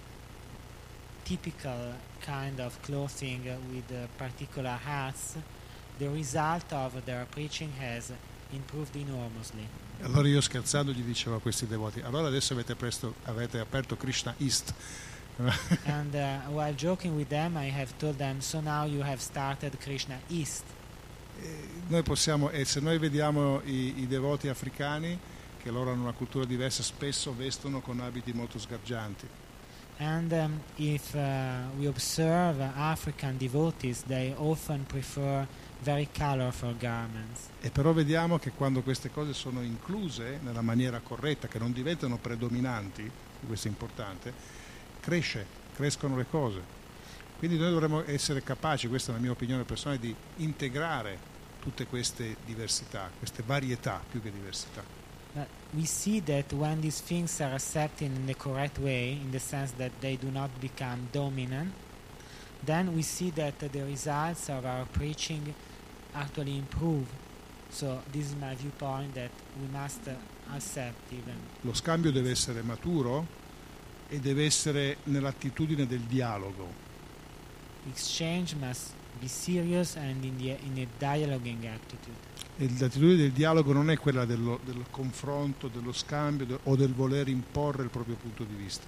typical 1.24 1.96
kind 2.20 2.60
of 2.60 2.78
clothing 2.82 3.44
with 3.72 3.92
uh, 3.92 4.08
particular 4.18 4.78
hats, 4.84 5.38
the 6.00 6.10
result 6.10 6.72
of 6.72 7.04
their 7.06 7.26
preaching 7.32 7.72
has 7.80 8.12
improved 8.54 8.96
enormously. 8.96 9.68
Allora 10.02 10.28
io 10.28 10.42
scherzando 10.42 10.92
gli 10.92 11.04
dicevo 11.04 11.36
a 11.36 11.40
questi 11.40 11.68
devoti, 11.68 12.02
allora 12.02 12.28
adesso 12.28 12.54
avete, 12.54 12.76
presto- 12.76 13.14
avete 13.26 13.60
aperto 13.60 13.96
Krishna 13.96 14.34
East, 14.38 14.74
and 15.86 16.14
uh, 16.14 16.52
while 16.52 16.74
joking 16.74 17.16
with 17.16 17.30
them, 17.30 17.56
I 17.56 17.70
have 17.70 17.94
told 17.98 18.18
them, 18.18 18.42
so 18.42 18.62
now 18.62 18.86
you 18.86 19.02
have 19.02 19.22
started 19.22 19.78
Krishna 19.80 20.20
East. 20.30 20.64
Noi 21.88 22.04
possiamo, 22.04 22.50
e 22.52 22.66
se 22.66 22.80
noi 22.80 22.98
vediamo 23.00 23.62
i, 23.64 24.02
i 24.02 24.08
devoti 24.08 24.48
africani, 24.48 25.18
che 25.62 25.72
loro 25.72 25.92
hanno 25.92 26.04
una 26.04 26.14
cultura 26.14 26.46
diversa, 26.46 26.84
spesso 26.84 27.34
vestono 27.36 27.82
con 27.82 28.00
abiti 28.00 28.34
molto 28.34 28.60
sgargianti. 28.60 29.28
And 30.02 30.34
um, 30.34 30.60
if 30.78 31.14
uh, 31.14 31.70
we 31.78 31.86
observe 31.86 32.60
uh, 32.60 32.72
African 32.76 33.38
devotees, 33.38 34.02
they 34.08 34.34
often 34.36 34.84
prefer 34.86 35.48
very 35.84 36.10
colorful 36.12 36.76
garments. 36.76 37.50
E 37.62 37.70
però 37.70 37.94
vediamo 37.94 38.40
che 38.40 38.50
quando 38.50 38.82
queste 38.82 39.12
cose 39.12 39.34
sono 39.34 39.62
incluse 39.62 40.40
nella 40.42 40.62
maniera 40.62 41.02
corretta, 41.02 41.48
che 41.48 41.60
non 41.60 41.72
diventano 41.72 42.18
predominanti, 42.18 43.10
questo 43.46 43.68
è 43.68 43.70
importante, 43.70 44.34
cresce, 45.02 45.46
crescono 45.76 46.16
le 46.16 46.26
cose. 46.28 46.64
Quindi 47.38 47.60
noi 47.60 47.70
dovremmo 47.70 48.04
essere 48.08 48.42
capaci, 48.42 48.88
questa 48.88 49.12
è 49.12 49.16
la 49.16 49.22
mia 49.22 49.32
opinione 49.32 49.66
personale, 49.66 50.00
di 50.00 50.16
integrare 50.38 51.20
tutte 51.60 51.86
queste 51.86 52.38
diversità, 52.44 53.12
queste 53.20 53.44
varietà 53.46 54.02
più 54.10 54.20
che 54.20 54.32
diversità. 54.32 55.01
But 55.34 55.48
we 55.74 55.86
see 55.86 56.20
that 56.22 56.52
when 56.54 56.82
these 56.82 57.00
things 57.00 57.40
are 57.40 57.54
accepted 57.54 58.06
in 58.06 58.26
the 58.26 58.34
correct 58.34 58.80
way, 58.80 59.14
in 59.14 59.32
the 59.32 59.40
sense 59.40 59.72
that 59.74 59.92
they 60.02 60.18
do 60.18 60.30
not 60.30 60.50
become 60.60 61.08
dominant, 61.12 61.72
then 62.64 62.94
we 62.96 63.02
see 63.02 63.32
that 63.32 63.60
the 63.60 63.84
results 63.84 64.50
of 64.50 64.66
our 64.66 64.86
preaching 64.86 65.54
actually 66.14 66.58
improve. 66.58 67.08
So 67.70 68.02
this 68.12 68.26
is 68.26 68.36
my 68.36 68.54
viewpoint 68.56 69.14
that 69.16 69.32
we 69.60 69.68
must 69.72 70.08
uh, 70.08 70.12
accept 70.54 71.12
even. 71.14 71.36
Lo 71.62 71.74
scambio 71.74 72.12
deve 72.12 72.32
essere 72.32 72.62
maturo 72.62 73.26
e 74.10 74.20
deve 74.20 74.46
essere 74.46 74.98
nell'attitudine 75.04 75.88
del 75.88 76.02
dialogo. 76.02 76.68
Exchange 77.90 78.56
must 78.56 78.92
be 79.20 79.28
serious 79.28 79.96
and 79.96 80.24
in, 80.24 80.38
the, 80.38 80.50
in 80.50 80.78
a 80.78 80.88
dialoguing 81.00 81.66
attitude. 81.66 82.31
L'attitudine 82.68 83.16
del 83.16 83.32
dialogo 83.32 83.74
non 83.74 83.90
è 83.90 83.98
quella 83.98 84.24
dello- 84.26 84.60
del 84.64 84.86
confronto, 84.92 85.68
dello 85.68 85.92
scambio 85.92 86.46
de- 86.46 86.60
o 86.64 86.76
del 86.76 86.94
voler 86.94 87.28
imporre 87.28 87.82
il 87.84 87.90
proprio 87.90 88.16
punto 88.16 88.44
di 88.44 88.54
vista. 88.54 88.86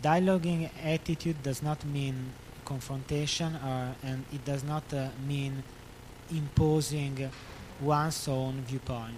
Dialoguing 0.00 0.68
attitude 0.84 1.36
does 1.40 1.60
not 1.60 1.82
mean 1.84 2.32
confrontation 2.62 3.54
or, 3.54 3.94
and 4.08 4.22
it 4.30 4.44
does 4.44 4.62
not 4.62 4.84
uh, 4.92 5.08
mean 5.26 5.62
imposing 6.28 7.28
one's 7.80 8.26
own 8.28 8.62
viewpoint. 8.64 9.16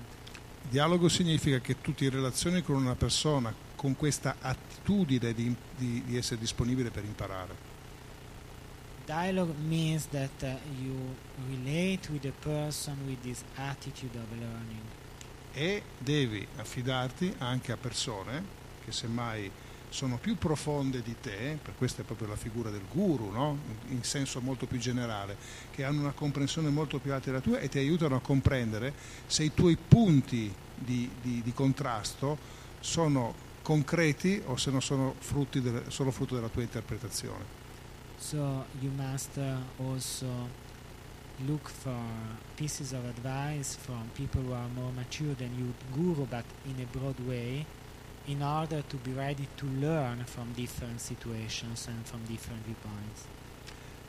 Dialogo 0.70 1.08
significa 1.08 1.58
che 1.60 1.80
tu 1.80 1.94
ti 1.94 2.08
relazioni 2.08 2.62
con 2.62 2.76
una 2.76 2.94
persona 2.94 3.54
con 3.76 3.94
questa 3.96 4.36
attitudine 4.40 5.32
di, 5.34 5.54
di- 5.76 6.02
di 6.06 6.16
essere 6.16 6.40
disponibile 6.40 6.90
per 6.90 7.04
imparare. 7.04 7.65
Dialogue 9.06 9.54
means 9.68 10.06
that 10.06 10.42
uh, 10.42 10.56
you 10.82 11.14
relate 11.48 12.10
with 12.10 12.24
a 12.24 12.32
person 12.42 12.96
with 13.06 13.22
this 13.22 13.44
attitude 13.56 14.16
of 14.18 14.28
learning. 14.32 14.82
E 15.52 15.82
devi 15.96 16.44
affidarti 16.56 17.32
anche 17.38 17.70
a 17.70 17.76
persone 17.76 18.44
che 18.84 18.90
semmai 18.90 19.48
sono 19.88 20.18
più 20.18 20.36
profonde 20.36 21.02
di 21.02 21.14
te, 21.20 21.56
per 21.62 21.74
questa 21.78 22.02
è 22.02 22.04
proprio 22.04 22.26
la 22.26 22.36
figura 22.36 22.68
del 22.68 22.82
guru, 22.90 23.30
no? 23.30 23.56
in 23.88 24.02
senso 24.02 24.40
molto 24.40 24.66
più 24.66 24.78
generale, 24.78 25.36
che 25.70 25.84
hanno 25.84 26.00
una 26.00 26.10
comprensione 26.10 26.68
molto 26.68 26.98
più 26.98 27.12
alta 27.12 27.26
della 27.30 27.40
tua 27.40 27.60
e 27.60 27.68
ti 27.68 27.78
aiutano 27.78 28.16
a 28.16 28.20
comprendere 28.20 28.92
se 29.26 29.44
i 29.44 29.54
tuoi 29.54 29.76
punti 29.76 30.52
di, 30.74 31.08
di- 31.22 31.42
di 31.42 31.52
contrasto 31.52 32.36
sono 32.80 33.34
concreti 33.62 34.42
o 34.46 34.56
se 34.56 34.70
non 34.70 34.82
sono 34.82 35.14
del- 35.52 35.84
solo 35.88 36.10
frutto 36.10 36.34
della 36.34 36.48
tua 36.48 36.62
interpretazione. 36.62 37.55
So 38.18 38.64
you 38.80 38.90
must 38.90 39.36
uh, 39.38 39.56
also 39.78 40.26
look 41.46 41.68
for 41.68 42.00
pieces 42.56 42.92
of 42.92 43.04
advice 43.04 43.76
from 43.76 44.10
people 44.14 44.40
who 44.40 44.52
are 44.52 44.68
more 44.74 44.90
mature 44.92 45.34
than 45.34 45.54
you, 45.56 45.74
guru, 45.94 46.26
but 46.26 46.44
in 46.64 46.82
a 46.82 46.86
broad 46.96 47.18
way, 47.26 47.66
in 48.26 48.42
order 48.42 48.82
to 48.82 48.96
be 48.96 49.12
ready 49.12 49.46
to 49.56 49.66
learn 49.66 50.24
from 50.24 50.52
different 50.54 51.00
situations 51.00 51.86
and 51.88 52.06
from 52.06 52.20
different 52.24 52.64
viewpoints. 52.64 53.26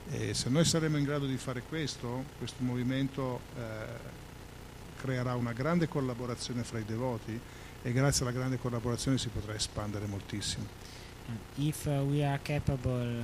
E 0.09 0.33
se 0.33 0.49
noi 0.49 0.63
saremo 0.63 0.97
in 0.97 1.03
grado 1.03 1.25
di 1.25 1.35
fare 1.35 1.61
questo, 1.63 2.23
questo 2.37 2.63
movimento 2.63 3.41
eh, 3.57 4.15
creerà 4.95 5.35
una 5.35 5.51
grande 5.51 5.89
collaborazione 5.89 6.63
fra 6.63 6.79
i 6.79 6.85
devoti 6.85 7.37
e 7.81 7.91
grazie 7.91 8.25
alla 8.25 8.33
grande 8.33 8.57
collaborazione 8.57 9.17
si 9.17 9.27
potrà 9.27 9.53
espandere 9.53 10.05
moltissimo. 10.05 10.65
And 11.27 11.39
if 11.57 11.85
uh, 11.87 12.05
we 12.09 12.23
are 12.23 12.39
capable 12.41 13.21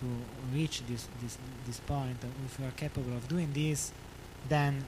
to 0.00 0.06
reach 0.52 0.82
this, 0.86 1.08
this, 1.20 1.38
this 1.66 1.80
point, 1.80 2.24
uh, 2.24 2.44
if 2.44 2.58
we 2.58 2.64
are 2.64 2.74
capable 2.74 3.14
of 3.16 3.26
doing 3.28 3.52
this, 3.52 3.92
then 4.48 4.84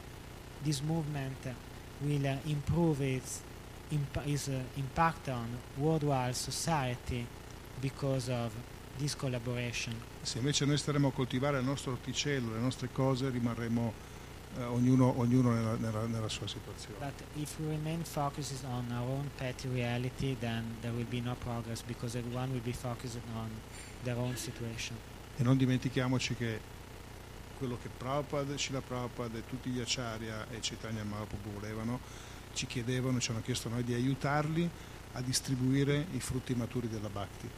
this 0.65 0.83
movement 0.83 1.37
will 2.01 2.27
uh, 2.27 2.37
improve 2.47 3.01
its, 3.03 3.43
imp- 3.91 4.27
its 4.27 4.49
uh, 4.49 4.59
impact 4.77 5.29
on 5.29 5.47
worldwide 5.77 6.35
society 6.35 7.27
because 7.81 8.29
of 8.31 8.53
this 8.99 9.15
collaboration. 9.15 9.95
Se 10.23 10.39
invece 10.39 10.65
noi 10.65 10.77
staremo 10.77 11.09
a 11.09 11.13
coltivare 11.13 11.59
il 11.59 11.65
nostro 11.65 11.93
orticello, 11.93 12.53
le 12.53 12.61
nostre 12.61 12.89
cose, 12.93 13.29
rimarremo 13.31 13.93
eh, 14.59 14.63
ognuno, 14.65 15.19
ognuno 15.19 15.53
nella, 15.53 15.75
nella- 15.77 16.07
nella 16.07 16.29
sua 16.29 16.47
situazione. 16.47 16.97
But 16.99 17.23
if 17.35 17.59
we 17.59 17.69
remain 17.69 18.05
focused 18.05 18.65
on 18.65 18.91
our 18.93 19.09
own 19.09 19.31
petty 19.37 19.69
reality, 19.69 20.37
then 20.39 20.77
there 20.81 20.93
will 20.95 21.07
be 21.09 21.21
no 21.21 21.35
progress 21.37 21.83
because 21.83 22.17
everyone 22.17 22.51
will 22.53 22.63
be 22.63 22.73
focused 22.73 23.21
on 23.35 23.49
their 24.05 24.17
own 24.17 24.37
situation. 24.37 24.97
E 25.37 25.43
non 25.43 25.57
dimentichiamoci 25.57 26.35
che 26.35 26.61
quello 27.59 27.79
che 27.81 27.89
Prabhupada, 27.97 28.57
Srila 28.59 28.81
Prabhupada 28.81 29.39
e 29.39 29.47
tutti 29.47 29.71
gli 29.71 29.81
Acharya 29.81 30.47
e 30.51 30.59
Chaitanya 30.61 31.05
Mahaprabhu 31.05 31.53
volevano, 31.53 32.01
ci 32.55 32.67
chiedevano, 32.67 33.21
ci 33.21 33.31
hanno 33.31 33.41
chiesto 33.41 33.69
noi 33.69 33.83
di 33.85 33.95
aiutarli 33.95 34.69
a 35.13 35.21
distribuire 35.21 36.07
i 36.13 36.21
frutti 36.21 36.55
maturi 36.55 36.89
della 36.89 37.09
Bhakti. 37.09 37.49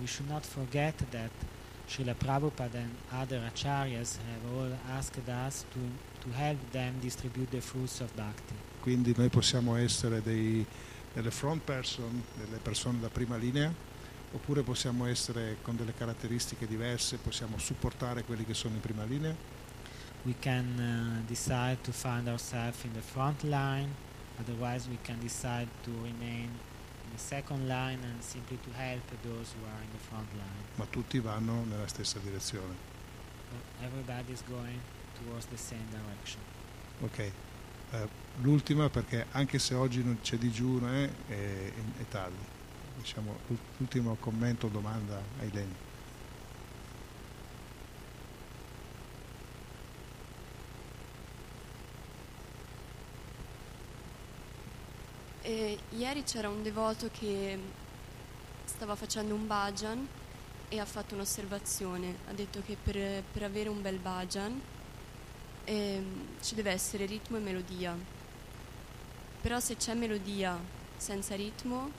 We 0.00 0.06
should 0.06 0.30
not 0.30 0.44
forget 0.44 0.94
that 1.10 1.30
Srila 1.88 2.14
Prabhupada 2.14 2.74
and 2.74 2.96
other 3.12 3.40
acharyas 3.48 4.18
have 4.18 4.52
all 4.54 4.72
asked 4.90 5.28
us 5.28 5.64
to, 5.72 5.80
to 6.20 6.36
help 6.36 6.58
them 6.72 6.94
distribute 7.00 7.50
the 7.50 7.60
fruits 7.60 8.00
of 8.00 8.14
bhakti. 8.14 8.54
Quindi 8.80 9.14
noi 9.16 9.28
possiamo 9.28 9.76
essere 9.76 10.20
dei, 10.22 10.64
delle 11.12 11.30
front 11.30 11.62
person, 11.62 12.22
delle 12.36 12.58
persone 12.58 13.00
da 13.00 13.08
prima 13.08 13.36
linea, 13.36 13.72
oppure 14.32 14.62
possiamo 14.62 15.06
essere 15.06 15.56
con 15.62 15.76
delle 15.76 15.94
caratteristiche 15.94 16.66
diverse, 16.66 17.16
possiamo 17.16 17.58
supportare 17.58 18.24
quelli 18.24 18.44
che 18.44 18.54
sono 18.54 18.74
in 18.74 18.80
prima 18.80 19.04
linea, 19.04 19.34
We 20.26 20.34
can 20.40 20.80
uh, 20.80 21.28
decide 21.28 21.78
to 21.84 21.92
find 21.92 22.28
ourselves 22.28 22.84
in 22.84 22.92
the 22.94 23.00
front 23.00 23.44
line, 23.44 23.94
otherwise 24.40 24.88
we 24.88 24.98
can 25.04 25.20
decide 25.20 25.68
to 25.84 25.90
remain 26.02 26.50
the 27.12 27.18
second 27.18 27.66
line 27.66 27.98
and 28.04 28.20
simply 28.22 28.58
to 28.64 28.70
help 28.76 29.02
those 29.22 29.52
who 29.54 29.64
are 29.66 29.82
in 29.82 29.90
the 29.92 30.02
front 30.08 30.28
line. 30.34 30.64
ma 30.76 30.86
tutti 30.86 31.18
vanno 31.20 31.64
nella 31.64 31.86
stessa 31.86 32.18
direzione. 32.18 32.74
But 33.50 33.84
everybody 33.84 34.32
is 34.32 34.42
going 34.48 34.80
towards 35.22 35.46
the 35.46 35.56
same 35.56 35.86
direction. 35.90 36.40
Ok, 37.00 37.32
Eh, 37.92 38.08
l'ultima 38.40 38.90
perché 38.90 39.26
anche 39.30 39.60
se 39.60 39.74
oggi 39.74 40.02
non 40.02 40.18
c'è 40.20 40.36
digiuno 40.36 40.92
eh, 40.92 41.08
è, 41.28 41.72
è 42.00 42.08
tardi. 42.08 42.44
Diciamo, 42.98 43.38
l'ultimo 43.76 44.16
commento 44.18 44.66
o 44.66 44.68
domanda 44.70 45.22
ai 45.38 45.50
Leni. 45.52 45.74
E 55.46 55.78
ieri 55.90 56.24
c'era 56.24 56.48
un 56.48 56.60
devoto 56.60 57.08
che 57.12 57.56
stava 58.64 58.96
facendo 58.96 59.32
un 59.32 59.46
bhajan 59.46 60.08
e 60.66 60.80
ha 60.80 60.84
fatto 60.84 61.14
un'osservazione. 61.14 62.16
Ha 62.26 62.32
detto 62.32 62.60
che 62.66 62.76
per, 62.82 63.22
per 63.22 63.44
avere 63.44 63.68
un 63.68 63.80
bel 63.80 64.00
bhajan 64.00 64.60
ehm, 65.62 66.26
ci 66.42 66.56
deve 66.56 66.72
essere 66.72 67.06
ritmo 67.06 67.36
e 67.36 67.40
melodia. 67.40 67.96
Però 69.40 69.60
se 69.60 69.76
c'è 69.76 69.94
melodia 69.94 70.58
senza 70.96 71.36
ritmo, 71.36 71.92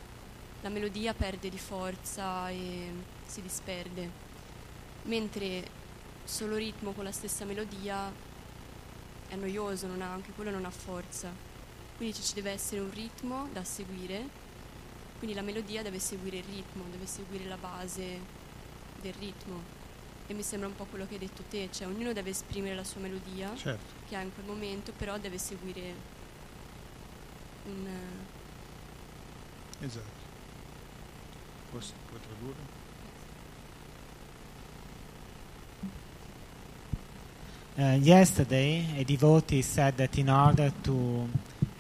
la 0.60 0.68
melodia 0.68 1.14
perde 1.14 1.48
di 1.48 1.58
forza 1.58 2.50
e 2.50 2.92
si 3.26 3.42
disperde. 3.42 4.10
Mentre 5.04 5.66
solo 6.26 6.58
ritmo 6.58 6.92
con 6.92 7.06
la 7.06 7.14
stessa 7.14 7.46
melodia 7.46 8.12
è 9.30 9.36
noioso, 9.38 9.88
non 9.88 10.02
ha- 10.02 10.12
anche 10.12 10.34
quello 10.34 10.52
non 10.52 10.66
ha 10.66 10.70
forza. 10.70 11.47
Quindi 11.98 12.16
ci 12.16 12.36
deve 12.36 12.52
essere 12.52 12.80
un 12.80 12.92
ritmo 12.92 13.50
da 13.52 13.64
seguire, 13.64 14.30
quindi 15.18 15.36
la 15.36 15.42
melodia 15.42 15.82
deve 15.82 15.98
seguire 15.98 16.38
il 16.38 16.44
ritmo, 16.44 16.84
deve 16.92 17.08
seguire 17.08 17.46
la 17.46 17.58
base 17.58 18.20
del 19.02 19.14
ritmo. 19.16 19.76
E 20.28 20.34
mi 20.36 20.44
sembra 20.44 20.68
un 20.68 20.76
po' 20.76 20.86
quello 20.86 21.08
che 21.08 21.14
hai 21.14 21.20
detto 21.20 21.42
te, 21.50 21.70
cioè 21.72 21.88
ognuno 21.88 22.14
deve 22.14 22.30
esprimere 22.30 22.76
la 22.76 22.84
sua 22.84 23.02
melodia 23.02 23.56
Certo, 23.56 23.94
che 24.08 24.16
ha 24.16 24.22
in 24.22 24.32
quel 24.32 24.46
momento, 24.46 24.92
però 24.92 25.18
deve 25.18 25.40
seguire 25.40 25.94
un... 27.66 27.88
esatto. 29.80 30.26
Posso, 31.72 31.94
puoi 32.10 32.20
tradurre? 32.22 32.76
Uh, 37.78 38.00
yesterday, 38.02 39.00
a 39.00 39.04
devotee 39.04 39.62
said 39.62 39.96
that 39.96 40.18
in 40.18 40.30
order 40.30 40.72
to 40.82 41.28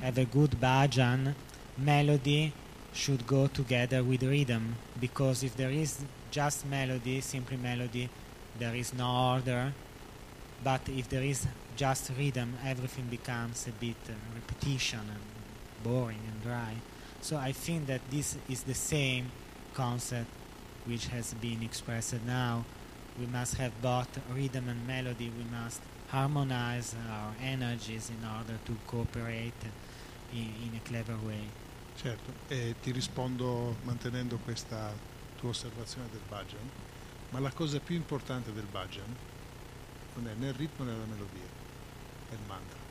have 0.02 0.18
a 0.18 0.26
good 0.26 0.52
bhajan, 0.52 1.34
melody 1.78 2.53
should 2.94 3.26
go 3.28 3.48
together 3.48 4.03
with 4.03 4.24
rhythm. 4.24 4.76
Because 4.99 5.44
if 5.44 5.56
there 5.56 5.69
is 5.69 6.03
just 6.32 6.65
melody, 6.65 7.22
simply 7.22 7.57
melody, 7.57 8.10
there 8.57 8.76
is 8.76 8.94
no 8.94 9.34
order. 9.34 9.74
But 10.64 10.82
if 10.88 11.10
there 11.10 11.24
is 11.24 11.45
just 11.76 12.11
rhythm, 12.18 12.57
everything 12.65 13.06
becomes 13.06 13.68
a 13.68 13.72
bit 13.72 13.95
uh, 14.10 14.14
repetition 14.34 14.99
and 14.99 15.84
boring 15.84 16.22
and 16.32 16.41
dry. 16.44 16.74
So 17.22 17.38
I 17.38 17.52
think 17.52 17.88
that 17.88 18.02
this 18.10 18.38
is 18.49 18.64
the 18.64 18.74
same 18.74 19.32
concept 19.74 20.30
which 20.86 21.07
has 21.07 21.34
been 21.36 21.61
expressed 21.61 22.15
now 22.26 22.65
we 23.19 23.26
must 23.26 23.56
have 23.56 23.72
both 23.82 24.07
rhythm 24.34 24.69
and 24.69 24.86
melody. 24.86 25.32
We 25.36 25.44
must 25.45 25.82
harmonize 26.10 26.96
our 27.10 27.34
energies 27.42 28.10
in 28.10 28.24
order 28.26 28.58
to 28.66 28.76
cooperate 28.86 29.72
in, 30.34 30.54
in 30.64 30.76
a 30.76 30.88
clever 30.88 31.18
way. 31.26 31.50
Certo, 31.96 32.32
e 32.48 32.76
ti 32.82 32.92
rispondo 32.92 33.78
mantenendo 33.84 34.38
questa 34.38 34.94
tua 35.38 35.50
osservazione 35.50 36.08
del 36.12 36.22
bhajan, 36.28 36.70
ma 37.30 37.40
la 37.40 37.52
cosa 37.52 37.80
più 37.80 37.96
importante 37.96 38.54
del 38.54 38.66
bhajan 38.66 39.16
non 40.16 40.28
è 40.28 40.34
né 40.36 40.48
il 40.48 40.54
ritmo 40.54 40.86
né 40.86 40.92
la 40.92 41.06
melodia, 41.06 41.48
è 42.30 42.34
il 42.34 42.40
mantra. 42.48 42.86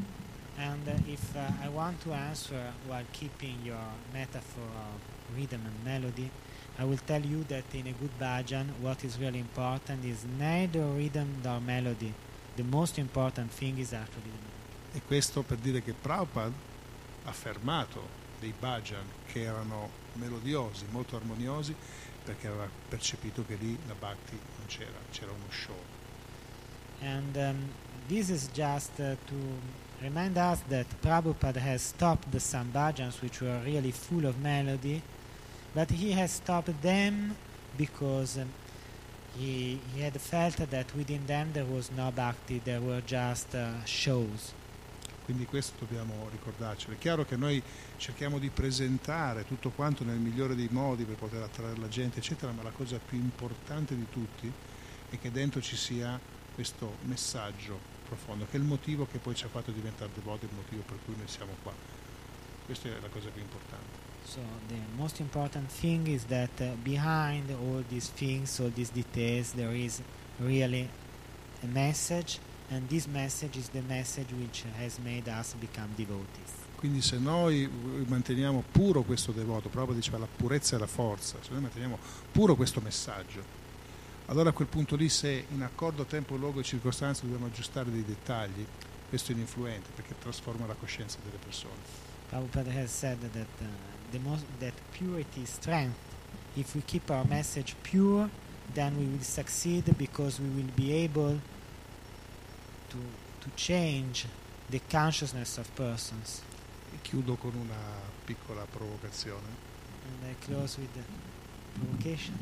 And 0.56 0.86
uh, 0.86 1.10
if 1.10 1.34
uh, 1.34 1.64
I 1.64 1.68
want 1.68 2.00
to 2.02 2.12
answer 2.12 2.72
while 2.86 3.04
keeping 3.12 3.56
your 3.64 3.94
metaphor 4.12 4.62
of 4.62 5.00
rhythm 5.34 5.64
and 5.64 5.84
melody, 5.84 6.30
I 6.80 6.84
will 6.84 7.00
tell 7.04 7.20
you 7.20 7.44
that 7.48 7.64
in 7.74 7.88
a 7.88 7.92
good 7.92 8.18
bhajan, 8.18 8.68
what 8.80 9.04
is 9.04 9.18
really 9.18 9.38
important 9.38 10.02
is 10.02 10.24
neither 10.38 10.80
rhythm 10.80 11.42
nor 11.44 11.60
melody. 11.60 12.14
The 12.56 12.64
most 12.64 12.98
important 12.98 13.50
thing 13.50 13.78
is 13.78 13.92
actually 13.92 14.30
the 14.30 14.40
melody. 14.40 14.96
E 14.96 15.02
questo 15.06 15.42
per 15.42 15.58
dire 15.58 15.82
che 15.82 15.92
Prabhupada 15.92 16.54
ha 17.24 17.32
fermato 17.32 18.00
dei 18.40 18.54
bhajan 18.58 19.04
che 19.26 19.42
erano 19.42 19.90
melodiosi, 20.14 20.86
molto 20.90 21.16
armoniosi, 21.16 21.74
perché 22.24 22.46
aveva 22.46 22.66
percepito 22.88 23.44
che 23.44 23.56
lì 23.56 23.78
la 23.86 23.94
bhakti 23.94 24.38
non 24.56 24.66
c'era, 24.66 24.98
c'era 25.10 25.32
uno 25.32 25.50
show. 25.50 25.76
And 27.02 27.36
um, 27.36 27.56
this 28.08 28.30
is 28.30 28.48
just 28.54 28.98
uh, 28.98 29.16
to 29.26 29.36
remind 30.00 30.38
us 30.38 30.60
that 30.70 30.86
Prabhupada 31.02 31.60
has 31.60 31.82
stopped 31.82 32.30
the 32.30 32.40
some 32.40 32.70
bhajans 32.72 33.20
which 33.20 33.42
were 33.42 33.60
really 33.64 33.92
full 33.92 34.24
of 34.24 34.38
melody, 34.40 35.02
but 35.74 35.90
he 35.90 36.12
has 36.12 36.32
stopped 36.32 36.82
them 36.82 37.36
because 37.76 38.38
um, 38.38 38.48
he, 39.36 39.80
he 39.94 40.02
had 40.02 40.18
felt 40.20 40.56
that 40.56 40.94
within 40.94 41.26
them 41.26 41.52
there 41.52 41.64
was 41.64 41.90
no 41.90 42.10
bhakti, 42.10 42.60
there 42.64 42.80
were 42.80 43.02
just 43.06 43.54
uh, 43.54 43.84
shows. 43.84 44.54
Quindi 45.24 45.46
questo 45.46 45.74
dobbiamo 45.78 46.28
ricordarcelo. 46.30 46.94
È 46.94 46.98
chiaro 46.98 47.24
che 47.24 47.36
noi 47.36 47.62
cerchiamo 47.98 48.38
di 48.38 48.50
presentare 48.50 49.46
tutto 49.46 49.70
quanto 49.70 50.02
nel 50.02 50.18
migliore 50.18 50.56
dei 50.56 50.68
modi 50.72 51.04
per 51.04 51.14
poter 51.14 51.42
attrarre 51.42 51.78
la 51.78 51.88
gente, 51.88 52.18
eccetera, 52.18 52.50
ma 52.50 52.64
la 52.64 52.70
cosa 52.70 52.98
più 52.98 53.16
importante 53.16 53.94
di 53.94 54.06
tutti 54.10 54.52
è 55.08 55.18
che 55.20 55.30
dentro 55.30 55.60
ci 55.60 55.76
sia 55.76 56.18
questo 56.52 56.96
messaggio 57.02 57.78
profondo, 58.06 58.44
che 58.46 58.56
è 58.56 58.60
il 58.60 58.66
motivo 58.66 59.06
che 59.06 59.18
poi 59.18 59.36
ci 59.36 59.44
ha 59.44 59.48
fatto 59.48 59.70
diventare 59.70 60.10
devoti, 60.12 60.46
il 60.46 60.54
motivo 60.54 60.82
per 60.82 60.98
cui 61.04 61.14
noi 61.16 61.28
siamo 61.28 61.54
qua. 61.62 61.72
Questa 62.66 62.88
è 62.88 63.00
la 63.00 63.08
cosa 63.08 63.28
più 63.28 63.40
importante. 63.40 63.99
So 64.24 64.40
the 64.68 64.80
most 64.96 65.20
important 65.20 65.68
thing 65.70 66.06
is 66.06 66.24
that 66.24 66.50
uh, 66.60 66.76
behind 66.84 67.50
all 67.50 67.82
these 67.88 68.10
things, 68.10 68.60
all 68.60 68.70
these 68.70 68.90
details, 68.90 69.52
there 69.52 69.74
is 69.74 70.00
really 70.38 70.88
a 71.62 71.66
message, 71.66 72.38
and 72.70 72.88
this 72.88 73.06
message 73.06 73.56
is 73.56 73.68
the 73.70 73.82
message 73.82 74.32
which 74.32 74.64
has 74.78 74.98
made 75.00 75.28
us 75.28 75.54
become 75.54 75.88
devotees. 75.96 76.58
Quindi 76.76 77.02
se 77.02 77.18
noi 77.18 77.68
manteniamo 78.06 78.64
puro 78.70 79.02
questo 79.02 79.32
devoto, 79.32 79.68
proprio 79.68 79.94
diceva 79.94 80.16
la 80.16 80.26
purezza 80.26 80.76
e 80.76 80.78
la 80.78 80.86
forza, 80.86 81.36
se 81.42 81.50
noi 81.50 81.60
manteniamo 81.60 81.98
puro 82.32 82.54
questo 82.54 82.80
messaggio, 82.80 83.42
allora 84.26 84.50
a 84.50 84.52
quel 84.52 84.68
punto 84.68 84.96
lì 84.96 85.08
se 85.10 85.44
in 85.50 85.62
accordo 85.62 86.04
tempo, 86.04 86.36
luogo 86.36 86.60
e 86.60 86.62
circostanze 86.62 87.22
dobbiamo 87.22 87.46
aggiustare 87.46 87.90
dei 87.90 88.04
dettagli, 88.04 88.64
questo 89.08 89.32
è 89.32 89.34
ininfluente 89.34 89.90
perché 89.94 90.14
trasforma 90.18 90.66
la 90.66 90.74
coscienza 90.74 91.18
delle 91.22 91.36
persone. 91.36 92.08
Prabhupada 92.30 92.70
has 92.70 92.90
said 92.92 93.18
that 93.20 93.46
uh, 93.60 93.64
most 94.18 94.44
that 94.58 94.74
purity 94.92 95.42
is 95.42 95.50
strength. 95.50 95.96
If 96.56 96.74
we 96.74 96.82
keep 96.82 97.10
our 97.10 97.24
message 97.24 97.76
pure, 97.82 98.28
then 98.74 98.96
we 98.98 99.06
will 99.06 99.22
succeed 99.22 99.84
because 99.96 100.40
we 100.40 100.48
will 100.48 100.72
be 100.74 100.92
able 100.92 101.40
to 102.88 102.98
to 103.40 103.50
change 103.54 104.26
the 104.68 104.80
consciousness 104.88 105.58
of 105.58 105.68
persons. 105.74 106.42
E 106.92 106.98
chiudo 107.02 107.36
con 107.36 107.54
una 107.54 107.78
piccola 108.24 108.64
provocazione. 108.64 109.68
And 110.06 110.30
I 110.30 110.34
close 110.44 110.78
with 110.78 110.92
the 110.92 111.02
provocation. 111.78 112.36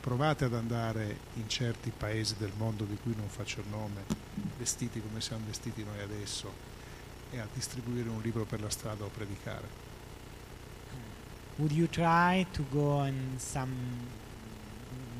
Provate 0.00 0.44
ad 0.44 0.54
andare 0.54 1.18
in 1.34 1.48
certi 1.48 1.90
paesi 1.90 2.36
del 2.38 2.52
mondo 2.56 2.84
di 2.84 2.96
cui 3.02 3.14
non 3.16 3.28
faccio 3.28 3.60
il 3.60 3.68
nome, 3.68 4.04
vestiti 4.56 5.02
come 5.02 5.20
siamo 5.20 5.44
vestiti 5.46 5.82
noi 5.82 6.00
adesso, 6.00 6.50
e 7.30 7.40
a 7.40 7.48
distribuire 7.52 8.08
un 8.08 8.20
libro 8.22 8.44
per 8.44 8.60
la 8.60 8.70
strada 8.70 9.04
o 9.04 9.08
predicare. 9.08 9.87
Would 11.58 11.72
you 11.72 11.86
try 11.88 12.46
to 12.52 12.62
go 12.72 13.02
in 13.02 13.38
some 13.38 13.72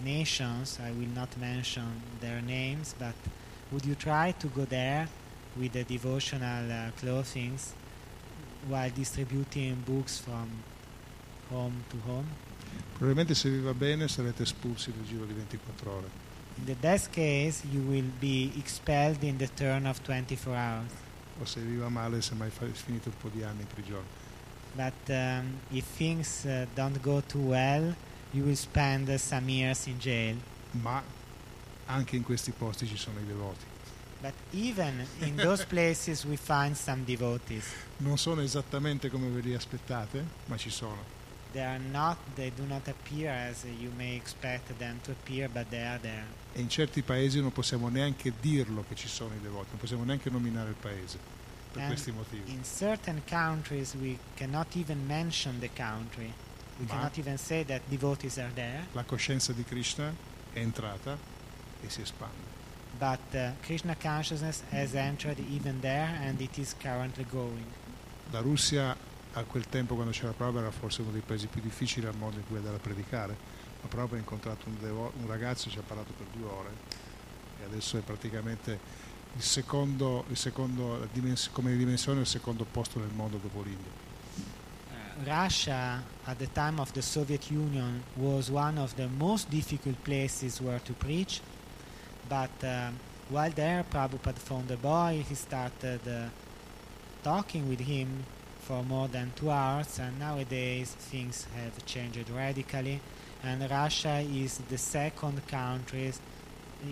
nations? 0.04 0.78
I 0.80 0.90
will 0.92 1.12
not 1.14 1.36
mention 1.38 1.84
their 2.20 2.40
names, 2.40 2.94
but 2.98 3.14
would 3.72 3.84
you 3.84 3.94
try 3.94 4.32
to 4.38 4.46
go 4.48 4.64
there 4.64 5.08
with 5.56 5.72
the 5.72 5.84
devotional 5.84 6.70
uh, 6.70 6.90
clothings 7.00 7.74
while 8.68 8.90
distributing 8.90 9.82
books 9.86 10.18
from 10.18 10.48
home 11.50 11.84
to 11.90 11.96
home? 12.06 12.26
Probabilmente 12.98 13.34
se 13.34 13.48
vi 13.48 13.60
va 13.60 13.72
bene 13.74 14.08
sarete 14.08 14.42
espulsi 14.42 14.90
nel 14.94 15.06
giro 15.06 15.24
di 15.24 15.32
24 15.34 15.90
ore. 15.90 16.08
In 16.58 16.64
the 16.64 16.74
best 16.80 17.10
case, 17.10 17.62
you 17.70 17.80
will 17.82 18.10
be 18.18 18.50
expelled 18.58 19.22
in 19.22 19.36
the 19.38 19.48
turn 19.54 19.86
of 19.86 20.00
24 20.02 20.54
hours. 20.54 20.90
o 21.40 21.44
se 21.44 21.60
vi 21.60 21.76
va 21.76 21.88
male 21.88 22.20
se 22.20 22.34
mai 22.34 22.50
fa- 22.50 22.66
finite 22.72 23.08
un 23.08 23.14
po' 23.20 23.28
di 23.28 23.42
anni 23.44 23.60
in 23.60 23.66
prigione. 23.68 24.26
But 24.78 25.10
um, 25.10 25.58
if 25.72 25.84
things 25.96 26.46
uh, 26.46 26.66
don't 26.76 27.02
go 27.02 27.20
too 27.20 27.50
well, 27.50 27.96
you 28.32 28.44
will 28.44 28.54
spend 28.54 29.10
uh, 29.10 29.18
some 29.18 29.48
years 29.48 29.88
in 29.88 29.98
jail. 29.98 30.36
Ma 30.70 31.02
anche 31.86 32.14
in 32.14 32.22
questi 32.22 32.52
posti 32.52 32.86
ci 32.86 32.96
sono 32.96 33.18
i 33.18 33.26
devoti. 33.26 33.64
But 34.20 34.34
even 34.52 35.04
in 35.18 35.34
those 35.34 35.64
places 35.66 36.24
we 36.24 36.36
find 36.36 36.76
some 36.76 37.02
devotees. 37.04 37.66
Non 37.96 38.18
sono 38.18 38.40
esattamente 38.40 39.10
come 39.10 39.28
ve 39.30 39.40
li 39.40 39.52
aspettate, 39.52 40.24
ma 40.46 40.56
ci 40.56 40.70
sono. 40.70 41.16
They 41.50 41.64
are 41.64 41.82
not 41.90 42.18
they 42.36 42.52
do 42.54 42.62
not 42.64 42.86
appear 42.86 43.32
as 43.32 43.64
you 43.64 43.90
may 43.96 44.14
expect 44.14 44.72
them 44.78 45.00
to 45.02 45.10
appear, 45.10 45.48
but 45.48 45.68
they 45.70 45.84
are 45.84 45.98
there. 45.98 46.26
E 46.52 46.60
in 46.60 46.68
certi 46.68 47.02
paesi 47.02 47.40
non 47.40 47.50
possiamo 47.50 47.88
neanche 47.88 48.32
dirlo 48.40 48.84
che 48.86 48.94
ci 48.94 49.08
sono 49.08 49.34
i 49.34 49.40
devoti, 49.40 49.70
non 49.70 49.78
possiamo 49.80 50.04
neanche 50.04 50.30
nominare 50.30 50.68
il 50.68 50.76
paese 50.80 51.37
per 51.72 51.82
And 51.82 51.90
questi 51.92 52.10
motivi. 52.12 52.50
In 52.52 52.64
certain 52.64 53.22
countries 53.24 53.94
we 53.94 54.18
cannot 54.34 54.74
even 54.74 55.06
mention 55.06 55.58
the 55.58 55.70
country. 55.74 56.32
We 56.78 56.84
Ma- 56.86 56.94
cannot 56.94 57.16
even 57.18 57.38
say 57.38 57.64
that 57.64 57.82
devotees 57.88 58.38
are 58.38 58.52
there. 58.54 58.86
La 58.92 59.04
coscienza 59.04 59.52
di 59.52 59.64
Krishna 59.64 60.12
è 60.52 60.58
entrata 60.58 61.16
e 61.80 61.90
si 61.90 62.00
espande. 62.00 62.56
But 62.98 63.20
uh, 63.32 63.52
Krishna 63.62 63.94
consciousness 63.96 64.62
has 64.70 64.94
entered 64.94 65.38
even 65.38 65.80
there 65.80 66.18
and 66.22 66.40
it 66.40 66.56
is 66.58 66.74
currently 66.80 67.24
growing. 67.24 67.66
La 68.30 68.40
Russia 68.40 68.96
a 69.32 69.44
quel 69.44 69.68
tempo 69.68 69.94
quando 69.94 70.12
c'era 70.12 70.32
Prabhupada 70.32 70.66
era 70.66 70.70
forse 70.70 71.02
uno 71.02 71.10
dei 71.10 71.20
paesi 71.20 71.46
più 71.46 71.60
difficili 71.60 72.06
al 72.06 72.16
mondo 72.16 72.38
in 72.38 72.46
cui 72.46 72.56
andare 72.56 72.76
a 72.76 72.80
predicare. 72.80 73.36
Ma 73.82 73.88
Prabhupada 73.88 74.16
ha 74.16 74.18
incontrato 74.18 74.68
un, 74.68 74.76
devo- 74.80 75.12
un 75.20 75.26
ragazzo, 75.26 75.70
ci 75.70 75.78
ha 75.78 75.82
parlato 75.82 76.12
per 76.12 76.26
due 76.32 76.48
ore 76.48 76.70
e 77.60 77.64
adesso 77.64 77.98
è 77.98 78.00
praticamente 78.00 78.78
il 79.34 79.42
secondo, 79.42 80.24
il 80.28 80.36
secondo 80.36 81.08
come 81.52 81.76
dimensione 81.76 82.20
il 82.20 82.26
secondo 82.26 82.64
posto 82.64 82.98
nel 82.98 83.10
mondo 83.14 83.38
dopo 83.38 83.62
l'India. 83.62 84.06
Uh, 84.90 85.24
Russia, 85.24 86.02
at 86.24 86.38
the 86.38 86.48
time 86.52 86.80
of 86.80 86.92
the 86.92 87.02
Soviet 87.02 87.50
Union, 87.50 88.02
was 88.16 88.50
one 88.50 88.78
of 88.78 88.94
the 88.94 89.06
most 89.06 89.48
difficult 89.48 89.96
places 90.02 90.60
where 90.60 90.80
to 90.80 90.92
preach. 90.92 91.40
But 92.28 92.62
uh, 92.62 92.90
while 93.28 93.50
there, 93.50 93.84
Prabhupada 93.84 94.38
found 94.38 94.70
a 94.70 94.76
boy. 94.76 95.24
He 95.28 95.34
started 95.34 96.00
uh, 96.06 96.28
talking 97.22 97.68
with 97.68 97.80
him 97.80 98.24
for 98.60 98.82
more 98.82 99.08
than 99.08 99.32
two 99.34 99.50
hours, 99.50 99.98
and 99.98 100.18
nowadays 100.18 100.90
things 100.90 101.46
have 101.56 101.84
changed 101.86 102.28
radically. 102.30 103.00
And 103.42 103.70
Russia 103.70 104.18
is 104.20 104.58
the 104.68 104.78
second 104.78 105.46
country, 105.46 106.12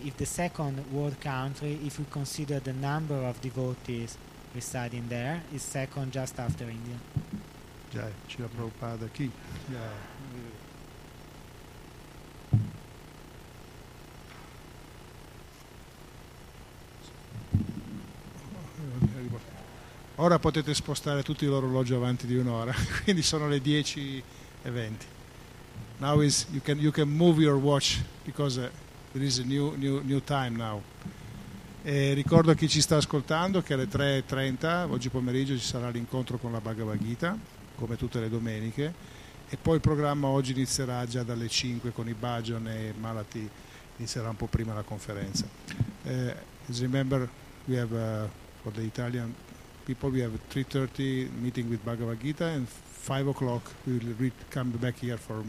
if 0.05 0.17
the 0.17 0.27
second 0.27 0.85
world 0.93 1.21
country, 1.21 1.79
if 1.85 1.99
we 1.99 2.07
consider 2.11 2.61
the 2.61 2.73
number 2.73 3.15
of 3.15 3.41
devotees 3.41 4.17
residing 4.55 5.09
there, 5.09 5.43
is 5.55 5.63
second 5.63 6.13
just 6.13 6.39
after 6.39 6.65
India. 6.65 6.99
Già, 7.91 8.11
Cila 8.27 8.49
Prabhupada, 8.49 9.07
chi? 9.13 9.31
Già. 9.71 10.15
Ora 20.19 20.39
potete 20.39 20.73
spostare 20.73 21.23
tutti 21.23 21.45
l'orologio 21.45 21.97
avanti 21.97 22.27
di 22.27 22.37
un'ora, 22.37 22.75
quindi 23.05 23.23
sono 23.23 23.49
le 23.49 23.61
10 23.61 24.23
e 24.63 24.71
20. 24.71 25.07
Now 25.99 26.21
is 26.21 26.47
you 26.51 26.61
can 26.63 26.79
you 26.79 26.91
can 26.91 27.09
move 27.09 27.41
your 27.41 27.57
watch 27.57 28.03
because 28.25 28.59
uh, 28.59 28.71
new 29.45 29.75
new 29.77 30.01
new 30.03 30.23
time 30.23 30.57
now. 30.57 30.83
E 31.83 32.15
ricordo 32.15 32.51
a 32.51 32.55
chi 32.55 32.69
ci 32.69 32.81
sta 32.81 32.97
ascoltando 32.97 33.63
che 33.63 33.75
alle 33.75 33.89
3.30 33.89 34.91
oggi 34.91 35.09
pomeriggio 35.09 35.57
ci 35.57 35.65
sarà 35.65 35.89
l'incontro 35.89 36.37
con 36.37 36.51
la 36.51 36.61
Bhagavad 36.61 36.99
Gita, 36.99 37.39
come 37.77 37.97
tutte 37.97 38.19
le 38.19 38.29
domeniche, 38.29 38.93
e 39.49 39.57
poi 39.57 39.77
il 39.77 39.81
programma 39.81 40.27
oggi 40.27 40.51
inizierà 40.51 41.07
già 41.07 41.23
dalle 41.23 41.49
5 41.49 41.93
con 41.93 42.09
i 42.09 42.15
Bajan 42.15 42.67
e 42.67 42.93
Malati, 42.99 43.49
inizierà 43.99 44.29
un 44.29 44.37
po' 44.37 44.47
prima 44.47 44.75
la 44.75 44.83
conferenza. 44.83 45.47
Eh, 46.03 46.35
as 46.69 46.81
remember, 46.81 47.29
we 47.67 47.79
have 47.79 47.93
uh, 47.93 48.29
for 48.63 48.73
the 48.73 48.83
Italian 48.83 49.33
people 49.87 50.11
we 50.11 50.21
have 50.21 50.33
3.30 50.51 51.31
meeting 51.41 51.69
with 51.69 51.85
Bhagavad 51.85 52.21
Gita 52.21 52.47
and 52.47 52.67
5 52.69 53.29
o'clock 53.29 53.63
we 53.87 54.01
will 54.19 54.33
come 54.51 54.71
back 54.71 54.99
here 54.99 55.17
for 55.17 55.45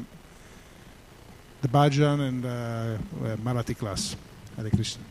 the 1.62 1.68
Bhajan 1.68 2.28
and 2.28 2.46
uh, 2.46 3.36
Marathi 3.38 3.78
class. 3.78 4.16
Hare 4.56 4.70
Krishna. 4.70 5.04